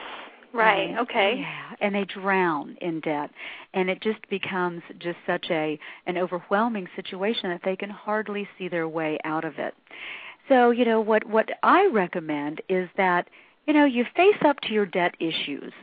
[0.53, 0.89] Right.
[0.89, 1.35] And, okay.
[1.39, 3.31] Yeah, and they drown in debt,
[3.73, 8.67] and it just becomes just such a an overwhelming situation that they can hardly see
[8.67, 9.73] their way out of it.
[10.49, 13.29] So, you know, what what I recommend is that
[13.65, 15.73] you know you face up to your debt issues.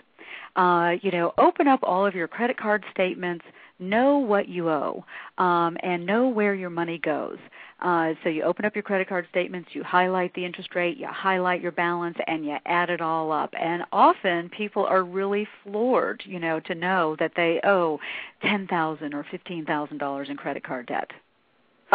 [0.57, 3.45] Uh, you know, open up all of your credit card statements,
[3.79, 5.05] know what you owe,
[5.39, 7.39] um, and know where your money goes.
[7.81, 11.07] Uh, so you open up your credit card statements, you highlight the interest rate, you
[11.07, 13.55] highlight your balance, and you add it all up.
[13.59, 18.01] And often people are really floored, you know, to know that they owe
[18.43, 21.11] ten thousand or fifteen thousand dollars in credit card debt.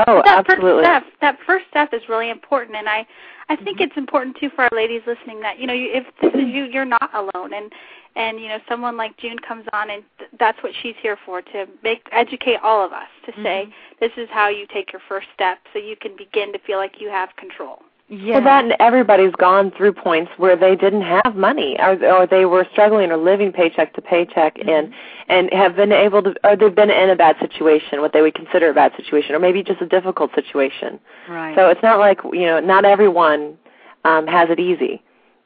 [0.07, 0.83] Oh, that absolutely.
[0.83, 3.05] First step, that first step is really important, and I,
[3.49, 3.83] I think Mm-hmm.
[3.83, 6.65] it's important too for our ladies listening that you know you, if this is you,
[6.65, 7.71] you're not alone, and
[8.15, 11.41] and you know someone like June comes on, and th- that's what she's here for
[11.41, 13.73] to make educate all of us to say Mhm.
[13.99, 16.99] this is how you take your first step, so you can begin to feel like
[16.99, 17.83] you have control.
[18.10, 18.36] Yeah.
[18.36, 22.45] Well, that and everybody's gone through points where they didn't have money, or, or they
[22.45, 24.70] were struggling or living paycheck to paycheck, Mm-hmm.
[24.70, 24.93] and
[25.30, 28.36] and have been able to, or they've been in a bad situation, what they would
[28.36, 30.99] consider a bad situation, or maybe just a difficult situation.
[31.30, 31.56] right.
[31.56, 33.58] So it's not like you know, not everyone
[34.04, 35.01] um, has it easy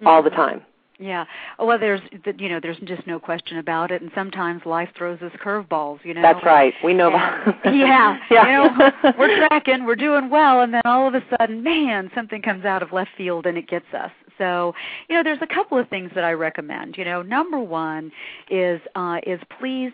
[0.06, 0.36] all the Mhm.
[0.36, 0.62] time.
[1.00, 1.26] Yeah.
[1.60, 2.02] Well, there's
[2.38, 6.04] you know there's just no question about it, and sometimes life throws us curveballs.
[6.04, 6.22] You know.
[6.24, 6.74] That's right.
[6.84, 7.16] We know And-
[7.54, 7.76] about.
[7.76, 8.18] yeah.
[8.32, 8.46] yeah.
[8.48, 12.42] You know, we're tracking, we're doing well, and then all of a sudden, man, something
[12.42, 14.12] comes out of left field and it gets us.
[14.40, 14.74] So,
[15.10, 16.98] you know, there's a couple of things that I recommend.
[16.98, 18.12] You know, number one
[18.50, 19.92] is uh, is please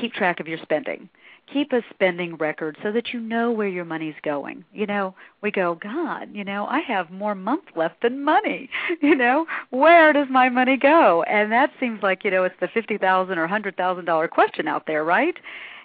[0.00, 1.08] keep track of your spending.
[1.52, 4.64] Keep a spending record so that you know where your money's going.
[4.72, 8.68] You know, we go, God, you know, I have more month left than money.
[9.02, 11.22] You know, where does my money go?
[11.24, 14.66] And that seems like, you know, it's the fifty thousand or hundred thousand dollar question
[14.66, 15.36] out there, right?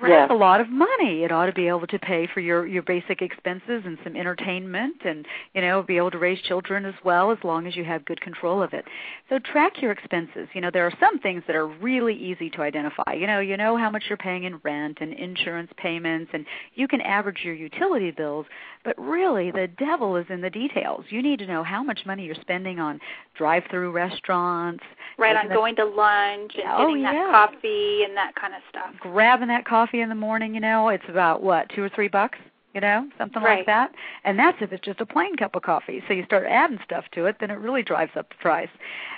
[0.09, 0.31] Yeah.
[0.31, 1.23] A lot of money.
[1.23, 4.97] It ought to be able to pay for your your basic expenses and some entertainment,
[5.05, 8.05] and you know, be able to raise children as well, as long as you have
[8.05, 8.85] good control of it.
[9.29, 10.47] So track your expenses.
[10.53, 13.13] You know, there are some things that are really easy to identify.
[13.13, 16.45] You know, you know how much you're paying in rent and insurance payments, and
[16.75, 18.45] you can average your utility bills.
[18.83, 21.05] But really, the devil is in the details.
[21.09, 22.99] You need to know how much money you're spending on
[23.35, 24.83] drive-through restaurants,
[25.17, 27.31] Right on the- going to lunch and Oh, getting that yeah.
[27.31, 28.93] coffee and that kind of stuff.
[28.99, 32.37] grabbing that coffee in the morning, you know, it's about what, two or three bucks,
[32.73, 33.57] you know, something Right.
[33.57, 33.91] like that.
[34.23, 36.01] And that's if it's just a plain cup of coffee.
[36.07, 38.69] So you start adding stuff to it, then it really drives up the price.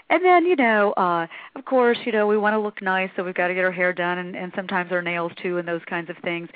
[0.10, 3.24] And then, you know, uh of course, you know, we want to look nice, so
[3.24, 5.82] we've got to get our hair done and, and sometimes our nails too and those
[5.88, 6.50] kinds of things.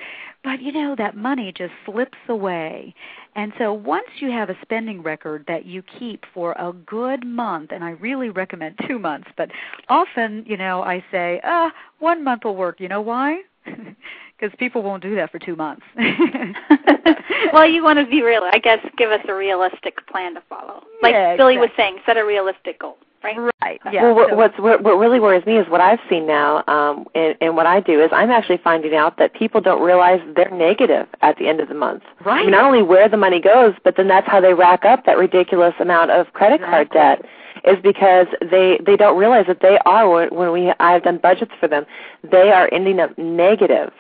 [0.44, 2.94] But you know, that money just slips away.
[3.36, 7.72] And so once you have a spending record that you keep for a good month,
[7.72, 9.50] and I really recommend two months, but
[9.88, 12.80] often, you know, I say, uh, one month will work.
[12.80, 13.42] You know why?
[14.40, 15.84] because people won't do that for two months.
[17.54, 18.42] well, you want to be real.
[18.52, 20.84] I guess give us a realistic plan to follow.
[21.02, 23.38] Like Yeah, Billy was saying, set a realistic goal, right?
[23.62, 23.82] Right.
[23.92, 24.04] Yeah.
[24.04, 27.06] well, what, so- what's what, what really worries me is what I've seen now, um,
[27.16, 30.52] and, and what I do is I'm actually finding out that people don't realize they're
[30.52, 32.04] negative at the end of the month.
[32.22, 32.42] I right.
[32.42, 35.18] mean, not only where the money goes, but then that's how they rack up that
[35.18, 37.26] ridiculous amount of credit card debt.
[37.64, 41.52] Is because they they don't realize that they are when when we I've done budgets
[41.60, 41.86] for them,
[42.30, 43.92] they are ending up negative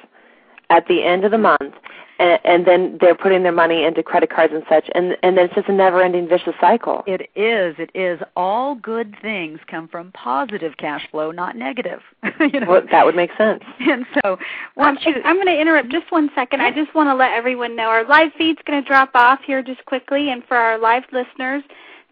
[0.69, 1.75] at the end of the month,
[2.19, 5.45] and, and then they're putting their money into credit cards and such, and and then
[5.45, 7.03] it's just a never-ending vicious cycle.
[7.07, 7.75] It is.
[7.77, 8.19] It is.
[8.35, 12.01] All good things come from positive cash flow, not negative.
[12.39, 12.67] you know.
[12.67, 13.63] Well, that would make sense.
[13.79, 14.39] and so Um,
[14.75, 16.61] once you I'm going to interrupt just one second.
[16.61, 19.61] I just want to let everyone know our live feed's going to drop off here
[19.61, 20.29] just quickly.
[20.31, 21.63] And for our live listeners,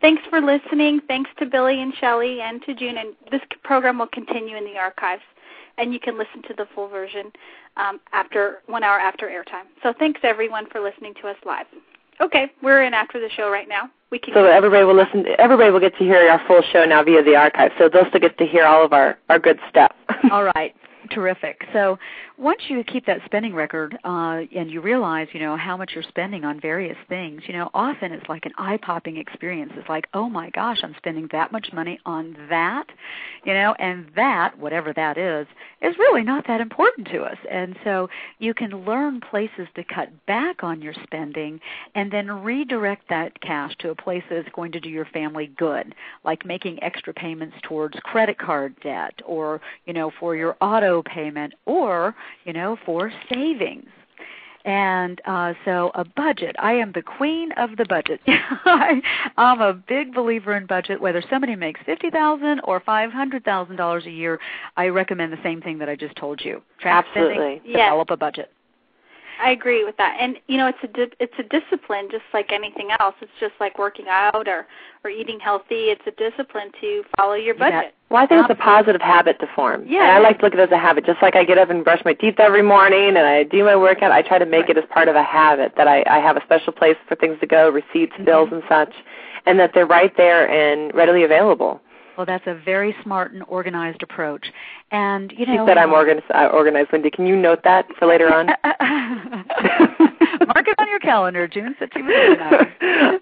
[0.02, 1.02] thanks for listening.
[1.08, 2.98] Thanks to Billy and Shelly and to June.
[2.98, 5.24] And this program will continue in the archives,
[5.78, 7.32] and you can listen to the full version
[7.78, 9.66] um, after one hour after airtime.
[9.84, 11.68] So thanks everyone for listening to us live.
[12.22, 13.90] Okay, we're in after the show right now.
[14.10, 14.34] We can.
[14.34, 15.26] So everybody will listen.
[15.38, 17.72] Everybody will get to hear our full show now via the archive.
[17.78, 19.92] So they'll still get to hear all of our our good stuff.
[20.32, 20.74] All right.
[21.12, 21.62] Terrific.
[21.72, 21.98] So
[22.38, 26.04] once you keep that spending record uh, and you realize, you know, how much you're
[26.04, 29.72] spending on various things, you know, often it's like an eye-popping experience.
[29.76, 32.88] It's like, oh my gosh, I'm spending that much money on that,
[33.46, 35.48] you know, and that, whatever that is,
[35.82, 37.38] is really not that important to us.
[37.50, 41.60] And so you can learn places to cut back on your spending
[41.94, 45.94] and then redirect that cash to a place that's going to do your family good,
[46.24, 51.54] like making extra payments towards credit card debt or, you know, for your auto payment
[51.66, 52.16] or,
[52.46, 53.90] you know, for savings.
[54.66, 56.56] And uh, so a budget.
[56.58, 58.20] I am the queen of the budget.
[58.28, 59.00] I,
[59.38, 61.00] I'm a big believer in budget.
[61.00, 64.40] Whether somebody makes fifty thousand or five hundred thousand dollars a year,
[64.76, 66.64] I recommend the same thing that I just told you.
[66.80, 67.36] Track Absolutely.
[67.36, 67.90] spending, Yes.
[67.90, 68.52] develop a budget.
[69.42, 70.18] I agree with that.
[70.20, 73.16] And you know, it's a di- it's a discipline just like anything else.
[73.22, 74.66] It's just like working out or
[75.04, 75.92] or eating healthy.
[75.92, 77.94] It's a discipline to follow your budget.
[78.10, 79.84] Well, I think it's a positive habit to form.
[79.88, 81.06] Yeah, And I like to look at it as a habit.
[81.06, 83.76] Just like I get up and brush my teeth every morning and I do my
[83.76, 86.38] workout, I try to make it as part of a habit that I, I have
[86.38, 88.26] a special place for things to go, receipts, Mm-hmm.
[88.26, 88.94] bills, and such,
[89.48, 91.82] and that they're right there and readily available.
[92.18, 94.48] Well, that's a very smart and organized approach.
[94.92, 97.10] And you She know, said I'm organized, uh, organized, Wendy.
[97.12, 98.48] Can you note that for later on?
[100.46, 102.70] Mark it on your calendar, June said she was organized.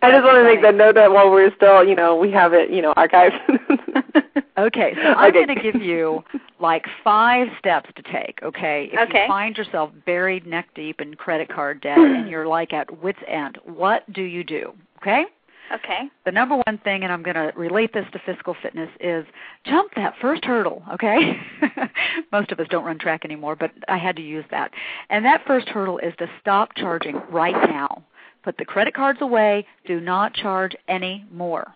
[0.01, 2.53] I just want to make that note that while we're still, you know, we have
[2.53, 3.39] it, you know, archived.
[4.55, 5.45] Okay, so I'm Okay.
[5.45, 6.23] going to give you
[6.59, 8.37] like five steps to take.
[8.43, 9.23] Okay, if Okay.
[9.23, 13.17] you find yourself buried neck deep in credit card debt and you're like at wit's
[13.27, 14.71] end, what do you do?
[15.01, 15.25] Okay.
[15.73, 16.09] Okay.
[16.25, 19.25] The number one thing, and I'm going to relate this to physical fitness, is
[19.65, 21.37] jump that first hurdle, okay?
[22.31, 24.71] Most of us don't run track anymore, but I had to use that.
[25.09, 28.03] And that first hurdle is to stop charging right now.
[28.43, 29.65] Put the credit cards away.
[29.87, 31.73] Do not charge any more.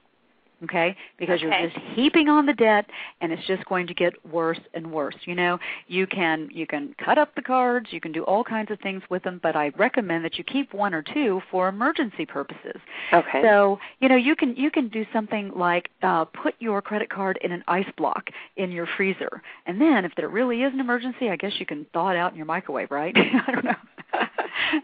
[0.64, 0.96] Okay?
[1.18, 1.62] Because Okay.
[1.62, 2.86] you're just heaping on the debt
[3.22, 5.16] and it's just going to get worse and worse.
[5.26, 8.72] You know, you can you can cut up the cards, you can do all kinds
[8.72, 12.26] of things with them, but I recommend that you keep one or two for emergency
[12.26, 12.82] purposes.
[13.14, 13.42] okay.
[13.44, 17.38] So you know you can you can do something like uh, put your credit card
[17.42, 21.30] in an ice block in your freezer, and then if there really is an emergency,
[21.30, 23.16] I guess you can thaw it out in your microwave, right?
[23.48, 23.76] I don't know.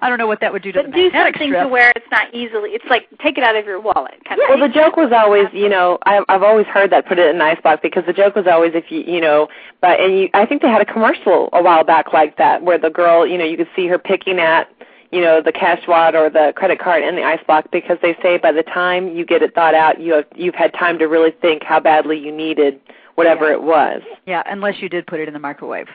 [0.02, 1.64] I don't know what that would do to But the do something strip.
[1.64, 2.72] to where it's not easily.
[2.72, 4.70] It's like take it out of your wallet, kind Well, of.
[4.72, 7.42] the joke was always, you know, I, I've always heard that put it in an
[7.42, 9.48] ice box because the joke was always if you, you know,
[9.82, 12.78] but and you, I think they had a commercial a while back like that where
[12.78, 14.70] the girl, you know, you could see her picking at,
[15.12, 18.16] you know, the cash wad or the credit card in the ice block because they
[18.24, 21.06] say by the time you get it thought out, you have you've had time to
[21.06, 22.80] really think how badly you needed
[23.16, 23.54] whatever Yeah.
[23.54, 24.02] it was.
[24.26, 25.88] Yeah, unless you did put it in the microwave.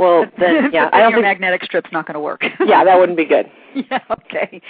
[0.00, 2.42] Well, then yeah, I don't think magnetic strip's not going to work.
[2.66, 3.50] yeah, that wouldn't be good.
[3.74, 4.60] yeah okay.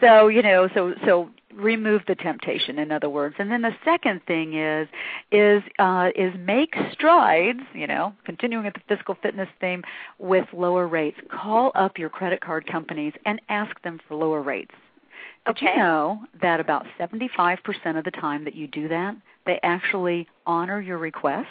[0.00, 3.34] So you know so so remove the temptation in other words.
[3.38, 4.88] And then the second thing is
[5.32, 9.82] is uh is make strides you know continuing with the physical fitness theme
[10.18, 11.18] with lower rates.
[11.30, 14.74] Call up your credit card companies and ask them for lower rates.
[15.46, 17.60] Did you know that about 75%
[17.98, 19.16] of the time that you do that
[19.46, 21.48] they actually honor your request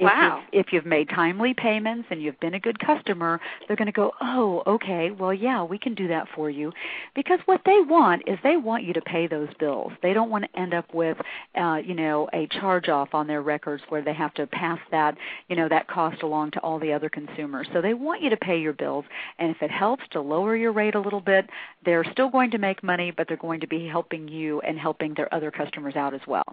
[0.00, 0.42] wow.
[0.52, 3.92] you've, if you've made timely payments and you've been a good customer, they're going to
[3.92, 5.10] go, "Oh, okay.
[5.10, 6.72] Well, yeah, we can do that for you."
[7.14, 9.92] Because what they want is they want you to pay those bills.
[10.02, 11.16] They don't want to end up with
[11.54, 15.16] uh, you know, a charge off on their records where they have to pass that,
[15.48, 17.66] you know, that cost along to all the other consumers.
[17.72, 19.04] So they want you to pay your bills,
[19.38, 21.48] and if it helps to lower your rate a little bit,
[21.84, 25.14] they're still going to make money, but they're going to be helping you and helping
[25.14, 26.44] their other customers out as well.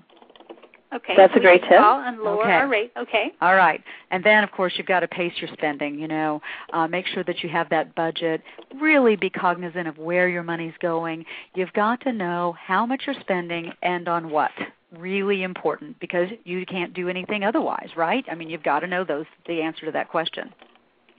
[0.94, 1.14] Okay.
[1.18, 1.74] That's a great tip.
[1.74, 2.52] And lower Okay.
[2.54, 2.92] our rate.
[2.96, 3.34] Okay.
[3.42, 3.84] All right.
[4.12, 6.00] And then, of course, you've got to pace your spending.
[6.00, 6.42] You know,
[6.74, 8.42] uh, make sure that you have that budget.
[8.80, 11.26] Really be cognizant of where your money's going.
[11.56, 14.52] You've got to know how much you're spending and on what.
[14.98, 18.24] Really important because you can't do anything otherwise, right?
[18.32, 20.54] I mean, you've got to know those the answer to that question.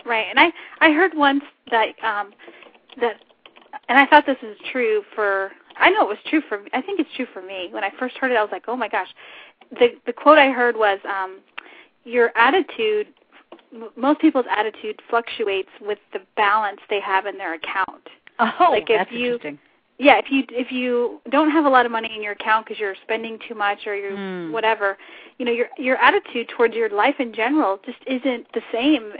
[0.06, 0.26] Right.
[0.30, 2.32] And I I heard once that um
[3.00, 3.16] that
[3.88, 7.00] and I thought this is true for I know it was true for I think
[7.00, 7.68] it's true for me.
[7.70, 9.08] When I first heard it I was like, "Oh my gosh."
[9.70, 11.38] The the quote I heard was um
[12.04, 13.08] your attitude
[13.72, 18.08] m- most people's attitude fluctuates with the balance they have in their account.
[18.38, 19.58] Oh, Like if that's you- interesting.
[19.98, 22.78] Yeah, if you if you don't have a lot of money in your account because
[22.78, 24.52] you're spending too much or you're Hmm.
[24.52, 24.98] whatever,
[25.38, 29.14] you know your your attitude towards your life in general just isn't the same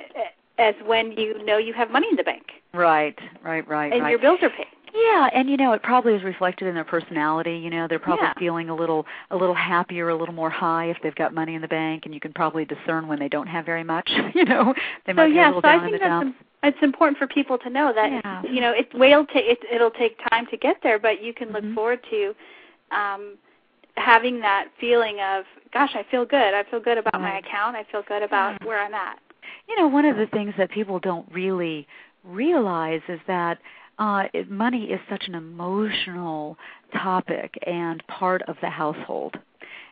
[0.59, 2.45] as when you know you have money in the bank
[2.75, 4.11] Right, right, right, and right.
[4.11, 4.67] your bills are paid.
[4.95, 7.57] Yeah, and you know it probably is reflected in their personality.
[7.59, 8.35] You know, they're probably Yeah.
[8.39, 11.63] feeling a little a little happier, a little more high if they've got money in
[11.63, 14.11] the bank, and you can probably discern when they don't have very much.
[14.35, 14.75] You know,
[15.07, 16.39] they So might be a yeah, little so I down in think the that's dumps.
[16.41, 18.43] im- it's important for people to know that Yeah.
[18.43, 21.51] you know it will take it, it'll take time to get there, but you can
[21.53, 21.75] look Mhm.
[21.75, 22.35] forward to
[22.91, 23.37] um
[23.97, 26.55] having that feeling of gosh, I feel good.
[26.55, 27.77] I feel good about my account.
[27.77, 28.67] I feel good about Yeah.
[28.67, 29.19] where I'm at.
[29.69, 31.87] You know, one of the things that people don't really
[32.25, 33.59] realize is that
[33.99, 36.57] uh, money is such an emotional
[36.93, 39.37] topic and part of the household.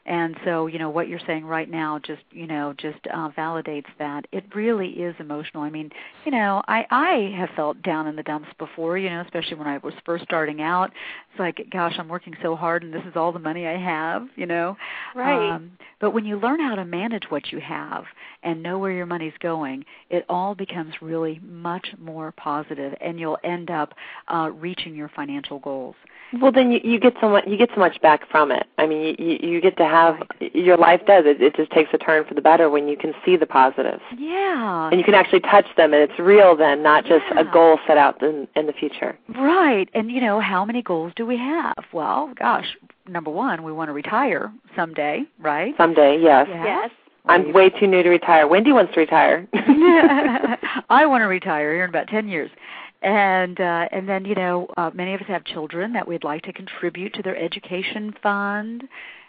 [0.06, 3.86] And so, you know, what you're saying right now just, you know, just uh, validates
[3.98, 4.26] that.
[4.32, 5.62] It really is emotional.
[5.62, 5.90] I mean,
[6.26, 9.66] you know, I I have felt down in the dumps before, you know, especially when
[9.66, 10.92] I was first starting out.
[11.30, 14.28] It's like, gosh, I'm working so hard and this is all the money I have,
[14.36, 14.76] you know.
[15.14, 15.50] Right.
[15.50, 18.04] Um, but when you learn how to manage what you have
[18.42, 23.38] and know where your money's going, it all becomes really much more positive, and you'll
[23.42, 23.94] end up
[24.28, 25.94] uh, reaching your financial goals.
[26.40, 28.66] Well, then you, you get so much you get so much back from it.
[28.76, 29.93] I mean, you you get to have
[30.40, 31.40] your life does it.
[31.40, 34.88] It just takes a turn for the better when you can see the positives Yeah.
[34.90, 37.96] and you can actually touch them, and it's real then, not just a goal set
[37.98, 39.16] out in in the future.
[39.34, 39.88] Right.
[39.94, 41.74] And you know, how many goals do we have?
[41.92, 42.76] Well, gosh,
[43.08, 45.74] number one, we want to retire someday, right?
[45.76, 46.46] Someday, yes.
[46.50, 46.64] Yeah.
[46.64, 46.90] Yes.
[47.26, 48.46] I'm way too new to retire.
[48.46, 49.46] Wendy wants to retire.
[50.90, 52.50] I want to retire here in about ten years,
[53.02, 56.42] and uh, and then you know uh, many of us have children that we'd like
[56.42, 58.84] to contribute to their education fund,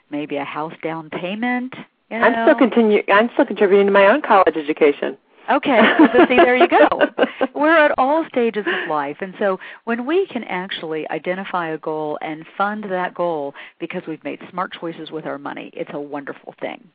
[0.09, 1.73] maybe a house down payment.
[2.09, 2.25] You know?
[2.25, 3.03] I'm still continue.
[3.11, 5.17] I'm still contributing to my own college education.
[5.49, 5.79] Okay,
[6.13, 6.87] so see, there you go.
[7.53, 12.17] We're at all stages of life, and so when we can actually identify a goal
[12.21, 16.55] and fund that goal because we've made smart choices with our money, it's a wonderful
[16.59, 16.89] thing.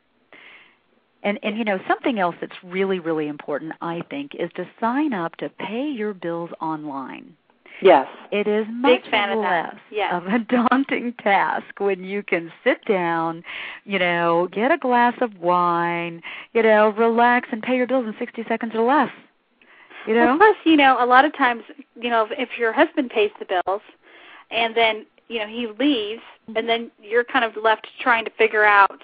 [1.23, 5.13] And and you know something else that's really really important, I think, is to sign
[5.13, 7.37] up to pay your bills online.
[7.83, 8.07] Yes.
[8.31, 9.75] It is much of less.
[9.91, 10.13] Yes.
[10.15, 10.39] of a
[10.71, 13.43] daunting task when you can sit down,
[13.85, 16.23] you know, get a glass of wine,
[16.53, 19.11] you know, relax and pay your bills in 60 seconds or less.
[20.07, 20.27] You know?
[20.27, 21.63] Well, plus, you know, a lot of times,
[22.01, 23.83] you know, if your husband pays the bills,
[24.51, 26.23] and then you know he leaves,
[26.57, 29.01] and then you're kind of left trying to figure out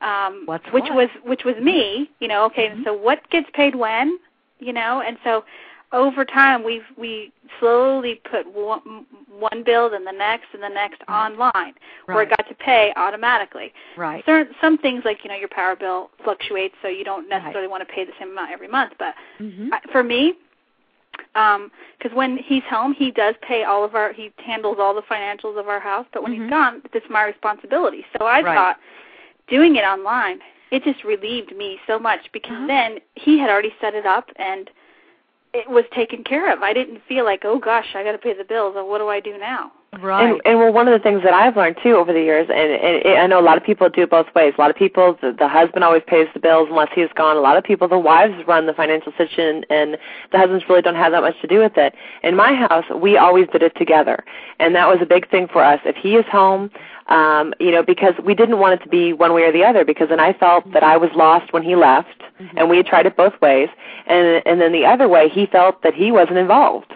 [0.00, 0.94] um, What's which what?
[0.94, 2.08] was which was me.
[2.20, 2.84] You know, okay, Mhm.
[2.84, 4.18] so what gets paid when?
[4.60, 5.44] You know, and so
[5.92, 11.02] over time we've we slowly put one, one bill and the next and the next
[11.08, 11.26] Right.
[11.30, 11.74] online
[12.06, 12.28] where Right.
[12.30, 13.72] it got to pay automatically.
[13.96, 14.24] right.
[14.26, 17.86] Certain some things like you know your power bill fluctuates, so you don't necessarily want
[17.86, 18.92] to pay the same amount every month.
[18.98, 19.70] But Mhm.
[19.72, 20.34] I- for me,
[21.34, 25.56] because when he's home, he does pay all of our he handles all the financials
[25.58, 26.06] of our house.
[26.12, 26.42] But when Mhm.
[26.42, 28.04] he's gone, it's my responsibility.
[28.18, 28.54] So I Right.
[28.54, 28.78] thought
[29.48, 32.66] doing it online, it just relieved me so much because Uh-huh.
[32.66, 34.70] then he had already set it up and
[35.54, 36.62] it was taken care of.
[36.62, 38.74] I didn't feel like, oh gosh, I got to pay the bills.
[38.76, 39.72] What do I do now?
[40.00, 40.30] Right.
[40.30, 42.58] And, and well, one of the things that I've learned too over the years, and,
[42.58, 44.54] and it, I know a lot of people do it both ways.
[44.56, 47.36] A lot of people, the, the husband always pays the bills unless he's gone.
[47.36, 49.98] A lot of people, the wives run the financial situation, and
[50.30, 51.94] the husbands really don't have that much to do with it.
[52.22, 54.24] In my house, we always did it together,
[54.60, 55.80] and that was a big thing for us.
[55.84, 56.70] If he is home,
[57.08, 59.84] um, you know, because we didn't want it to be one way or the other,
[59.84, 62.22] because then I felt that I was lost when he left,
[62.56, 63.68] and we had tried it both ways,
[64.06, 66.92] and and then the other way, he felt that he wasn't involved.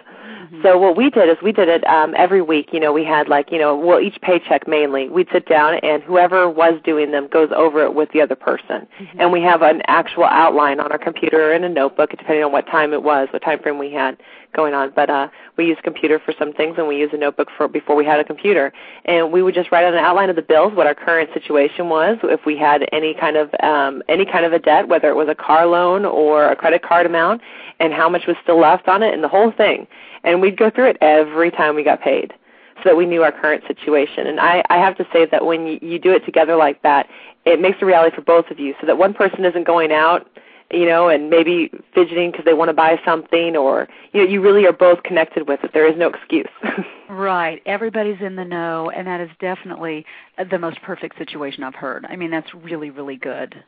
[0.61, 2.69] So what we did is we did it um, every week.
[2.71, 5.09] You know, we had like you know, well, each paycheck mainly.
[5.09, 8.87] We'd sit down and whoever was doing them goes over it with the other person,
[9.17, 12.51] and we have an actual outline on our computer or in a notebook, depending on
[12.51, 14.17] what time it was, what time frame we had
[14.53, 14.91] going on.
[14.95, 17.95] But uh, we use computer for some things, and we use a notebook for before
[17.95, 18.71] we had a computer.
[19.05, 21.89] And we would just write on an outline of the bills what our current situation
[21.89, 25.15] was, if we had any kind of um, any kind of a debt, whether it
[25.15, 27.41] was a car loan or a credit card amount,
[27.83, 29.85] and how much was still left on it, and the whole thing.
[30.23, 32.33] And we'd go through it every time we got paid
[32.77, 34.25] so that we knew our current situation.
[34.25, 37.07] And I, I have to say that when you, you do it together like that,
[37.45, 40.29] it makes a reality for both of you, so that one person isn't going out,
[40.71, 44.39] you know, and maybe fidgeting because they want to buy something, or you know, you
[44.39, 45.71] really are both connected with it.
[45.73, 46.47] There is no excuse.
[47.09, 47.61] right.
[47.65, 50.05] Everybody's in the know, and that is definitely
[50.49, 52.05] the most perfect situation I've heard.
[52.09, 53.61] I mean, that's really, really good.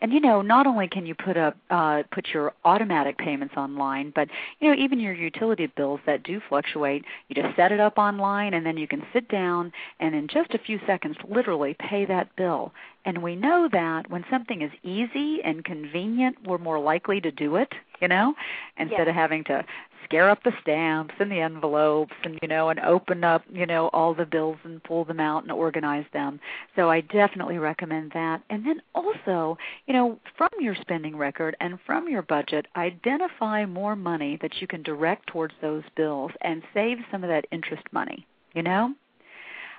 [0.00, 4.12] And you know, not only can you put up uh, put your automatic payments online,
[4.14, 4.28] but
[4.60, 8.54] you know, even your utility bills that do fluctuate, you just set it up online,
[8.54, 12.34] and then you can sit down and in just a few seconds, literally pay that
[12.36, 12.72] bill.
[13.04, 17.56] And we know that when something is easy and convenient, we're more likely to do
[17.56, 18.34] it, you know,
[18.78, 19.08] instead yes.
[19.08, 19.64] of having to
[20.12, 23.88] scare up the stamps and the envelopes and you know and open up you know
[23.94, 26.38] all the bills and pull them out and organize them.
[26.76, 28.42] So i definitely recommend that.
[28.50, 29.56] And then also
[29.86, 34.66] you know from your spending record and from your budget identify more money that you
[34.66, 38.94] can direct towards those bills and save some of that interest money you know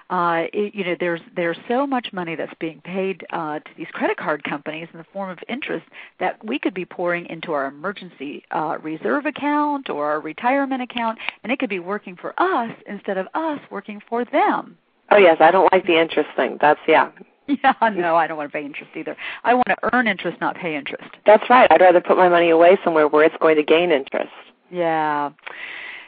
[0.10, 3.88] uh, it, you know, there's there's so much money that's being paid uh, to these
[3.94, 5.86] credit card companies in the form of interest
[6.20, 11.18] that we could be pouring into our emergency uh, reserve account or our retirement account,
[11.44, 14.78] and it could be working for us instead of us working for them.
[15.12, 16.58] Oh yes, I don't like the interest thing.
[16.60, 17.12] That's yeah.
[17.46, 19.18] Yeah, no, I don't want to pay interest either.
[19.44, 21.10] I want to earn interest, not pay interest.
[21.26, 21.70] That's right.
[21.70, 24.32] I'd rather put my money away somewhere where it's going to gain interest.
[24.72, 25.32] Yeah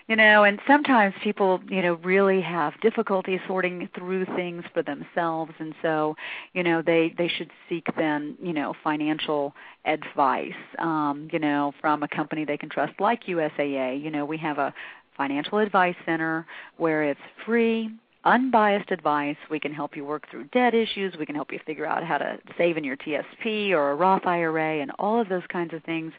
[0.08, 5.52] you know and sometimes people you know really have difficulty sorting through things for themselves
[5.60, 6.16] and so
[6.54, 9.54] you know they they should seek then you know financial
[9.86, 14.38] advice um you know from a company they can trust like USAA you know we
[14.38, 14.74] have a
[15.18, 16.46] financial advice center
[16.78, 17.90] where it's free
[18.26, 19.38] unbiased advice.
[19.50, 21.16] We can help you work through debt issues.
[21.18, 24.26] We can help you figure out how to save in your TSP or a Roth
[24.26, 26.12] IRA and all of those kinds of things.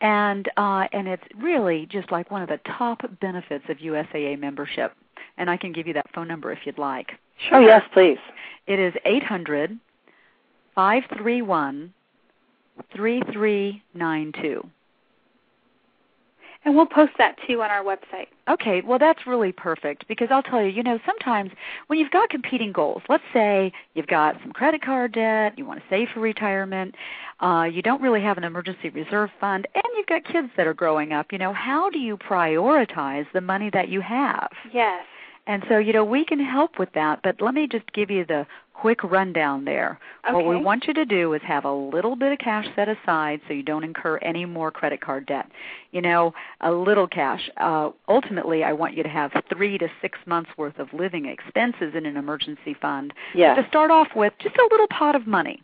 [0.00, 4.92] And uh, and it's really just like one of the top benefits of USAA membership.
[5.36, 7.12] And I can give you that phone number if you'd like.
[7.48, 7.58] Sure.
[7.58, 8.18] Oh yes, please.
[8.66, 9.78] It is eight hundred
[10.74, 11.92] five three one
[12.94, 14.68] three three nine two.
[16.64, 18.28] And we'll post that too on our website.
[18.48, 21.50] Okay, well that's really perfect because I'll tell you, you know, sometimes
[21.88, 25.80] when you've got competing goals, let's say you've got some credit card debt, you want
[25.80, 26.94] to save for retirement,
[27.40, 30.74] uh, you don't really have an emergency reserve fund, and you've got kids that are
[30.74, 34.48] growing up, you know, how do you prioritize the money that you have?
[34.72, 35.04] Yes.
[35.46, 38.24] And so, you know, we can help with that, but let me just give you
[38.24, 38.46] the
[38.84, 39.98] quick rundown there.
[40.26, 40.34] Okay.
[40.34, 43.40] What we want you to do is have a little bit of cash set aside
[43.48, 45.46] so you don't incur any more credit card debt.
[45.92, 47.48] You know, a little cash.
[47.56, 51.94] Uh, ultimately, I want you to have three to six months worth of living expenses
[51.96, 53.14] in an emergency fund.
[53.34, 53.56] Yes.
[53.58, 55.62] To start off with, just a little pot of money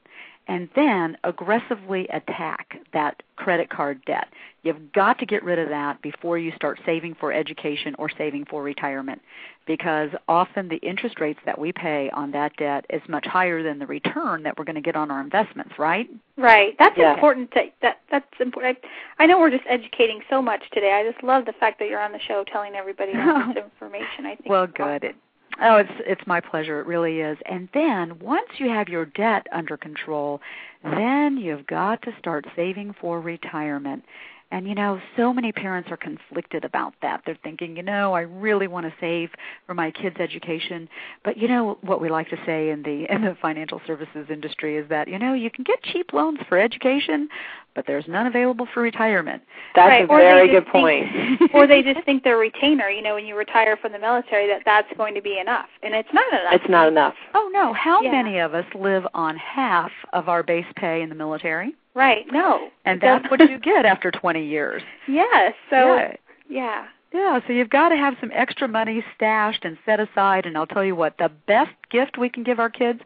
[0.51, 4.27] and then aggressively attack that credit card debt.
[4.65, 8.47] You've got to get rid of that before you start saving for education or saving
[8.47, 9.23] for retirement
[9.65, 13.79] because often the interest rates that we pay on that debt is much higher than
[13.79, 16.11] the return that we're going to get on our investments, right?
[16.37, 16.75] Right.
[16.81, 17.15] That's yeah.
[17.15, 18.79] important to that that's important.
[19.21, 20.91] I, I know we're just educating so much today.
[20.93, 24.27] I just love the fact that you're on the show telling everybody all this information.
[24.27, 25.05] I think Well, good.
[25.05, 25.17] It,
[25.63, 26.81] Oh, it's it's my pleasure.
[26.81, 27.37] It really is.
[27.47, 30.41] And then once you have your debt under control,
[30.83, 34.05] then you've got to start saving for retirement.
[34.53, 37.23] And you know, so many parents are conflicted about that.
[37.25, 39.31] They're thinking, you know, I really want to save
[39.67, 40.89] for my kids' education,
[41.25, 44.77] but you know what we like to say in the in the financial services industry
[44.77, 47.29] is that, you know, you can get cheap loans for education,
[47.75, 49.43] but there's none available for retirement.
[49.75, 50.05] That's right.
[50.05, 51.51] a very good think, point.
[51.55, 54.63] or they just think their retainer, you know, when you retire from the military that
[54.65, 56.53] that's going to be enough, and it's not enough.
[56.55, 57.15] It's not enough.
[57.35, 58.11] Oh no, how Yeah.
[58.11, 61.75] many of us live on half of our base pay in the military?
[61.95, 62.25] Right.
[62.31, 62.69] No.
[62.85, 64.83] And that's what you get after 20 years.
[65.09, 65.55] Yes.
[65.71, 66.15] So yeah.
[66.49, 66.85] yeah.
[67.13, 70.47] Yeah, so you've got to have some extra money stashed and set aside.
[70.47, 73.01] And I'll tell you what, the best gift we can give our kids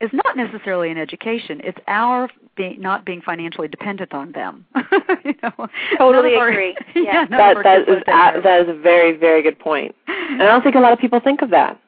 [0.00, 1.60] is not necessarily an education.
[1.62, 4.64] It's our being, not being financially dependent on them.
[5.26, 5.68] you know,
[5.98, 6.74] Totally none our- agree.
[6.94, 7.24] yeah, Yeah.
[7.28, 8.38] none That of our that kids is live there.
[8.38, 9.94] a, that is a very very good point.
[10.08, 11.78] And I don't think a lot of people think of that.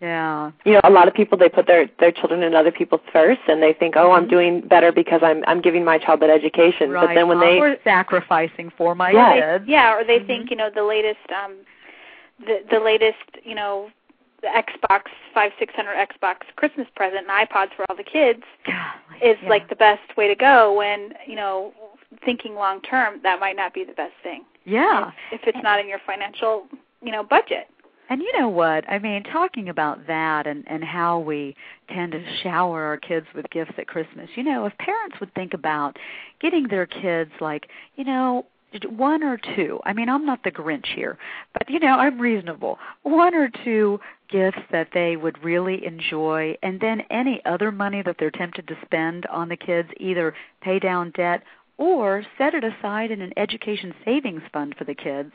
[0.00, 0.50] Yeah.
[0.64, 3.40] You know, a lot of people they put their their children and other people's first,
[3.48, 4.30] and they think, oh, I'm Mhm.
[4.30, 6.90] doing better because I'm I'm giving my child that education.
[6.90, 7.08] Right.
[7.08, 9.58] But then when they Or sacrificing for my Yeah.
[9.58, 9.68] kids.
[9.68, 10.26] Yeah, or they Mhm.
[10.26, 11.54] think you know the latest um
[12.46, 13.90] the the latest you know
[14.40, 18.78] the Xbox five six hundred Xbox Christmas present and iPods for all the kids Golly,
[19.20, 19.48] is yeah.
[19.48, 21.72] like the best way to go when you know
[22.24, 25.10] thinking long term that might not be the best thing yeah.
[25.32, 26.66] if, if it's not in your financial
[27.02, 27.68] you know budget.
[28.08, 28.88] And you know what?
[28.88, 31.54] I mean, talking about that and and how we
[31.88, 34.30] tend to shower our kids with gifts at Christmas.
[34.34, 35.98] You know, if parents would think about
[36.40, 38.46] getting their kids like, you know,
[38.88, 39.80] one or two.
[39.84, 41.18] I mean, I'm not the Grinch here,
[41.52, 42.78] but you know, I'm reasonable.
[43.02, 48.16] One or two gifts that they would really enjoy, and then any other money that
[48.18, 51.42] they're tempted to spend on the kids, either pay down debt
[51.78, 55.32] or set it aside in an education savings fund for the kids.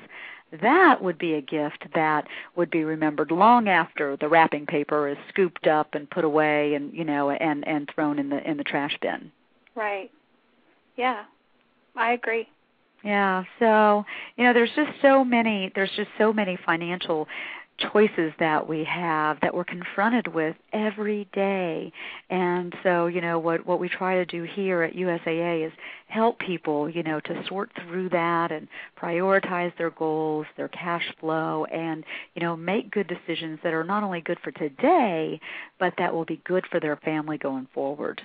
[0.61, 5.17] That would be a gift that would be remembered long after the wrapping paper is
[5.29, 8.63] scooped up and put away and you know and and thrown in the in the
[8.63, 9.31] trash bin.
[9.73, 10.11] Right.
[10.95, 11.23] Yeah.
[11.95, 12.47] I agree.
[13.03, 14.05] Yeah, so
[14.37, 15.71] you know, there's just so many.
[15.75, 17.27] There's just so many financial
[17.77, 21.91] choices that we have that we're confronted with every day.
[22.29, 25.73] And so, you know, what what we try to do here at USAA is
[26.07, 28.67] help people, you know, to sort through that and
[29.01, 32.03] prioritize their goals, their cash flow and,
[32.35, 35.39] you know, make good decisions that are not only good for today,
[35.79, 38.21] but that will be good for their family going forward.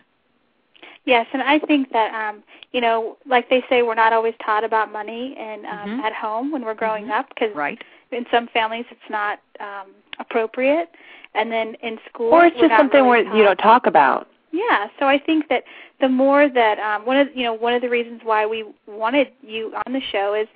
[1.04, 2.42] Yes, and I think that um,
[2.72, 6.00] you know, like they say, we're not always taught about money and um, mm-hmm.
[6.00, 7.12] at home when we're growing mm-hmm.
[7.12, 7.82] up because right.
[8.12, 10.90] In some families it's not um, appropriate,
[11.34, 14.28] and then in school or it's just something really where you don't talk about.
[14.50, 15.64] Yeah, so I think that
[16.00, 19.28] the more that um, one of you know one of the reasons why we wanted
[19.42, 20.48] you on the show is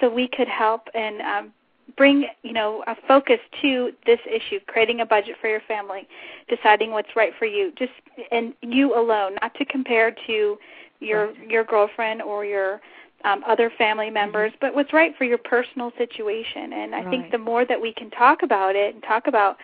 [0.00, 1.52] so we could help and um,
[1.96, 6.06] bring you know a focus to this issue creating a budget for your family
[6.48, 7.72] deciding what's right for you.
[7.76, 7.92] Just
[8.30, 10.56] and you alone not to compare to
[11.00, 12.80] your your girlfriend or your
[13.24, 14.14] um, other family Mm-hmm.
[14.14, 17.10] members but what's right for your personal situation and i right.
[17.10, 19.56] think the more that we can talk about it and talk about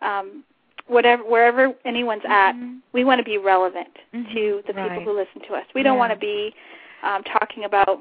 [0.00, 0.44] um,
[0.86, 2.32] whatever wherever anyone's mm-hmm.
[2.32, 4.34] at we want to be relevant mm-hmm.
[4.34, 4.98] to the right.
[4.98, 6.54] people who listen to us we don't want to be
[7.02, 7.98] um, talking about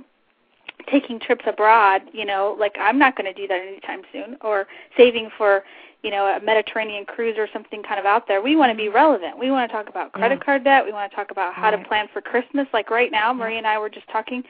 [0.89, 4.67] taking trips abroad, you know, like I'm not going to do that anytime soon, or
[4.97, 5.63] saving for,
[6.03, 8.41] you know, a Mediterranean cruise or something kind of out there.
[8.41, 9.37] We want to be relevant.
[9.37, 10.45] We want to talk about credit yeah.
[10.45, 10.85] card debt.
[10.85, 11.81] We want to talk about how right.
[11.81, 12.67] to plan for Christmas.
[12.73, 14.43] Like right now, Marie and I were just talking.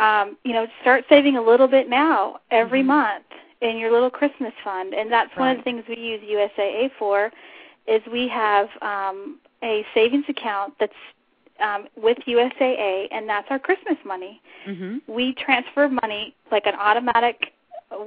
[0.00, 2.88] Um, you know, start saving a little bit now every mm-hmm.
[2.88, 3.26] month
[3.60, 5.40] in your little Christmas fund, and that's right.
[5.40, 7.30] one of the things we use USAA for.
[7.86, 10.92] Is we have um, a savings account that's
[11.60, 14.40] um, with USAA, and that's our Christmas money.
[14.66, 15.12] Mm-hmm.
[15.12, 17.52] We transfer money like an automatic,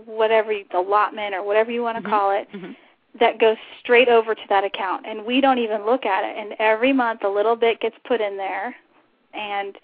[0.06, 2.11] whatever allotment or whatever you want to mm-hmm.
[2.11, 2.72] call it, mm-hmm.
[3.20, 6.38] that goes straight over to that account, and we don't even look at it.
[6.38, 8.76] And every month, a little bit gets put in there,
[9.34, 9.78] and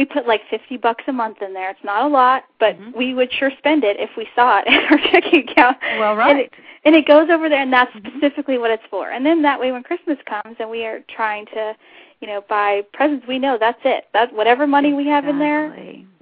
[0.00, 1.70] we put like fifty bucks a month in there.
[1.70, 2.96] It's not a lot, but mm-hmm.
[2.96, 5.76] we would sure spend it if we saw it in our checking account.
[5.98, 6.30] Well, right.
[6.30, 6.52] And it,
[6.86, 8.16] and it goes over there, and that's mm-hmm.
[8.16, 9.10] specifically what it's for.
[9.10, 11.76] And then that way, when Christmas comes, and we are trying to
[12.20, 14.04] you know, buy presents, we know that's it.
[14.12, 15.74] That whatever money we have in there,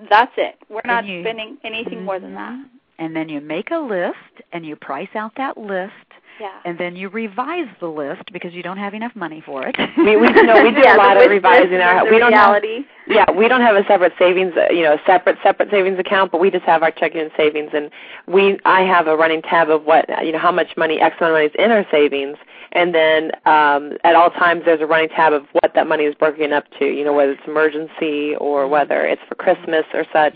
[0.08, 0.56] that's it.
[0.68, 2.04] We're not you, spending anything mm-hmm.
[2.04, 2.56] more than that.
[2.98, 5.92] And then you make a list and you price out that list.
[6.40, 6.60] Yeah.
[6.64, 9.76] And then you revise the list because you don't have enough money for it.
[9.96, 12.76] we we no we do yeah, a lot of revising our we don't reality.
[12.76, 15.98] Have, yeah, we don't have a separate savings, uh, you know, a separate separate savings
[15.98, 17.90] account, but we just have our checking and savings, and
[18.26, 21.32] we I have a running tab of what you know how much money X amount
[21.32, 22.36] of money is in our savings,
[22.72, 26.14] and then um, at all times there's a running tab of what that money is
[26.14, 28.72] broken up to, you know, whether it's emergency or Mm-hmm.
[28.72, 30.34] whether it's for Christmas or such,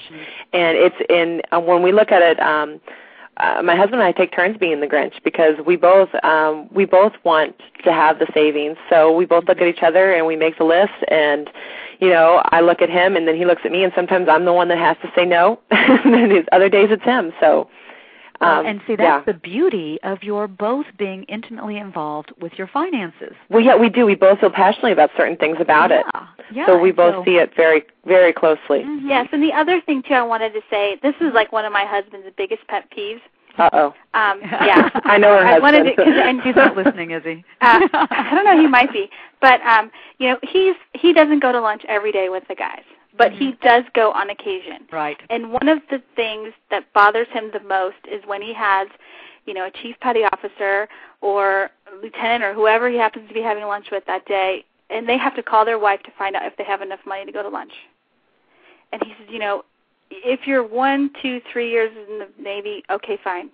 [0.53, 2.41] and it's in uh, when we look at it.
[2.41, 2.81] Um,
[3.39, 6.85] uh, my husband and I take turns being the Grinch because we both um, we
[6.85, 8.77] both want to have the savings.
[8.91, 10.93] So we both look at each other and we make the list.
[11.09, 11.49] And
[11.99, 14.45] you know, I look at him and then he looks at me, and sometimes I'm
[14.45, 15.59] the one that has to say no.
[15.71, 17.33] and then other days it's him.
[17.41, 17.69] So.
[18.43, 19.33] Well, Um, and see, that's yeah.
[19.33, 23.35] the beauty of your both being intimately involved with your finances.
[23.49, 24.05] Well, yeah, we do.
[24.05, 26.01] We both feel passionately about certain things about yeah.
[26.01, 26.07] it.
[26.53, 26.67] Yeah.
[26.67, 28.81] so we both so- see it very, very closely.
[28.85, 29.09] Mhm.
[29.09, 31.73] Yes, and the other thing too, I wanted to say, this is like one of
[31.73, 33.23] my husband's biggest pet peeves.
[33.59, 33.87] Uh oh.
[34.15, 37.45] Um, yeah, I know her I wanted to, cause, and He's not listening, is he?
[37.61, 38.61] uh, I don't know.
[38.61, 39.09] He might be,
[39.41, 42.83] but um, you know, he's he doesn't go to lunch every day with the guys,
[43.17, 44.87] but he does go on occasion.
[44.91, 45.19] Right.
[45.31, 48.89] And one of the things that bothers him the most is when he has,
[49.47, 50.89] you know, a chief petty officer
[51.21, 55.09] or a lieutenant or whoever he happens to be having lunch with that day, and
[55.09, 57.33] they have to call their wife to find out if they have enough money to
[57.33, 57.73] go to lunch.
[58.93, 59.65] And he says, you know,
[60.11, 63.51] if you're one, two, three years in the Navy, okay, fine.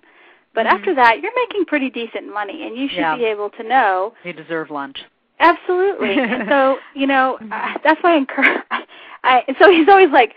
[0.54, 0.72] But Mhm.
[0.72, 3.16] after that, you're making pretty decent money, and you should Yeah.
[3.16, 5.04] be able to know You deserve lunch.
[5.40, 6.16] Absolutely.
[6.48, 8.60] so, you know, uh, that's why I encourage.
[9.24, 10.34] I, so he's always like,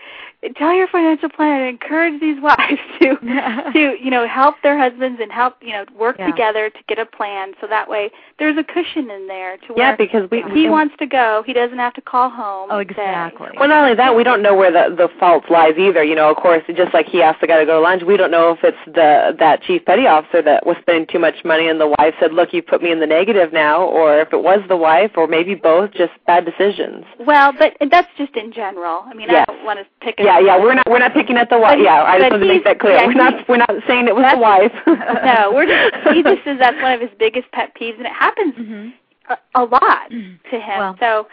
[0.56, 3.16] tell your financial planner to encourage these wives to
[3.72, 6.26] to you know help their husbands and help you know work Yeah.
[6.26, 9.88] together to get a plan so that way there's a cushion in there to Yeah,
[9.90, 12.78] where because we if he wants to go he doesn't have to call home Oh,
[12.78, 13.50] and say- exactly.
[13.58, 16.02] Well, not only that, we don't know where the the fault lies either.
[16.02, 18.16] You know, of course, just like he asked the guy to go to lunch, we
[18.16, 21.68] don't know if it's the that chief petty officer that was spending too much money,
[21.68, 24.42] and the wife said, "Look, you put me in the negative now," or if it
[24.42, 27.04] was the wife, or maybe both, just bad decisions.
[27.26, 29.46] well but that's just in general i mean Yes.
[29.48, 30.62] i don't want to pick a Yeah, yeah, yeah.
[30.62, 31.78] We're not we're not picking at the wife.
[31.82, 32.94] Yeah, I just want to make that clear.
[32.94, 34.72] Yeah, we're not we're not saying it was the wife.
[34.86, 38.12] no, we're just he just says that's one of his biggest pet peeves, and it
[38.12, 38.88] happens mm-hmm.
[39.32, 40.78] a, a lot to him.
[40.78, 41.28] Well, so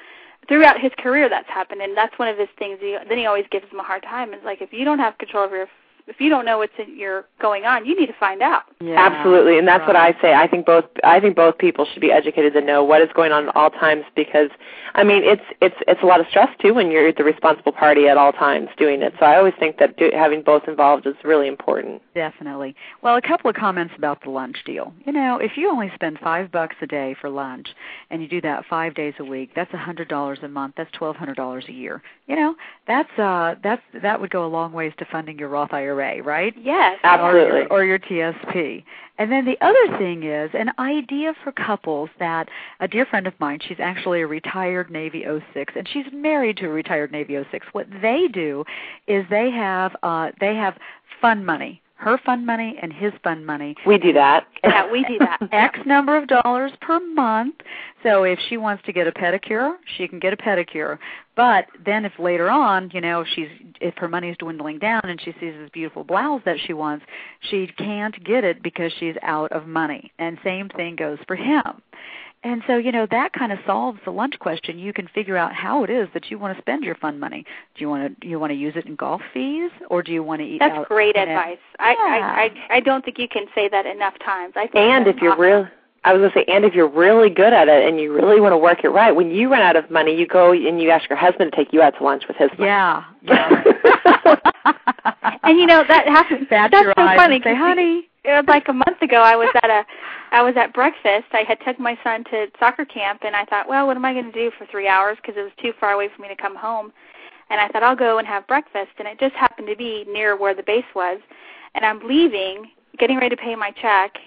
[0.48, 2.80] throughout his career, that's happened, and that's one of his things.
[2.82, 4.34] He, then he always gives him a hard time.
[4.34, 5.68] It's like if you don't have control of your
[6.10, 8.64] if you don't know what's in your going on, you need to find out.
[8.82, 9.88] Yeah, Absolutely, and that's right.
[9.88, 10.34] what I say.
[10.34, 13.32] I think both I think both people should be educated to know what is going
[13.32, 14.50] on at all times because
[14.96, 18.08] I mean it's it's it's a lot of stress too when you're the responsible party
[18.08, 19.14] at all times doing it.
[19.20, 22.02] So I always think that do, having both involved is really important.
[22.16, 22.76] Definitely.
[23.02, 24.94] Well, a couple of comments about the lunch deal.
[25.06, 27.68] You know, if you only spend five bucks a day for lunch
[28.10, 30.74] and you do that five days a week, that's a hundred dollars a month.
[30.78, 32.02] That's twelve hundred dollars a year.
[32.28, 32.56] You know,
[32.88, 36.54] that's uh that's that would go a long ways to funding your Roth IRA, right?
[36.60, 37.00] Yes.
[37.04, 37.62] Absolutely.
[37.70, 38.84] Or your, or your TSP.
[39.18, 42.48] And then the other thing is an idea for couples that
[42.80, 46.68] a dear friend of mine, she's actually a retired Navy 06 and she's married to
[46.68, 47.68] a retired Navy 06.
[47.74, 48.64] What they do
[49.08, 50.78] is they have uh they have
[51.20, 53.76] fun money her fund money and his fund money.
[53.86, 54.48] We do that.
[54.64, 55.40] Yeah, we do that.
[55.52, 57.56] X number of dollars per month.
[58.04, 60.98] So if she wants to get a pedicure, she can get a pedicure.
[61.36, 63.50] But then if later on, you know, she's
[63.82, 67.06] if her money's dwindling down and she sees this beautiful blouse that she wants,
[67.42, 70.14] she can't get it because she's out of money.
[70.20, 71.82] And same thing goes for him.
[72.42, 74.80] And so, you know, that kind of solves the lunch question.
[74.80, 77.44] You can figure out how it is that you want to spend your fund money.
[77.76, 80.14] Do you want to do you want to use it in golf fees or do
[80.14, 80.88] you want to eat That's out?
[80.88, 81.58] great advice.
[81.80, 84.54] I, I I I don't think you can say that enough times.
[84.56, 85.42] I think And if you're awesome.
[85.42, 85.68] real
[86.06, 88.40] I was going to say, and if you're really good at it and you really
[88.40, 90.90] want to work it right, when you run out of money, you go and you
[90.92, 92.70] ask your husband to take you out to lunch with his money.
[92.70, 93.04] Yeah.
[93.22, 94.36] Yeah.
[95.44, 96.48] and you know that happens.
[96.50, 97.36] That's your so eyes funny.
[97.36, 98.09] and say, 'cause honey.
[98.48, 99.86] Like a month ago I was at a
[100.32, 101.28] I was at breakfast.
[101.32, 104.14] I had took my son to soccer camp and I thought, well, what am I
[104.14, 106.36] going to do for 3 hours because it was too far away for me to
[106.36, 106.92] come home.
[107.50, 110.38] And I thought I'll go and have breakfast and it just happened to be near
[110.38, 111.20] where the base was.
[111.74, 114.18] And I'm leaving, getting ready to pay my check,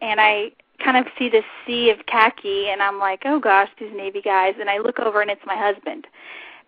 [0.00, 0.52] and I
[0.82, 4.54] kind of see this sea of khaki and I'm like, "Oh gosh, these navy guys."
[4.60, 6.06] And I look over and it's my husband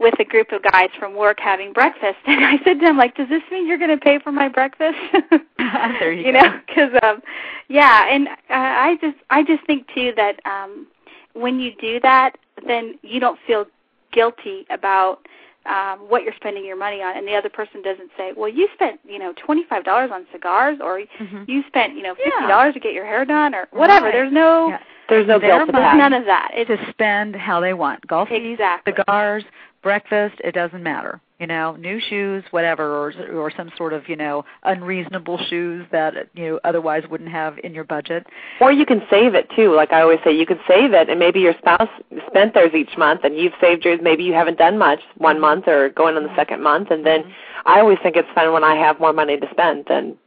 [0.01, 2.17] with a group of guys from work having breakfast.
[2.27, 4.49] And I said to him, like, does this mean you're going to pay for my
[4.49, 4.99] breakfast?
[5.59, 6.41] there you, you go.
[6.41, 7.23] know, because um,
[7.69, 10.87] yeah, and uh, I just I just think too that um,
[11.35, 12.37] when you do that,
[12.67, 13.67] then you don't feel
[14.13, 15.21] guilty about
[15.67, 18.69] um, what you're spending your money on, and the other person doesn't say, well, you
[18.75, 21.47] spent you know twenty five dollars on cigars, or Mhm.
[21.49, 22.49] you spent you know fifty Yeah.
[22.49, 24.07] dollars to get your hair done, or whatever.
[24.07, 24.13] Right.
[24.15, 24.79] There's no Yeah.
[25.11, 25.85] There's no guilt to money.
[25.85, 25.97] there's that.
[25.97, 26.51] none of that.
[26.55, 28.07] It's to spend how they want.
[28.07, 28.95] Golf Exactly.
[28.97, 29.43] cigars,
[29.83, 31.21] breakfast, it doesn't matter.
[31.39, 36.29] You know, new shoes, whatever, or or some sort of you know unreasonable shoes that
[36.35, 38.27] you know otherwise wouldn't have in your budget.
[38.61, 39.75] Or you can save it too.
[39.75, 41.89] Like I always say, you can save it, and maybe your spouse
[42.27, 44.01] spent theirs each month, and you've saved yours.
[44.03, 47.23] Maybe you haven't done much one month or going on the second month, and then
[47.23, 47.31] mm-hmm.
[47.65, 50.19] I always think it's fun when I have more money to spend than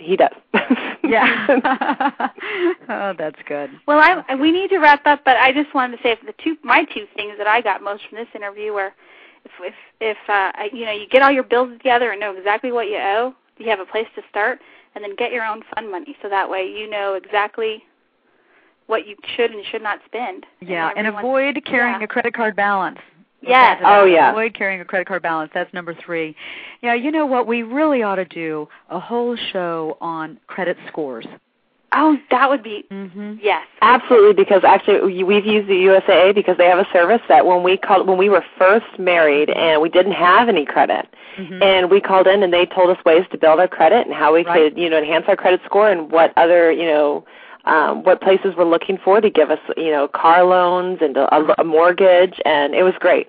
[0.00, 0.32] he does.
[1.02, 1.46] Yeah.
[2.88, 3.70] oh, that's good.
[3.86, 6.34] Well, I we need to wrap up, but I just wanted to say if the
[6.42, 8.92] two my two things that I got most from this interview were
[9.44, 12.36] if if if uh, I- you know you get all your bills together and know
[12.36, 14.60] exactly what you owe, you have a place to start,
[14.94, 17.82] and then get your own fund money so that way you know exactly
[18.86, 20.46] what you should and should not spend.
[20.60, 22.04] Yeah, and everyone- avoid carrying yeah.
[22.04, 22.98] a credit card balance.
[23.42, 23.80] Yes.
[23.84, 24.30] Oh, yeah.
[24.30, 25.50] Avoid carrying a credit card balance.
[25.54, 26.36] That's number three.
[26.82, 27.46] Yeah, you know what?
[27.46, 31.26] We really ought to do a whole show on credit scores.
[31.92, 33.34] Oh, that would be Mm-hmm.
[33.42, 33.66] yes.
[33.82, 37.64] Absolutely, because actually we- we've used the USAA because they have a service that when
[37.64, 41.60] we called when we were first married and we didn't have any credit, Mhm.
[41.60, 44.32] and we called in and they told us ways to build our credit and how
[44.32, 44.70] we Right.
[44.70, 47.24] could you know enhance our credit score and what other you know
[47.64, 51.60] um, what places we're looking for They give us you know car loans and a,
[51.60, 53.28] a mortgage and it was great.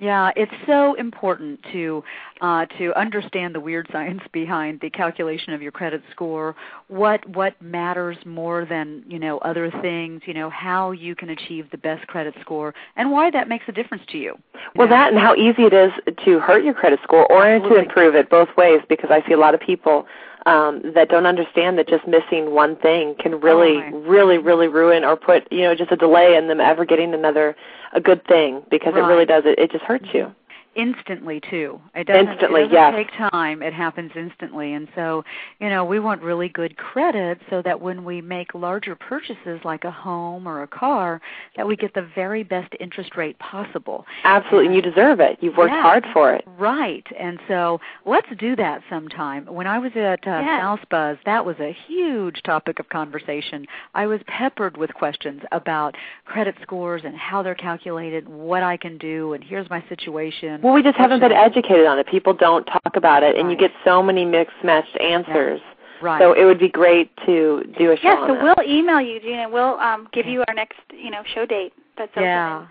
[0.00, 2.04] Yeah, it's so important to
[2.40, 6.54] uh, to understand the weird science behind the calculation of your credit score.
[6.88, 10.22] What what matters more than you know other things.
[10.26, 13.72] You know how you can achieve the best credit score and why that makes a
[13.72, 14.38] difference to you.
[14.54, 14.94] you Well, know?
[14.94, 15.92] that and how easy it is
[16.24, 17.76] to hurt your credit score or Absolutely.
[17.78, 20.06] to improve it both ways because I see a lot of people
[20.46, 25.04] um, that don't understand that just missing one thing can really, Oh, really, really ruin
[25.04, 27.54] or put you know just a delay in them ever getting another
[27.92, 29.58] a good thing because it really does it.
[29.58, 30.34] It just hurts you.
[30.78, 31.78] Instantly too.
[31.94, 32.94] It doesn't, Instantly, it doesn't yes.
[33.10, 33.62] take time.
[33.62, 34.72] It happens instantly.
[34.74, 35.24] And so,
[35.60, 39.84] you know, we want really good credit so that when we make larger purchases like
[39.84, 41.20] a home or a car,
[41.56, 44.06] that we get the very best interest rate possible.
[44.24, 45.36] Absolutely, and you deserve it.
[45.40, 45.82] You've worked Yeah.
[45.82, 46.44] hard for it.
[46.58, 47.06] Right.
[47.18, 49.46] And so let's do that sometime.
[49.46, 50.62] When I was at uh, Yes.
[50.62, 53.66] Mouse Buzz, that was a huge topic of conversation.
[53.94, 58.96] I was peppered with questions about credit scores and how they're calculated, what I can
[58.98, 60.60] do, and here's my situation.
[60.68, 62.06] Well, we just haven't been educated on it.
[62.06, 63.52] People don't talk about it, and Right.
[63.52, 65.62] you get so many mixed matched answers.
[66.02, 66.20] Right.
[66.20, 68.42] So it would be great to do a show Yeah, on so that.
[68.58, 69.44] we'll email you, Gina.
[69.44, 72.24] and We'll um, give you our next, you know, show date that's open.
[72.24, 72.66] yeah.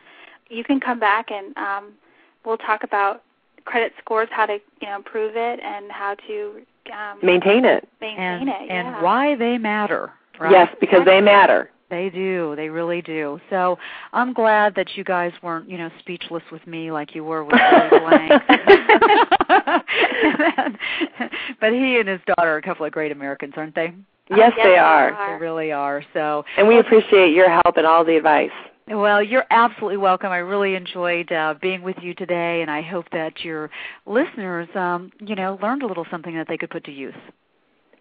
[0.50, 1.94] You can come back and um,
[2.46, 3.24] we'll talk about
[3.66, 6.62] credit scores, how to, you know, improve it, and how to
[6.94, 7.88] um, Maintain it.
[8.00, 8.70] maintain And it.
[8.70, 10.12] and why they matter.
[10.40, 10.52] Right?
[10.52, 11.72] Yes, because they matter.
[11.90, 12.54] They do.
[12.58, 13.40] They really do.
[13.50, 13.78] So
[14.12, 17.56] I'm glad that you guys weren't, you know, speechless with me like you were with
[17.56, 18.44] Billy Blank.
[21.62, 23.94] but he and his daughter are a couple of great Americans, aren't they?
[24.30, 25.12] Yes, yes, they they are.
[25.14, 25.38] are.
[25.38, 26.04] They really are.
[26.14, 28.52] So, And we appreciate your help and all the advice.
[28.90, 30.32] well, you're absolutely welcome.
[30.32, 33.70] I really enjoyed uh, being with you today, and I hope that your
[34.06, 37.14] listeners, um, you know, learned a little something that they could put to use.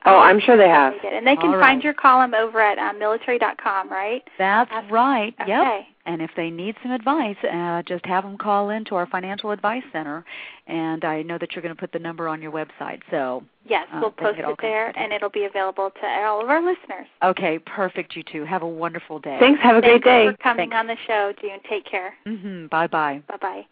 [0.09, 0.95] Oh, I'm sure they have.
[1.05, 4.23] And they can All find your column over at um, military.com, right?
[4.39, 5.35] That's That's- right.
[5.47, 5.85] Yep.
[6.09, 9.51] And if they need some advice, uh, just have them call in to our financial
[9.51, 10.25] advice center.
[10.69, 13.01] And I know that you're going to put the number on your website.
[13.11, 16.41] So, Yes, Uh, we'll they post get it there, and it'll be available to all
[16.41, 17.09] of our listeners.
[17.25, 18.15] okay, perfect.
[18.15, 19.37] You two have a wonderful day.
[19.41, 19.61] Thanks.
[19.61, 20.27] Have a great day.
[20.27, 20.77] Thanks for coming Thanks.
[20.81, 21.59] on the show, June.
[21.69, 22.15] Take care.
[22.25, 22.67] Mm-hmm.
[22.67, 23.21] Bye bye.
[23.27, 23.67] Bye bye.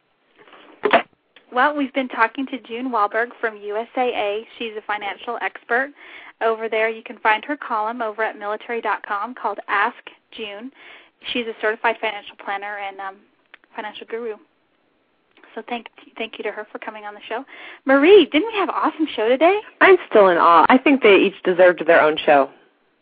[1.53, 4.45] Well, we've been talking to June Walbert from USAA.
[4.59, 5.93] She's a financial expert.
[6.45, 9.97] Over there, you can find her column over at military.com called Ask
[10.31, 10.71] June.
[11.33, 13.17] She's a certified financial planner and um,
[13.75, 14.37] financial guru.
[15.55, 15.87] So thank
[16.19, 17.45] thank you to her for coming on the show.
[17.85, 19.61] Marie, didn't we have an awesome show today?
[19.81, 20.67] I'm still in awe.
[20.69, 22.51] I think they each deserved their own show.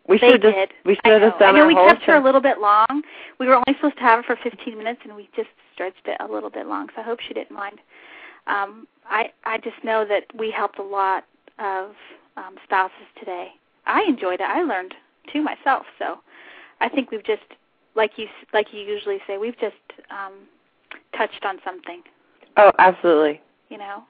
[0.08, 1.38] We They should have just we should I have know.
[1.38, 3.02] done I know we kept her a little bit long.
[3.38, 6.16] We were only supposed to have her for 15 minutes, and we just stretched it
[6.20, 6.88] a little bit long.
[6.94, 7.78] So I hope she didn't mind.
[8.46, 11.24] Um, I I just know that we helped a lot
[11.58, 11.92] of
[12.36, 13.48] um, spouses today.
[13.86, 14.46] I enjoyed it.
[14.48, 14.94] I learned
[15.32, 15.84] too myself.
[15.98, 16.18] So
[16.80, 17.42] I think we've just,
[17.94, 19.74] like you like you usually say, we've just
[20.10, 20.32] um,
[21.16, 22.02] touched on something.
[22.56, 23.40] Oh, absolutely.
[23.68, 24.02] You know.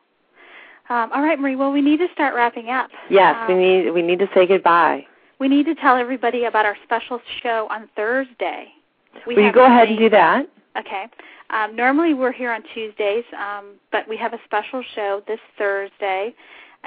[0.88, 1.56] Um, all right, Marie.
[1.56, 2.90] Well, we need to start wrapping up.
[3.08, 5.06] Yes, Um, we need we need to say goodbye.
[5.38, 8.66] we need to tell everybody about our special show on Thursday.
[9.26, 10.46] We Will you go ahead and do that?
[10.78, 11.04] Okay.
[11.50, 16.34] Um, normally we're here on Tuesdays, um, but we have a special show this Thursday.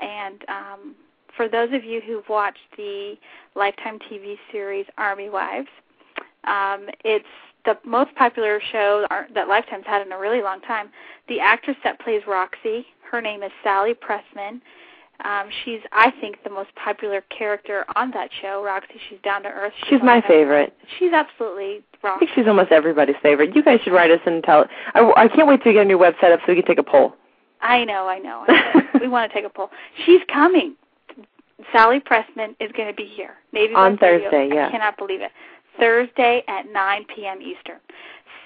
[0.02, 0.96] And um,
[1.36, 3.16] for those of you who've watched the
[3.56, 5.68] Lifetime TV series Army Wives,
[6.46, 7.26] um, it's
[7.66, 10.90] the most popular show that Lifetime's had in a really long time.
[11.28, 14.62] The actress that plays Roxy, her name is Sally Pressman.
[15.24, 18.62] Um, she's, I think, the most popular character on that show.
[18.64, 19.74] Roxy, she's down to earth.
[19.90, 20.76] She's my favorite.
[21.00, 23.56] She's absolutely I think she's almost everybody's favorite.
[23.56, 24.66] You guys should write us and tell.
[24.94, 26.84] I, I can't wait to get a new website up so we can take a
[26.84, 27.16] poll.
[27.62, 28.46] I know, I know.
[28.48, 29.00] I know.
[29.02, 29.72] we want to take a poll.
[30.06, 30.76] She's coming.
[31.72, 33.36] Sally Pressman is going to be here.
[33.54, 33.98] Navy On.
[33.98, 34.68] Thursday, yeah.
[34.68, 35.32] I cannot believe it.
[35.80, 37.42] Thursday at 9 p.m.
[37.42, 37.80] Eastern.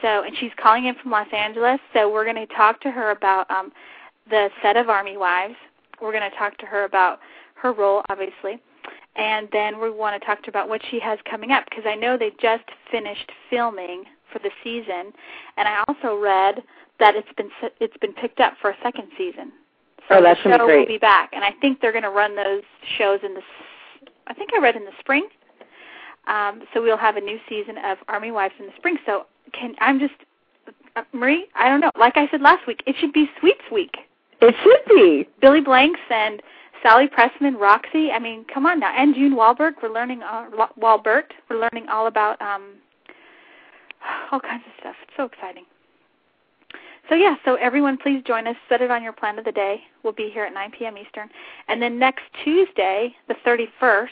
[0.02, 1.80] So, and she's calling in from Los Angeles.
[1.94, 3.72] So we're going to talk to her about um,
[4.30, 5.56] the set of Army Wives.
[6.02, 7.20] We're going to talk to her about
[7.56, 8.62] her role, obviously,
[9.16, 11.84] and then we want to talk to her about what she has coming up because
[11.86, 15.12] I know they just finished filming for the season,
[15.58, 16.64] and I also read
[17.00, 17.50] that it's been
[17.80, 19.52] it's been picked up for a second season.
[20.10, 20.28] So Oh, the
[20.58, 22.64] show will be back, and I think they're going to run those
[22.98, 23.42] shows in the.
[23.42, 25.28] s- I think I read in the spring.
[26.28, 28.98] Um, so we'll have a new season of Army Wives in the spring.
[29.06, 30.14] So can I'm just
[30.96, 31.48] uh, Marie?
[31.56, 31.92] I don't know.
[31.98, 33.96] Like I said last week, it should be Sweets Week.
[34.42, 35.28] It should be.
[35.42, 36.42] Billy Blanks and
[36.84, 38.12] Sally Pressman, Roxy.
[38.12, 38.94] I mean, come on now.
[38.96, 39.76] And June Walbert.
[39.82, 41.34] We're learning all, Walbert.
[41.50, 42.76] We're learning all about um,
[44.32, 44.96] all kinds of stuff.
[45.04, 45.66] It's so exciting.
[47.10, 48.56] So yeah, so everyone, please join us.
[48.70, 49.82] Set it on your plan of the day.
[50.04, 50.98] We'll be here at 9 p.m.
[50.98, 51.28] Eastern,
[51.68, 54.08] and then next Tuesday, the 31st,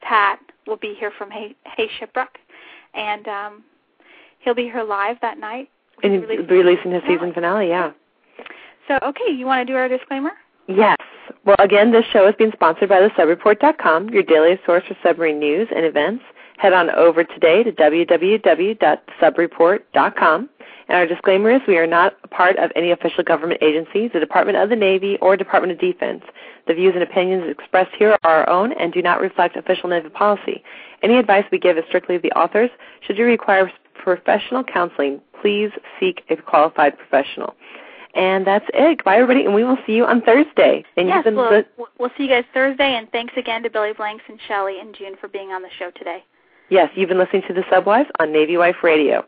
[0.00, 2.38] Pat will be here from Hay, Hay Shipwreck,
[2.94, 3.64] and um,
[4.40, 5.68] he'll be here live that night.
[6.02, 7.92] And he's releasing his season finale, yeah.
[8.88, 10.32] So okay, you want to do our disclaimer?
[10.66, 10.96] Yes.
[11.44, 15.38] Well, again, this show is being sponsored by the thesubreport.com, your daily source for submarine
[15.38, 16.24] news and events.
[16.58, 20.48] Head on over today to www.subreport.com.
[20.88, 24.20] And our disclaimer is we are not a part of any official government agency, the
[24.20, 26.22] Department of the Navy, or Department of Defense.
[26.66, 30.08] The views and opinions expressed here are our own and do not reflect official Navy
[30.08, 30.62] policy.
[31.02, 32.70] Any advice we give is strictly of the author's.
[33.00, 37.54] Should you require professional counseling, please seek a qualified professional.
[38.14, 38.98] And that's it.
[38.98, 40.84] Goodbye, everybody, and we will see you on Thursday.
[40.96, 43.70] And yes, you've been we'll, li- we'll see you guys Thursday, and thanks again to
[43.70, 46.22] Billy Blanks and Shelly and June for being on the show today.
[46.72, 49.26] Yes, you've been listening to the Subwives on Navy Wife Radio.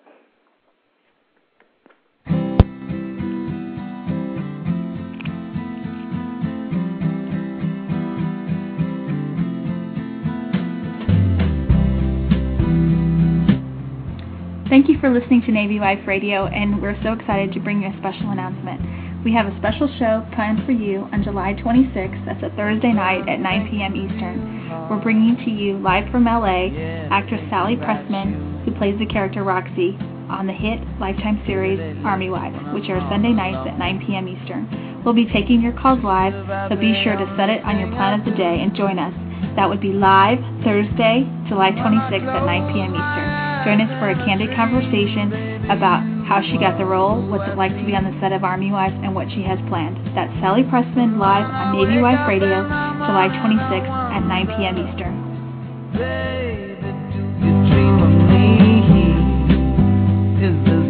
[14.71, 17.89] Thank you for listening to Navy Wife Radio, and we're so excited to bring you
[17.89, 18.81] a special announcement.
[19.25, 22.27] We have a special show planned for you on July 26th.
[22.29, 23.97] That's a Thursday night at 9 p.m.
[23.97, 24.69] Eastern.
[24.91, 26.69] We're bringing to you live from LA
[27.09, 29.97] actress Sally Pressman, who plays the character Roxy
[30.29, 34.29] on the hit Lifetime series Army Wives, which airs Sunday nights at 9 p.m.
[34.29, 34.69] Eastern.
[35.09, 36.37] We'll be taking your calls live,
[36.69, 39.17] so be sure to set it on your plan of the day and join us.
[39.57, 40.37] That would be live
[40.69, 42.93] Thursday, July 26th at 9 p.m.
[42.93, 43.29] Eastern.
[43.65, 47.73] Join us for a candid conversation about how she got the role, what's it like
[47.73, 49.97] to be on the set of Army Wives, and what she has planned.
[50.17, 52.65] That's Sally Pressman live on Navy Wife Radio,
[53.05, 54.77] July 26th at 9 p.m.
[54.79, 55.25] Eastern.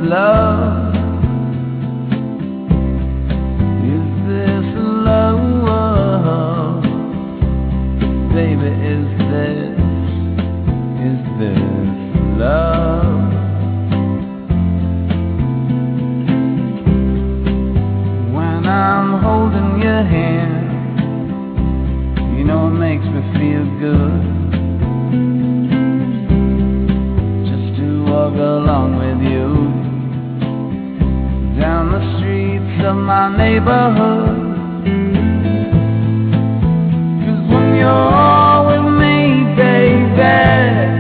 [0.05, 0.95] love?
[3.83, 5.55] Is this love?
[8.35, 9.79] Baby, is this,
[11.09, 13.34] is this love?
[18.67, 20.99] I'm holding your hand,
[22.39, 24.23] you know it makes me feel good.
[27.45, 29.49] Just to walk along with you
[31.61, 34.55] down the streets of my neighborhood.
[37.21, 40.41] Cause when you're with me, baby,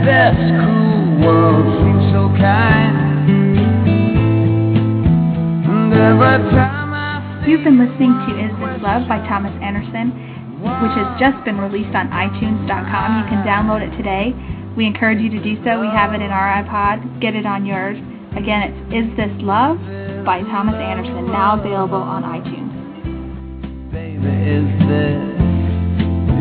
[0.05, 2.97] this cool world seems so kind.
[5.67, 6.74] And every time
[7.47, 10.17] You've been listening to Is This Love by Thomas Anderson,
[10.65, 13.21] which has just been released on iTunes.com.
[13.21, 14.33] You can download it today.
[14.75, 15.79] We encourage you to do so.
[15.79, 17.21] We have it in our iPod.
[17.21, 17.99] Get it on yours.
[18.35, 19.77] Again, it's Is This Love
[20.25, 22.73] by Thomas Anderson, now available on iTunes.
[23.93, 25.21] Baby, is this,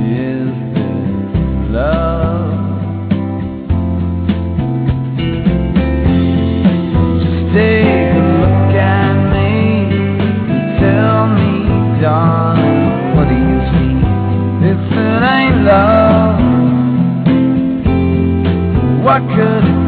[0.07, 2.52] is this love?
[12.03, 13.95] Me, what do you see?
[14.67, 14.77] It
[15.23, 16.39] ain't love,
[19.03, 19.82] what could it